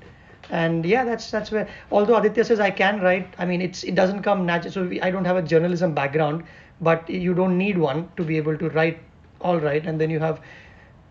and 0.50 0.84
yeah 0.86 1.04
that's 1.04 1.30
that's 1.30 1.50
where 1.50 1.68
although 1.90 2.16
aditya 2.16 2.44
says 2.44 2.60
i 2.60 2.70
can 2.70 3.00
write 3.00 3.34
i 3.38 3.44
mean 3.44 3.60
it's 3.60 3.82
it 3.82 3.96
doesn't 3.96 4.22
come 4.22 4.46
natural 4.46 4.72
so 4.72 4.84
we, 4.84 5.00
i 5.00 5.10
don't 5.10 5.24
have 5.24 5.36
a 5.36 5.42
journalism 5.42 5.92
background 5.92 6.44
but 6.80 7.08
you 7.10 7.34
don't 7.34 7.58
need 7.58 7.76
one 7.76 8.08
to 8.16 8.22
be 8.22 8.36
able 8.36 8.56
to 8.56 8.68
write 8.70 9.00
all 9.40 9.58
right 9.58 9.86
and 9.86 10.00
then 10.00 10.08
you 10.08 10.20
have 10.20 10.40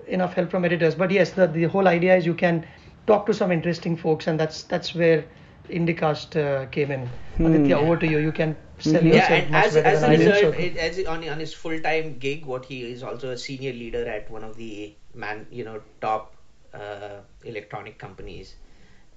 enough 0.08 0.34
help 0.34 0.50
from 0.50 0.64
editors 0.64 0.96
but 0.96 1.12
yes 1.12 1.32
the, 1.32 1.48
the 1.48 1.64
whole 1.66 1.88
idea 1.88 2.16
is 2.16 2.26
you 2.26 2.34
can 2.34 2.66
talk 3.08 3.26
to 3.26 3.34
some 3.34 3.52
interesting 3.52 3.96
folks 3.96 4.28
and 4.28 4.40
that's 4.40 4.64
that's 4.64 4.94
where 4.96 5.26
indicast 5.70 6.36
uh, 6.36 6.66
came 6.68 6.92
in. 6.92 7.10
Aditya 7.40 7.78
over 7.78 7.98
to 7.98 8.08
you. 8.08 8.20
You 8.20 8.32
can 8.32 8.56
sell 8.80 9.04
yeah, 9.04 9.16
yourself 9.16 9.32
and 9.32 9.52
much 9.52 9.66
as, 9.66 9.74
better 9.74 9.88
as 9.88 9.98
a 9.98 10.02
than 10.02 10.10
I 10.10 10.18
will, 10.18 10.32
result, 10.34 10.56
so- 10.56 10.60
it, 10.60 10.78
as 10.78 11.06
on, 11.06 11.28
on 11.30 11.40
his 11.40 11.54
full 11.54 11.80
time 11.80 12.18
gig, 12.18 12.46
what 12.46 12.66
he 12.66 12.84
is 12.84 13.04
also 13.04 13.32
a 13.32 13.38
senior 13.38 13.74
leader 13.74 14.08
at 14.08 14.30
one 14.30 14.44
of 14.44 14.56
the 14.58 14.94
man, 15.14 15.48
you 15.52 15.64
know, 15.64 15.82
top 16.02 16.36
uh, 16.74 17.22
electronic 17.44 17.98
companies 17.98 18.56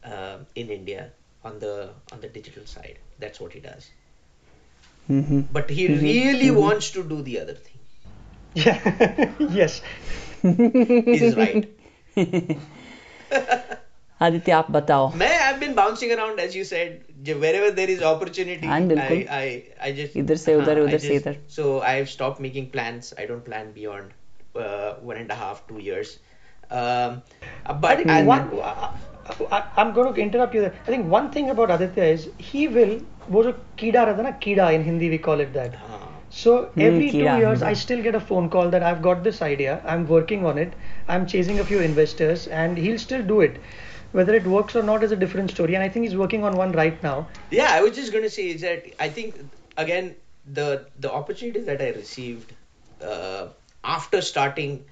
uh, 0.04 0.38
in 0.54 0.70
India 0.70 1.12
on 1.44 1.58
the 1.58 1.90
on 2.12 2.20
the 2.20 2.28
digital 2.28 2.66
side. 2.66 2.98
That's 3.18 3.40
what 3.40 3.52
he 3.52 3.60
does. 3.60 3.90
hmm 5.06 5.40
But 5.52 5.70
he 5.70 5.88
really 5.88 6.50
wants 6.50 6.90
to 6.92 7.02
do 7.02 7.22
the 7.22 7.40
other 7.40 7.54
thing. 7.54 7.74
yeah 8.54 9.30
yes. 9.38 9.82
He's 10.42 11.36
right. 11.36 11.68
Aditya 14.26 14.52
आप 14.52 14.70
बताओ 14.70 15.10
मैं 15.16 15.30
I've 15.40 15.60
been 15.62 15.74
bouncing 15.74 16.12
around 16.14 16.40
as 16.44 16.54
you 16.58 16.64
said 16.70 16.94
j- 17.26 17.34
wherever 17.42 17.70
there 17.80 17.90
is 17.96 18.02
opportunity 18.12 18.66
हाँ, 18.66 18.80
बिल्कुल। 18.88 19.18
I, 19.18 19.40
I 19.40 19.90
I 19.90 19.92
just 19.98 20.16
इधर 20.22 20.36
से 20.44 20.54
उधर, 20.54 20.78
हाँ, 20.78 20.86
उधर 20.86 20.98
से 20.98 21.14
इधर। 21.16 21.36
so 21.56 21.66
I've 21.90 22.08
stopped 22.14 22.40
making 22.46 22.70
plans 22.76 23.12
I 23.24 23.26
don't 23.30 23.44
plan 23.50 23.70
beyond 23.76 24.10
uh, 24.56 24.94
one 25.12 25.20
and 25.22 25.30
a 25.30 25.38
half 25.44 25.62
two 25.68 25.78
years 25.90 26.16
um, 26.70 27.22
but 27.84 28.04
and- 28.06 28.26
one, 28.26 28.50
I, 29.50 29.62
I'm 29.76 29.92
going 29.94 30.12
to 30.14 30.20
interrupt 30.20 30.54
you 30.54 30.60
there. 30.62 30.74
I 30.86 30.90
think 30.90 31.06
one 31.14 31.30
thing 31.30 31.48
about 31.50 31.70
Aditya 31.70 32.04
is 32.16 32.28
he 32.38 32.66
will, 32.68 32.92
वो 33.30 33.42
जो 33.44 33.52
कीड़ा 33.78 34.02
रहता 34.04 34.16
है 34.16 34.22
ना 34.24 34.30
कीड़ा 34.42 34.68
in 34.74 34.84
Hindi 34.84 35.08
we 35.14 35.18
call 35.26 35.40
it 35.40 35.52
that. 35.54 35.74
हाँ, 35.88 36.06
So 36.30 36.54
every 36.86 37.10
two 37.10 37.18
years 37.40 37.62
हाँ. 37.62 37.70
I 37.70 37.74
still 37.82 38.02
get 38.06 38.14
a 38.14 38.20
phone 38.30 38.48
call 38.54 38.70
that 38.74 38.82
I've 38.82 39.02
got 39.08 39.22
this 39.24 39.40
idea, 39.42 39.80
I'm 39.84 40.06
working 40.08 40.44
on 40.52 40.58
it, 40.64 40.72
I'm 41.08 41.26
chasing 41.34 41.60
a 41.60 41.64
few 41.72 41.80
investors, 41.80 42.46
and 42.48 42.78
he'll 42.86 42.98
still 43.06 43.22
do 43.34 43.40
it. 43.48 43.60
Whether 44.12 44.34
it 44.34 44.46
works 44.46 44.74
or 44.74 44.82
not 44.82 45.02
is 45.02 45.12
a 45.12 45.16
different 45.16 45.50
story, 45.50 45.74
and 45.74 45.82
I 45.84 45.88
think 45.88 46.06
he's 46.06 46.16
working 46.16 46.44
on 46.44 46.56
one 46.56 46.72
right 46.72 47.02
now. 47.02 47.28
Yeah, 47.50 47.68
I 47.70 47.82
was 47.82 47.94
just 47.94 48.12
going 48.12 48.24
to 48.24 48.30
say 48.30 48.48
is 48.48 48.62
that 48.62 48.86
I 48.98 49.08
think 49.08 49.34
again 49.76 50.16
the 50.46 50.86
the 50.98 51.12
opportunity 51.12 51.60
that 51.60 51.82
I 51.82 51.90
received 51.90 52.52
uh, 53.02 53.48
after 53.84 54.22
starting 54.22 54.84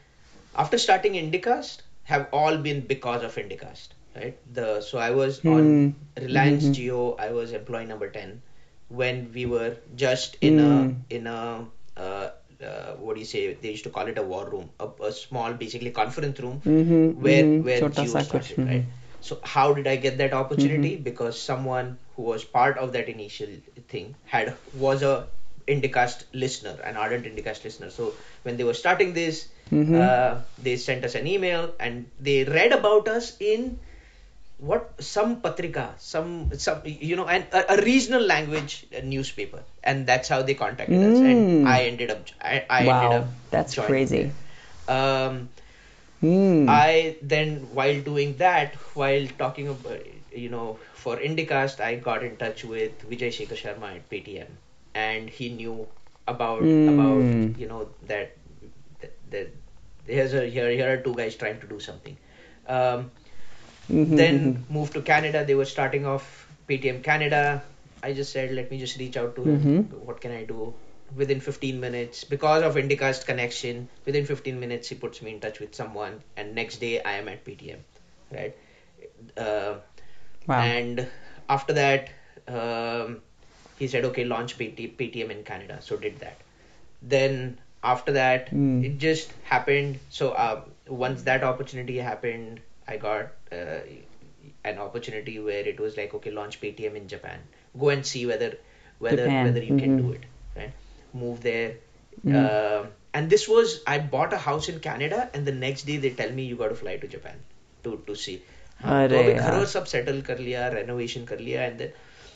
after 0.55 0.79
starting 0.79 1.14
Indicast 1.14 1.79
have 2.05 2.29
all 2.33 2.57
been 2.59 2.81
because 2.83 3.23
of 3.23 3.35
Indicast, 3.35 3.89
right? 4.14 4.37
The 4.53 4.81
so 4.81 4.99
I 4.99 5.11
was 5.11 5.45
on 5.45 5.95
hmm. 6.17 6.23
Reliance 6.23 6.64
mm-hmm. 6.64 6.73
Jio, 6.73 7.21
I 7.21 7.33
was 7.33 7.53
employee 7.53 7.87
number 7.87 8.11
ten 8.11 8.43
when 8.89 9.31
we 9.35 9.47
were 9.47 9.77
just 9.97 10.37
in 10.41 10.59
mm. 10.59 10.67
a 10.67 10.83
hmm. 10.83 11.01
in 11.11 11.27
a 11.27 11.67
uh, 11.97 12.31
uh, 12.62 12.93
what 12.99 13.14
do 13.14 13.21
you 13.21 13.27
say? 13.27 13.55
They 13.55 13.71
used 13.71 13.85
to 13.85 13.91
call 13.91 14.07
it 14.07 14.19
a 14.19 14.23
war 14.23 14.49
room, 14.49 14.71
a, 14.81 14.89
a 15.03 15.12
small, 15.12 15.53
basically 15.53 15.91
conference 15.91 16.41
room, 16.41 16.61
mm-hmm, 16.64 17.23
where 17.23 17.45
mm-hmm. 17.45 17.64
where 17.64 17.81
Jio 17.81 18.09
started, 18.09 18.57
mm-hmm. 18.57 18.67
right? 18.67 18.83
Hmm. 18.83 19.06
So 19.27 19.39
how 19.43 19.72
did 19.74 19.87
I 19.87 19.97
get 19.97 20.18
that 20.18 20.33
opportunity? 20.33 20.97
Because 20.97 21.41
someone 21.41 21.99
who 22.16 22.22
was 22.22 22.45
part 22.45 22.79
of 22.79 22.93
that 22.93 23.09
initial 23.09 23.49
thing 23.89 24.14
had 24.24 24.57
was 24.72 25.03
a 25.03 25.29
Indicast 25.68 26.24
listener, 26.33 26.77
an 26.85 26.97
ardent 26.97 27.24
Indicast 27.27 27.64
listener. 27.64 27.91
So 27.91 28.16
when 28.43 28.57
they 28.57 28.64
were 28.64 28.79
starting 28.85 29.14
this, 29.14 29.49
Mhm. 29.70 29.97
uh, 30.03 30.41
they 30.59 30.77
sent 30.77 31.05
us 31.05 31.14
an 31.22 31.27
email 31.27 31.72
and 31.81 32.07
they 32.20 32.45
read 32.45 32.72
about 32.81 33.09
us 33.09 33.37
in 33.41 33.79
what 34.59 34.95
some 35.03 35.41
patrika, 35.43 35.95
some 35.99 36.51
some 36.59 36.81
you 36.85 37.16
know, 37.16 37.27
and 37.27 37.45
a, 37.53 37.74
a 37.74 37.83
regional 37.83 38.22
language 38.22 38.87
newspaper, 39.05 39.62
and 39.85 40.07
that's 40.07 40.29
how 40.29 40.43
they 40.43 40.55
contacted 40.55 41.03
us, 41.03 41.20
Mm. 41.20 41.27
and 41.31 41.66
I 41.66 41.83
ended 41.85 42.11
up 42.11 42.24
I, 42.41 42.64
I 42.70 42.81
ended 42.87 43.12
Wow, 43.12 43.12
up 43.12 43.27
that's 43.51 43.74
joining 43.74 43.93
crazy. 43.93 44.33
Um, 44.89 45.51
Mm. 46.23 46.69
I 46.69 47.17
then, 47.23 47.69
while 47.73 48.01
doing 48.03 48.37
that, 48.39 48.75
while 48.95 49.27
talking 49.39 49.69
about, 49.69 50.01
you 50.33 50.49
know, 50.49 50.79
for 50.95 51.17
Indicast, 51.17 51.81
I 51.81 51.97
got 51.97 52.23
in 52.25 52.37
touch 52.37 52.64
with 52.64 53.09
Vijay 53.09 53.29
Shekhar 53.39 53.59
Sharma 53.62 53.97
at 53.97 54.09
Paytm, 54.11 54.49
and 54.95 55.29
he 55.29 55.51
knew 55.51 55.89
about 56.27 56.62
Mm. 56.62 56.89
about 56.95 57.59
you 57.62 57.69
know 57.69 57.89
that 58.07 58.37
that, 59.01 59.14
that 59.31 59.53
here's 60.07 60.35
a 60.35 60.47
here 60.47 60.71
here 60.71 60.93
are 60.93 60.97
two 61.09 61.14
guys 61.14 61.37
trying 61.37 61.61
to 61.61 61.67
do 61.67 61.79
something. 61.81 62.17
Um, 62.67 63.11
Mhm, 63.91 64.17
then 64.17 64.39
mhm. 64.55 64.71
moved 64.71 64.95
to 64.95 65.03
Canada. 65.03 65.45
They 65.45 65.55
were 65.55 65.71
starting 65.77 66.07
off 66.07 66.31
Paytm 66.69 67.03
Canada. 67.03 67.62
I 68.03 68.12
just 68.12 68.33
said, 68.33 68.53
let 68.53 68.71
me 68.71 68.79
just 68.79 68.99
reach 68.99 69.17
out 69.17 69.37
to 69.37 69.45
him. 69.45 69.61
Mhm. 69.62 70.07
What 70.11 70.21
can 70.21 70.33
I 70.33 70.45
do? 70.45 70.75
Within 71.15 71.41
15 71.41 71.81
minutes, 71.81 72.25
because 72.25 72.63
of 72.63 72.75
Indicast 72.75 73.27
connection, 73.27 73.89
within 74.05 74.27
15 74.27 74.59
minutes 74.59 74.89
he 74.89 74.95
puts 74.97 75.23
me 75.23 75.31
in 75.33 75.41
touch 75.41 75.61
with 75.61 75.75
someone, 75.75 76.21
and 76.37 76.55
next 76.55 76.79
day 76.79 77.01
I 77.03 77.13
am 77.13 77.29
at 77.29 77.45
PTM, 77.45 77.79
right? 78.33 78.55
Uh, 79.37 79.77
Wow. 80.47 80.61
And 80.61 81.09
after 81.49 81.73
that, 81.75 82.11
um, 82.49 83.21
he 83.79 83.89
said, 83.89 84.05
okay, 84.07 84.25
launch 84.25 84.59
PT, 84.59 84.89
Paytm 84.89 85.31
in 85.31 85.43
Canada. 85.45 85.79
So 85.81 85.97
did 85.97 86.21
that. 86.21 86.39
Then 87.03 87.59
after 87.83 88.13
that, 88.13 88.51
Mm. 88.51 88.85
it 88.85 88.99
just 88.99 89.33
happened. 89.45 89.99
So 90.11 90.31
uh, 90.33 90.63
once 90.89 91.23
that 91.25 91.45
opportunity 91.45 91.99
happened, 91.99 92.61
I 92.89 92.97
got 92.97 93.33
uh, 93.53 93.81
an 94.65 94.79
opportunity 94.79 95.39
where 95.39 95.67
it 95.67 95.81
was 95.81 95.97
like, 95.97 96.15
okay, 96.15 96.31
launch 96.31 96.61
PTM 96.61 96.97
in 96.97 97.09
Japan. 97.09 97.41
Go 97.79 97.89
and 97.91 98.05
see 98.07 98.27
whether 98.27 98.57
whether 98.99 99.25
Japan, 99.25 99.45
whether 99.45 99.63
you 99.63 99.77
can 99.77 99.97
mhm. 99.99 100.03
do 100.03 100.13
it. 100.13 100.25
Right? 100.57 100.73
Move 101.16 101.41
there. 101.41 101.72
Mm. 102.26 102.36
Um, 102.41 102.88
and 103.14 103.30
this 103.30 103.47
was 103.47 103.72
I 103.93 103.97
bought 104.16 104.34
a 104.34 104.38
house 104.38 104.70
in 104.74 104.80
Canada, 104.80 105.30
and 105.34 105.45
the 105.45 105.56
next 105.64 105.86
day 105.91 105.97
they 105.97 106.12
tell 106.22 106.32
me 106.39 106.43
you 106.52 106.56
got 106.56 106.70
to 106.70 106.80
fly 106.82 106.95
to 106.97 107.08
Japan 107.16 107.41
to 107.86 107.95
to 108.10 108.16
see. 108.26 108.36
हाँ, 108.82 109.08
तो 109.10 109.16
अरे 109.16 109.24
अभी 109.24 109.32
यार। 109.32 109.52
घर 109.60 109.66
सब 109.72 109.86
settle 109.86 110.22
कर 110.28 110.38
लिया 110.39 110.68
renovation 110.76 111.26
कर 111.32 111.39
लिया 111.39 111.64
एंड 111.64 111.78
देन 111.78 111.91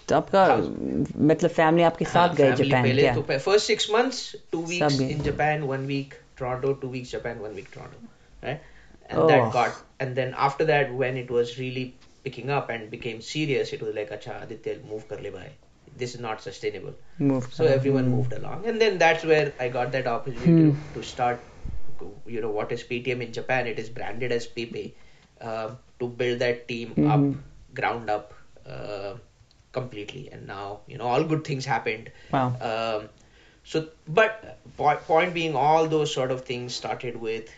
तो 0.09 0.15
आपका 0.15 0.45
House- 0.47 1.15
मतलब 1.29 1.49
फैमिली 1.49 1.83
आपके 1.83 2.05
साथ 2.05 2.35
गए 2.35 2.51
जापान 2.51 2.73
हाँ, 2.73 2.83
पहले 2.83 3.01
क्या 3.01 3.13
तो 3.15 3.21
first 3.45 3.67
six 3.67 3.89
months 3.91 4.19
two 4.51 4.61
weeks 4.65 4.93
सब 4.95 5.01
in 5.09 5.21
Japan 5.29 5.61
one 5.71 5.85
week 5.93 6.13
Toronto 6.39 6.73
two 6.83 6.87
weeks 6.97 7.11
Japan 7.11 7.39
one 7.45 7.55
week 7.61 7.67
Toronto 7.73 8.13
right 8.47 8.71
and 9.09 9.19
Oh. 9.21 9.27
that 9.29 9.47
got 9.55 9.81
and 10.03 10.19
then 10.19 10.31
after 10.47 10.65
that 10.69 10.93
when 11.01 11.17
it 11.23 11.31
was 11.37 11.51
really 11.63 11.85
picking 12.27 12.51
up 12.59 12.69
and 12.75 12.89
became 12.93 13.19
serious 13.31 13.73
it 13.77 13.83
was 13.87 13.95
like 13.97 14.13
acha 14.17 14.35
aditya 14.45 14.75
move 14.91 15.03
kar 15.11 15.19
le 15.25 15.31
bhai 15.35 15.49
this 16.00 16.14
is 16.14 16.20
not 16.20 16.42
sustainable. 16.42 16.94
Moved 17.18 17.52
so 17.52 17.64
along. 17.64 17.74
everyone 17.74 18.04
hmm. 18.04 18.16
moved 18.16 18.32
along. 18.32 18.66
And 18.66 18.80
then 18.80 18.98
that's 18.98 19.24
where 19.24 19.52
i 19.60 19.68
got 19.68 19.92
that 19.92 20.06
opportunity 20.06 20.70
hmm. 20.70 20.92
to, 20.94 21.00
to 21.00 21.06
start 21.06 21.40
you 22.26 22.40
know 22.40 22.50
what 22.50 22.72
is 22.72 22.82
ptm 22.82 23.22
in 23.26 23.32
japan? 23.38 23.66
It 23.66 23.78
is 23.78 23.90
branded 23.90 24.32
as 24.32 24.46
PayPay 24.46 24.92
uh, 25.40 25.70
to 25.98 26.08
build 26.08 26.38
that 26.40 26.66
team 26.68 26.90
hmm. 26.90 27.10
up 27.10 27.24
ground 27.74 28.10
up 28.10 28.34
uh, 28.66 29.14
completely. 29.72 30.28
And 30.32 30.46
now 30.46 30.80
you 30.86 30.98
know 30.98 31.06
all 31.06 31.24
good 31.24 31.44
things 31.44 31.64
happened. 31.64 32.10
Wow. 32.32 32.46
Um, 32.70 33.08
so 33.64 33.88
but 34.08 34.58
point, 34.76 35.00
point 35.02 35.34
being 35.34 35.54
all 35.54 35.86
those 35.86 36.14
sort 36.14 36.30
of 36.30 36.44
things 36.44 36.74
started 36.74 37.16
with 37.16 37.50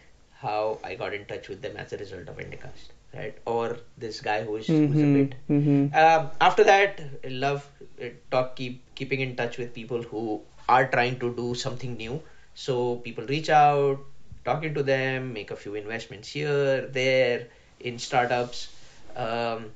how 0.42 0.78
i 0.82 0.96
got 0.96 1.14
in 1.14 1.24
touch 1.26 1.48
with 1.48 1.62
them 1.62 1.76
as 1.76 1.92
a 1.92 1.96
result 1.96 2.28
of 2.28 2.36
Indicast 2.44 2.90
right 3.14 3.36
or 3.44 3.78
this 3.98 4.20
guy 4.20 4.42
who 4.42 4.56
is 4.56 4.66
who's 4.66 5.02
a 5.02 5.12
bit 5.14 5.34
mhm. 5.48 5.94
um, 5.94 6.30
after 6.40 6.64
that, 6.64 7.00
love 7.24 7.66
uh, 8.02 8.06
talk 8.30 8.56
keep 8.56 8.82
keeping 8.94 9.20
in 9.20 9.36
touch 9.36 9.58
with 9.58 9.74
people 9.74 10.02
who 10.02 10.40
are 10.68 10.86
trying 10.86 11.18
to 11.18 11.34
do 11.34 11.54
something 11.54 11.96
new. 11.96 12.22
So 12.54 12.96
people 12.96 13.26
reach 13.26 13.50
out, 13.50 14.00
talking 14.44 14.74
to 14.74 14.82
them, 14.82 15.32
make 15.32 15.50
a 15.50 15.56
few 15.56 15.74
investments 15.74 16.28
here, 16.28 16.86
there 16.86 17.48
in 17.80 17.98
startups. 17.98 18.68
Um, 19.16 19.70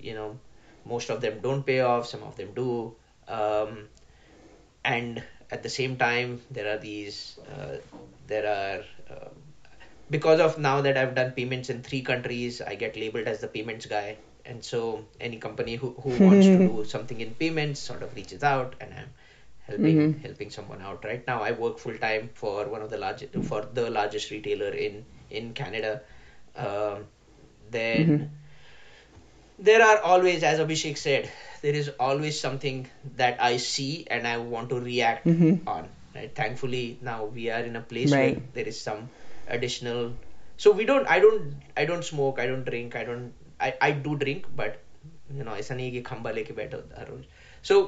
you 0.00 0.14
know, 0.14 0.38
most 0.84 1.10
of 1.10 1.20
them 1.20 1.40
don't 1.42 1.64
pay 1.64 1.80
off, 1.80 2.06
some 2.06 2.22
of 2.22 2.36
them 2.36 2.52
do. 2.54 2.94
Um, 3.28 3.88
and 4.84 5.22
at 5.50 5.62
the 5.62 5.68
same 5.68 5.96
time, 5.96 6.40
there 6.50 6.74
are 6.74 6.78
these, 6.78 7.38
uh, 7.52 7.76
there 8.26 8.46
are. 8.46 8.84
Because 10.10 10.40
of 10.40 10.58
now 10.58 10.80
that 10.82 10.96
I've 10.96 11.14
done 11.14 11.32
payments 11.32 11.70
in 11.70 11.82
three 11.82 12.02
countries, 12.02 12.60
I 12.60 12.74
get 12.74 12.96
labeled 12.96 13.26
as 13.26 13.40
the 13.40 13.48
payments 13.48 13.86
guy. 13.86 14.16
And 14.44 14.62
so 14.64 15.04
any 15.20 15.38
company 15.38 15.76
who, 15.76 15.94
who 16.02 16.10
wants 16.24 16.46
to 16.46 16.58
do 16.58 16.84
something 16.84 17.20
in 17.20 17.34
payments 17.34 17.80
sort 17.80 18.02
of 18.02 18.14
reaches 18.14 18.42
out 18.42 18.74
and 18.80 18.92
I'm 18.92 19.10
helping 19.66 19.96
Mhm. 19.98 20.20
helping 20.22 20.50
someone 20.50 20.82
out. 20.82 21.04
Right 21.04 21.26
now 21.26 21.42
I 21.42 21.52
work 21.52 21.78
full 21.78 21.96
time 21.98 22.28
for 22.34 22.66
one 22.68 22.82
of 22.82 22.90
the 22.90 22.98
largest 22.98 23.34
for 23.50 23.62
the 23.80 23.88
largest 23.90 24.30
retailer 24.30 24.68
in 24.88 25.04
in 25.30 25.54
Canada. 25.54 26.02
Um, 26.54 27.06
then 27.70 28.08
Mhm. 28.08 28.28
there 29.58 29.82
are 29.82 29.98
always, 30.00 30.42
as 30.42 30.58
Abhishek 30.58 30.96
said, 30.98 31.30
there 31.62 31.74
is 31.74 31.88
always 32.00 32.38
something 32.40 32.86
that 33.16 33.40
I 33.40 33.56
see 33.58 34.06
and 34.10 34.26
I 34.26 34.36
want 34.38 34.68
to 34.70 34.80
react 34.80 35.26
Mhm. 35.26 35.66
on. 35.66 35.88
Right? 36.14 36.34
Thankfully, 36.34 36.98
now 37.02 37.24
we 37.24 37.50
are 37.50 37.60
in 37.70 37.76
a 37.76 37.80
place 37.80 38.12
Right. 38.12 38.34
where 38.36 38.42
there 38.54 38.68
is 38.68 38.80
some 38.80 39.08
additional. 39.47 40.13
So 40.57 40.71
we 40.71 40.85
don't. 40.85 41.07
I 41.07 41.19
don't. 41.19 41.55
I 41.77 41.85
don't 41.85 42.03
smoke. 42.03 42.39
I 42.39 42.47
don't 42.47 42.65
drink. 42.65 42.95
I 42.95 43.03
don't. 43.03 43.33
I, 43.59 43.73
I 43.81 43.91
do 43.91 44.15
drink, 44.15 44.45
but 44.55 44.81
you 45.37 45.43
know, 45.43 45.55
ऐसा 45.55 45.75
नहीं 45.75 45.85
है 45.85 45.91
कि 45.91 46.01
खंबा 46.11 46.31
लेके 46.31 46.53
बैठो 46.61 46.77
हर 46.97 47.07
रोज. 47.11 47.25
So 47.71 47.79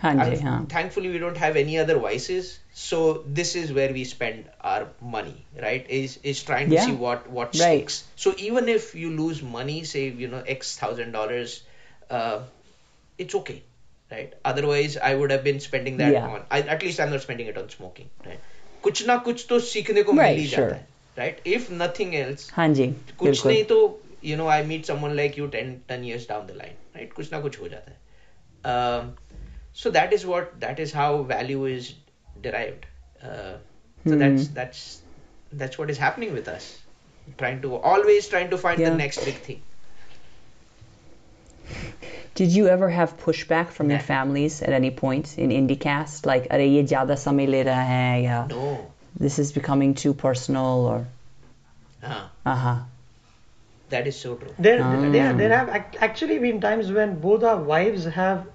हाँ 0.00 0.14
जी 0.14 0.20
and 0.24 0.42
हाँ 0.46 0.56
thankfully 0.72 1.10
we 1.12 1.18
don't 1.20 1.38
have 1.42 1.56
any 1.60 1.76
other 1.82 1.94
vices 2.00 2.48
so 2.80 2.98
this 3.38 3.52
is 3.60 3.70
where 3.78 3.92
we 3.96 4.02
spend 4.08 4.50
our 4.72 4.88
money 5.14 5.36
right 5.64 5.86
is 5.98 6.16
is 6.32 6.42
trying 6.50 6.68
to 6.72 6.74
Yeah. 6.76 6.84
see 6.88 6.96
what 7.04 7.30
what 7.36 7.56
Right. 7.60 7.62
sticks 7.62 7.96
so 8.24 8.32
even 8.48 8.68
if 8.74 8.88
you 9.02 9.12
lose 9.20 9.40
money 9.54 9.76
say 9.92 10.02
you 10.24 10.28
know 10.34 10.42
x 10.56 10.74
thousand 10.82 11.16
dollars 11.18 11.54
uh 12.18 12.36
it's 13.26 13.38
okay 13.40 13.56
right 14.16 14.36
otherwise 14.52 14.98
i 15.10 15.14
would 15.22 15.34
have 15.36 15.44
been 15.48 15.60
spending 15.68 15.96
that 16.02 16.12
Yeah. 16.16 16.28
on 16.34 16.44
I, 16.50 16.60
at 16.76 16.82
least 16.88 17.00
i'm 17.06 17.14
not 17.16 17.22
spending 17.28 17.46
it 17.54 17.62
on 17.64 17.70
smoking 17.78 18.10
right 18.26 18.49
कुछ 18.83 19.05
ना 19.07 19.17
कुछ 19.25 19.45
तो 19.49 19.59
सीखने 19.59 20.03
को 20.03 20.13
मिल 20.13 20.37
ही 20.37 20.47
जाता 20.47 20.75
है 20.75 20.87
right 21.17 21.47
if 21.47 21.71
nothing 21.73 22.15
else 22.15 22.51
हाँ 22.53 22.67
जी 22.73 22.87
कुछ 23.19 23.45
नहीं 23.45 23.63
तो 23.63 23.77
you 24.23 24.37
know 24.37 24.47
I 24.47 24.63
meet 24.65 24.85
someone 24.85 25.15
like 25.15 25.37
you 25.37 25.47
10 25.47 25.73
10 25.91 26.03
years 26.03 26.27
down 26.29 26.45
the 26.47 26.55
line 26.57 26.75
right 26.95 27.13
कुछ 27.13 27.31
ना 27.33 27.39
कुछ 27.41 27.59
हो 27.61 27.67
जाता 27.67 27.91
है। 27.91 27.99
So 29.77 29.91
that 29.91 30.13
is 30.13 30.25
what 30.27 30.53
that 30.59 30.79
is 30.79 30.95
how 30.95 31.23
value 31.23 31.67
is 31.67 31.89
derived 32.41 32.85
so 34.05 34.15
that's 34.15 34.47
that's 34.49 34.85
that's 35.53 35.79
what 35.79 35.89
is 35.89 35.99
happening 36.01 36.31
with 36.31 36.49
us 36.49 36.71
trying 37.37 37.61
to 37.61 37.77
always 37.93 38.29
trying 38.29 38.49
to 38.49 38.57
find 38.57 38.85
the 38.85 38.93
next 38.97 39.25
big 39.25 39.41
thing 39.49 39.59
Did 42.33 42.51
you 42.51 42.67
ever 42.67 42.89
have 42.89 43.17
pushback 43.17 43.69
from 43.69 43.89
your 43.89 43.99
families 43.99 44.61
at 44.61 44.69
any 44.69 44.91
point 44.91 45.37
in 45.37 45.49
Indicast? 45.49 46.25
Like, 46.25 46.47
are 46.49 46.59
ye 46.59 46.83
jada 46.83 47.15
hai? 47.75 48.45
No. 48.49 48.91
This 49.19 49.37
is 49.39 49.51
becoming 49.51 49.93
too 49.93 50.13
personal 50.13 50.85
or? 50.85 51.07
Uh-huh. 52.03 52.27
uh-huh. 52.45 52.79
That 53.89 54.07
is 54.07 54.17
so 54.17 54.35
true. 54.35 54.53
There, 54.57 54.77
there, 55.11 55.33
ah. 55.33 55.37
there 55.37 55.55
have 55.55 55.69
actually 55.99 56.39
been 56.39 56.61
times 56.61 56.91
when 56.91 57.19
both 57.19 57.43
our 57.43 57.57
wives 57.57 58.05
have 58.05 58.47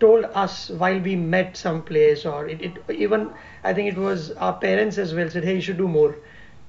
told 0.00 0.24
us 0.24 0.70
while 0.70 0.98
we 0.98 1.16
met 1.16 1.56
someplace, 1.56 2.24
or 2.24 2.48
it, 2.48 2.62
it 2.62 2.72
even 2.90 3.30
I 3.62 3.74
think 3.74 3.92
it 3.92 3.98
was 3.98 4.30
our 4.32 4.54
parents 4.54 4.96
as 4.96 5.12
well 5.14 5.28
said, 5.28 5.44
"Hey, 5.44 5.56
you 5.56 5.60
should 5.60 5.76
do 5.76 5.86
more." 5.86 6.16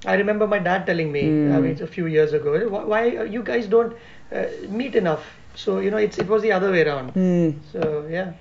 I 0.06 0.16
remember 0.16 0.46
my 0.46 0.60
dad 0.60 0.86
telling 0.86 1.12
me, 1.12 1.24
mm. 1.24 1.52
I 1.52 1.56
hmm. 1.56 1.64
mean, 1.64 1.82
a 1.82 1.88
few 1.88 2.06
years 2.06 2.34
ago, 2.34 2.68
why, 2.70 2.84
why 2.84 3.24
you 3.24 3.42
guys 3.42 3.66
don't 3.66 3.96
uh, 4.32 4.46
meet 4.70 4.96
enough? 4.96 5.26
So 5.56 5.80
you 5.80 5.92
know, 5.92 5.98
it's 5.98 6.18
it 6.18 6.28
was 6.28 6.42
the 6.42 6.52
other 6.52 6.72
way 6.72 6.84
around. 6.86 7.12
Hmm. 7.12 7.52
So 7.72 8.08
yeah, 8.10 8.34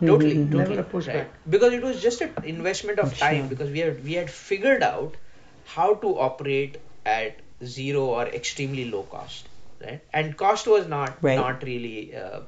totally, 0.00 0.34
Mhm. 0.36 0.52
totally 0.52 0.76
Never 0.76 0.80
a 0.80 0.84
pushback. 0.84 1.14
right? 1.14 1.50
because 1.56 1.72
it 1.72 1.82
was 1.82 2.02
just 2.02 2.20
an 2.26 2.34
investment 2.44 2.98
of 2.98 3.16
time 3.18 3.36
Sure. 3.40 3.48
because 3.54 3.70
we 3.70 3.80
had 3.80 4.04
we 4.04 4.14
had 4.20 4.30
figured 4.30 4.82
out 4.82 5.16
how 5.76 5.88
to 6.06 6.12
operate 6.28 6.78
at 7.04 7.42
zero 7.64 8.04
or 8.20 8.26
extremely 8.40 8.84
low 8.90 9.02
cost 9.16 9.48
right? 9.84 10.00
And 10.20 10.36
cost 10.42 10.66
was 10.66 10.86
not 10.92 11.22
Right. 11.22 11.36
not 11.36 11.62
really. 11.62 12.14
Uh, 12.16 12.40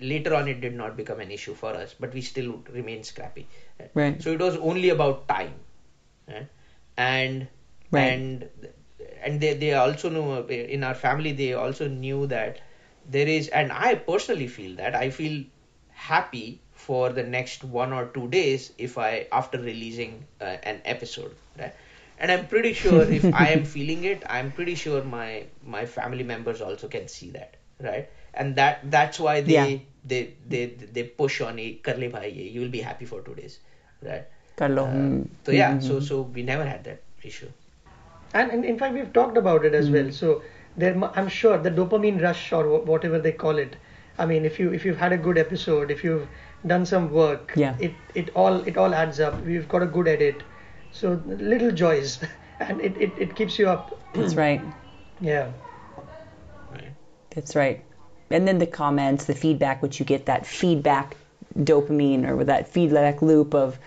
later 0.00 0.34
on, 0.34 0.48
it 0.48 0.60
did 0.60 0.74
not 0.80 0.96
become 0.96 1.20
an 1.20 1.30
issue 1.36 1.54
for 1.54 1.70
us, 1.84 1.94
but 1.98 2.12
we 2.14 2.20
still 2.20 2.52
remained 2.76 3.06
scrappy. 3.06 3.46
Right. 3.94 4.22
So 4.22 4.32
it 4.32 4.40
was 4.40 4.56
only 4.56 4.90
about 4.90 5.26
time, 5.28 5.54
right? 6.28 6.46
and 6.96 7.48
Right. 7.90 8.12
and 8.12 8.48
and 9.22 9.40
they 9.40 9.54
they 9.54 9.72
also 9.74 10.10
know 10.10 10.26
uh, 10.42 10.46
in 10.76 10.84
our 10.84 10.94
family 10.94 11.32
they 11.32 11.52
also 11.54 11.88
knew 11.88 12.26
that 12.28 12.60
there 13.08 13.28
is, 13.28 13.48
and 13.48 13.72
I 13.72 13.94
personally 13.96 14.48
feel 14.48 14.76
that 14.76 14.94
I 14.94 15.10
feel 15.10 15.44
happy 15.90 16.60
for 16.72 17.10
the 17.10 17.24
next 17.24 17.64
one 17.64 17.92
or 17.92 18.06
two 18.06 18.28
days 18.28 18.72
if 18.78 18.98
I 18.98 19.26
after 19.32 19.58
releasing 19.58 20.24
uh, 20.40 20.56
an 20.62 20.80
episode, 20.84 21.34
right? 21.58 21.74
And 22.18 22.30
I'm 22.32 22.46
pretty 22.46 22.72
sure 22.72 23.02
if 23.10 23.28
I 23.34 23.50
am 23.50 23.64
feeling 23.64 24.04
it, 24.04 24.24
I'm 24.28 24.52
pretty 24.52 24.74
sure 24.74 25.02
my 25.02 25.46
my 25.62 25.86
family 25.86 26.24
members 26.24 26.60
also 26.60 26.88
can 26.88 27.08
see 27.08 27.30
that, 27.32 27.56
right? 27.80 28.08
And 28.34 28.56
that 28.56 28.90
that's 28.90 29.20
why 29.20 29.40
they 29.42 29.54
Yeah. 29.54 29.78
they, 30.04 30.34
they 30.48 30.66
they 30.66 31.04
push 31.04 31.40
on 31.40 31.58
a 31.58 31.72
Karle 31.82 32.08
bhai, 32.10 32.28
you 32.28 32.60
will 32.60 32.68
be 32.78 32.80
happy 32.80 33.04
for 33.06 33.20
two 33.22 33.34
days, 33.34 33.58
right? 34.02 34.24
Carlo. 34.56 34.84
Uh, 34.84 34.88
mm. 34.88 35.26
so 35.44 35.52
yeah, 35.52 35.78
so 35.78 36.00
so 36.00 36.22
we 36.22 36.42
never 36.42 36.64
had 36.64 36.84
that 36.84 37.02
issue. 37.22 37.50
And, 38.34 38.50
and 38.50 38.64
in 38.64 38.78
fact, 38.78 38.94
we've 38.94 39.12
talked 39.12 39.36
about 39.38 39.64
it 39.64 39.74
as 39.74 39.90
well. 39.90 40.10
So 40.10 40.42
there, 40.78 40.96
I'm 41.14 41.28
sure 41.28 41.58
the 41.58 41.70
dopamine 41.70 42.22
rush 42.22 42.52
or 42.52 42.78
whatever 42.80 43.18
they 43.18 43.32
call 43.32 43.58
it. 43.58 43.76
I 44.18 44.26
mean, 44.26 44.44
if 44.44 44.58
you 44.58 44.72
if 44.72 44.84
you've 44.84 44.98
had 44.98 45.12
a 45.12 45.16
good 45.16 45.38
episode, 45.38 45.90
if 45.90 46.02
you've 46.04 46.26
done 46.66 46.86
some 46.86 47.10
work, 47.12 47.52
Yeah. 47.56 47.74
it 47.78 47.92
it 48.14 48.30
all 48.34 48.60
it 48.72 48.76
all 48.76 48.94
adds 48.94 49.20
up. 49.20 49.40
We've 49.44 49.68
got 49.68 49.82
a 49.82 49.86
good 49.86 50.08
edit, 50.08 50.42
so 50.92 51.20
little 51.26 51.70
joys, 51.72 52.18
and 52.60 52.80
it, 52.80 52.96
it, 52.96 53.12
it 53.18 53.34
keeps 53.36 53.58
you 53.58 53.68
up. 53.68 53.92
That's 54.12 54.34
right. 54.34 54.62
Yeah. 55.20 55.48
That's 57.34 57.54
right. 57.54 57.84
And 58.30 58.46
then 58.48 58.58
the 58.58 58.66
comments, 58.66 59.26
the 59.26 59.34
feedback, 59.34 59.82
which 59.82 60.00
you 60.00 60.04
get 60.06 60.26
that 60.26 60.46
feedback 60.46 61.16
dopamine 61.58 62.26
or 62.26 62.36
with 62.36 62.48
that 62.48 62.68
feedback 62.68 63.22
loop 63.22 63.54
of, 63.54 63.78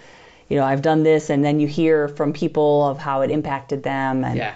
you 0.49 0.57
know, 0.57 0.63
I've 0.63 0.81
done 0.81 1.03
this, 1.03 1.29
and 1.29 1.43
then 1.43 1.59
you 1.59 1.67
hear 1.67 2.07
from 2.07 2.33
people 2.33 2.87
of 2.87 2.97
how 2.97 3.21
it 3.21 3.31
impacted 3.31 3.83
them, 3.83 4.23
and 4.23 4.37
Yeah. 4.37 4.53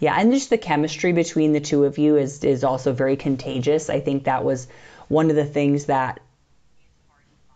Yeah, 0.00 0.16
and 0.18 0.32
just 0.32 0.50
the 0.50 0.58
chemistry 0.58 1.12
between 1.12 1.52
the 1.52 1.60
two 1.60 1.84
of 1.84 1.98
you 1.98 2.16
is 2.16 2.42
is 2.42 2.64
also 2.64 2.92
very 2.92 3.16
contagious. 3.16 3.90
I 3.90 4.00
think 4.00 4.24
that 4.24 4.44
was 4.44 4.66
one 5.08 5.30
of 5.30 5.36
the 5.36 5.44
things 5.44 5.86
that 5.86 6.20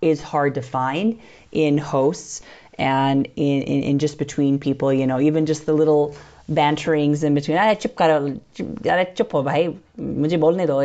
is 0.03 0.23
hard 0.23 0.57
to 0.57 0.63
find 0.63 1.21
in 1.51 1.79
hosts 1.79 2.43
and 2.79 3.27
in, 3.37 3.63
in, 3.63 3.83
in 3.85 3.99
just 3.99 4.19
between 4.19 4.59
people, 4.59 4.93
you 4.93 5.07
know, 5.07 5.21
even 5.21 5.47
just 5.47 5.65
the 5.65 5.73
little 5.73 6.15
banterings 6.51 7.25
in 7.25 7.35
between. 7.35 7.57
Ah, 7.57 7.75
chip 7.75 7.97
chip. 7.97 7.97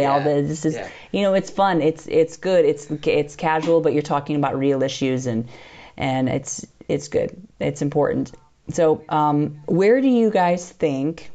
Ah, 0.06 0.18
yeah, 0.26 0.42
this 0.48 0.66
is, 0.66 0.76
yeah. 0.76 0.88
you 1.12 1.22
know, 1.24 1.34
it's 1.34 1.50
fun. 1.50 1.82
It's 1.82 2.08
it's 2.08 2.38
good. 2.38 2.64
It's 2.66 2.88
it's 2.90 3.36
casual, 3.36 3.82
but 3.82 3.94
you're 3.94 4.02
talking 4.02 4.38
about 4.38 4.58
real 4.58 4.84
issues 4.84 5.28
and 5.28 5.50
and 5.98 6.30
it's 6.30 6.66
it's 6.88 7.10
good. 7.10 7.36
It's 7.60 7.82
important. 7.82 8.32
So, 8.72 9.04
um, 9.10 9.62
where 9.66 10.00
do 10.00 10.08
you 10.08 10.30
guys 10.30 10.70
think 10.70 11.30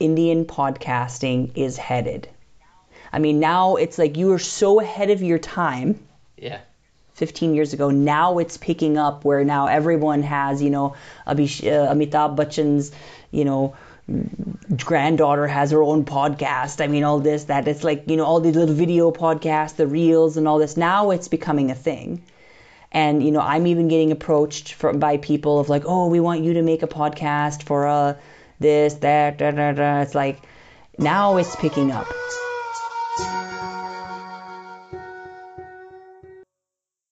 Indian 0.00 0.44
podcasting 0.44 1.52
is 1.56 1.76
headed? 1.76 2.28
I 3.12 3.18
mean, 3.18 3.40
now 3.40 3.76
it's 3.76 3.98
like 3.98 4.16
you 4.16 4.32
are 4.32 4.38
so 4.38 4.80
ahead 4.80 5.10
of 5.10 5.22
your 5.22 5.38
time. 5.38 6.06
Yeah. 6.36 6.60
15 7.14 7.54
years 7.54 7.72
ago. 7.72 7.90
Now 7.90 8.38
it's 8.38 8.58
picking 8.58 8.98
up 8.98 9.24
where 9.24 9.42
now 9.42 9.68
everyone 9.68 10.22
has, 10.22 10.60
you 10.60 10.68
know, 10.68 10.96
Abish, 11.26 11.64
uh, 11.64 11.94
Amitabh 11.94 12.36
Bachchan's, 12.36 12.92
you 13.30 13.46
know, 13.46 13.74
granddaughter 14.84 15.46
has 15.46 15.70
her 15.70 15.82
own 15.82 16.04
podcast. 16.04 16.82
I 16.82 16.86
mean, 16.86 17.04
all 17.04 17.20
this, 17.20 17.44
that. 17.44 17.66
It's 17.66 17.82
like, 17.82 18.08
you 18.08 18.16
know, 18.16 18.24
all 18.24 18.40
these 18.40 18.54
little 18.54 18.74
video 18.74 19.10
podcasts, 19.10 19.76
the 19.76 19.86
reels 19.86 20.36
and 20.36 20.46
all 20.46 20.58
this. 20.58 20.76
Now 20.76 21.10
it's 21.10 21.28
becoming 21.28 21.70
a 21.70 21.74
thing. 21.74 22.22
And, 22.92 23.22
you 23.24 23.32
know, 23.32 23.40
I'm 23.40 23.66
even 23.66 23.88
getting 23.88 24.12
approached 24.12 24.74
from, 24.74 24.98
by 24.98 25.16
people 25.16 25.58
of 25.58 25.68
like, 25.68 25.84
oh, 25.86 26.08
we 26.08 26.20
want 26.20 26.44
you 26.44 26.54
to 26.54 26.62
make 26.62 26.82
a 26.82 26.86
podcast 26.86 27.64
for 27.64 27.86
uh, 27.86 28.14
this, 28.58 28.94
that, 28.94 29.38
da, 29.38 29.50
da, 29.50 29.72
da. 29.72 30.00
It's 30.00 30.14
like, 30.14 30.38
now 30.98 31.36
it's 31.36 31.56
picking 31.56 31.90
up. 31.90 32.06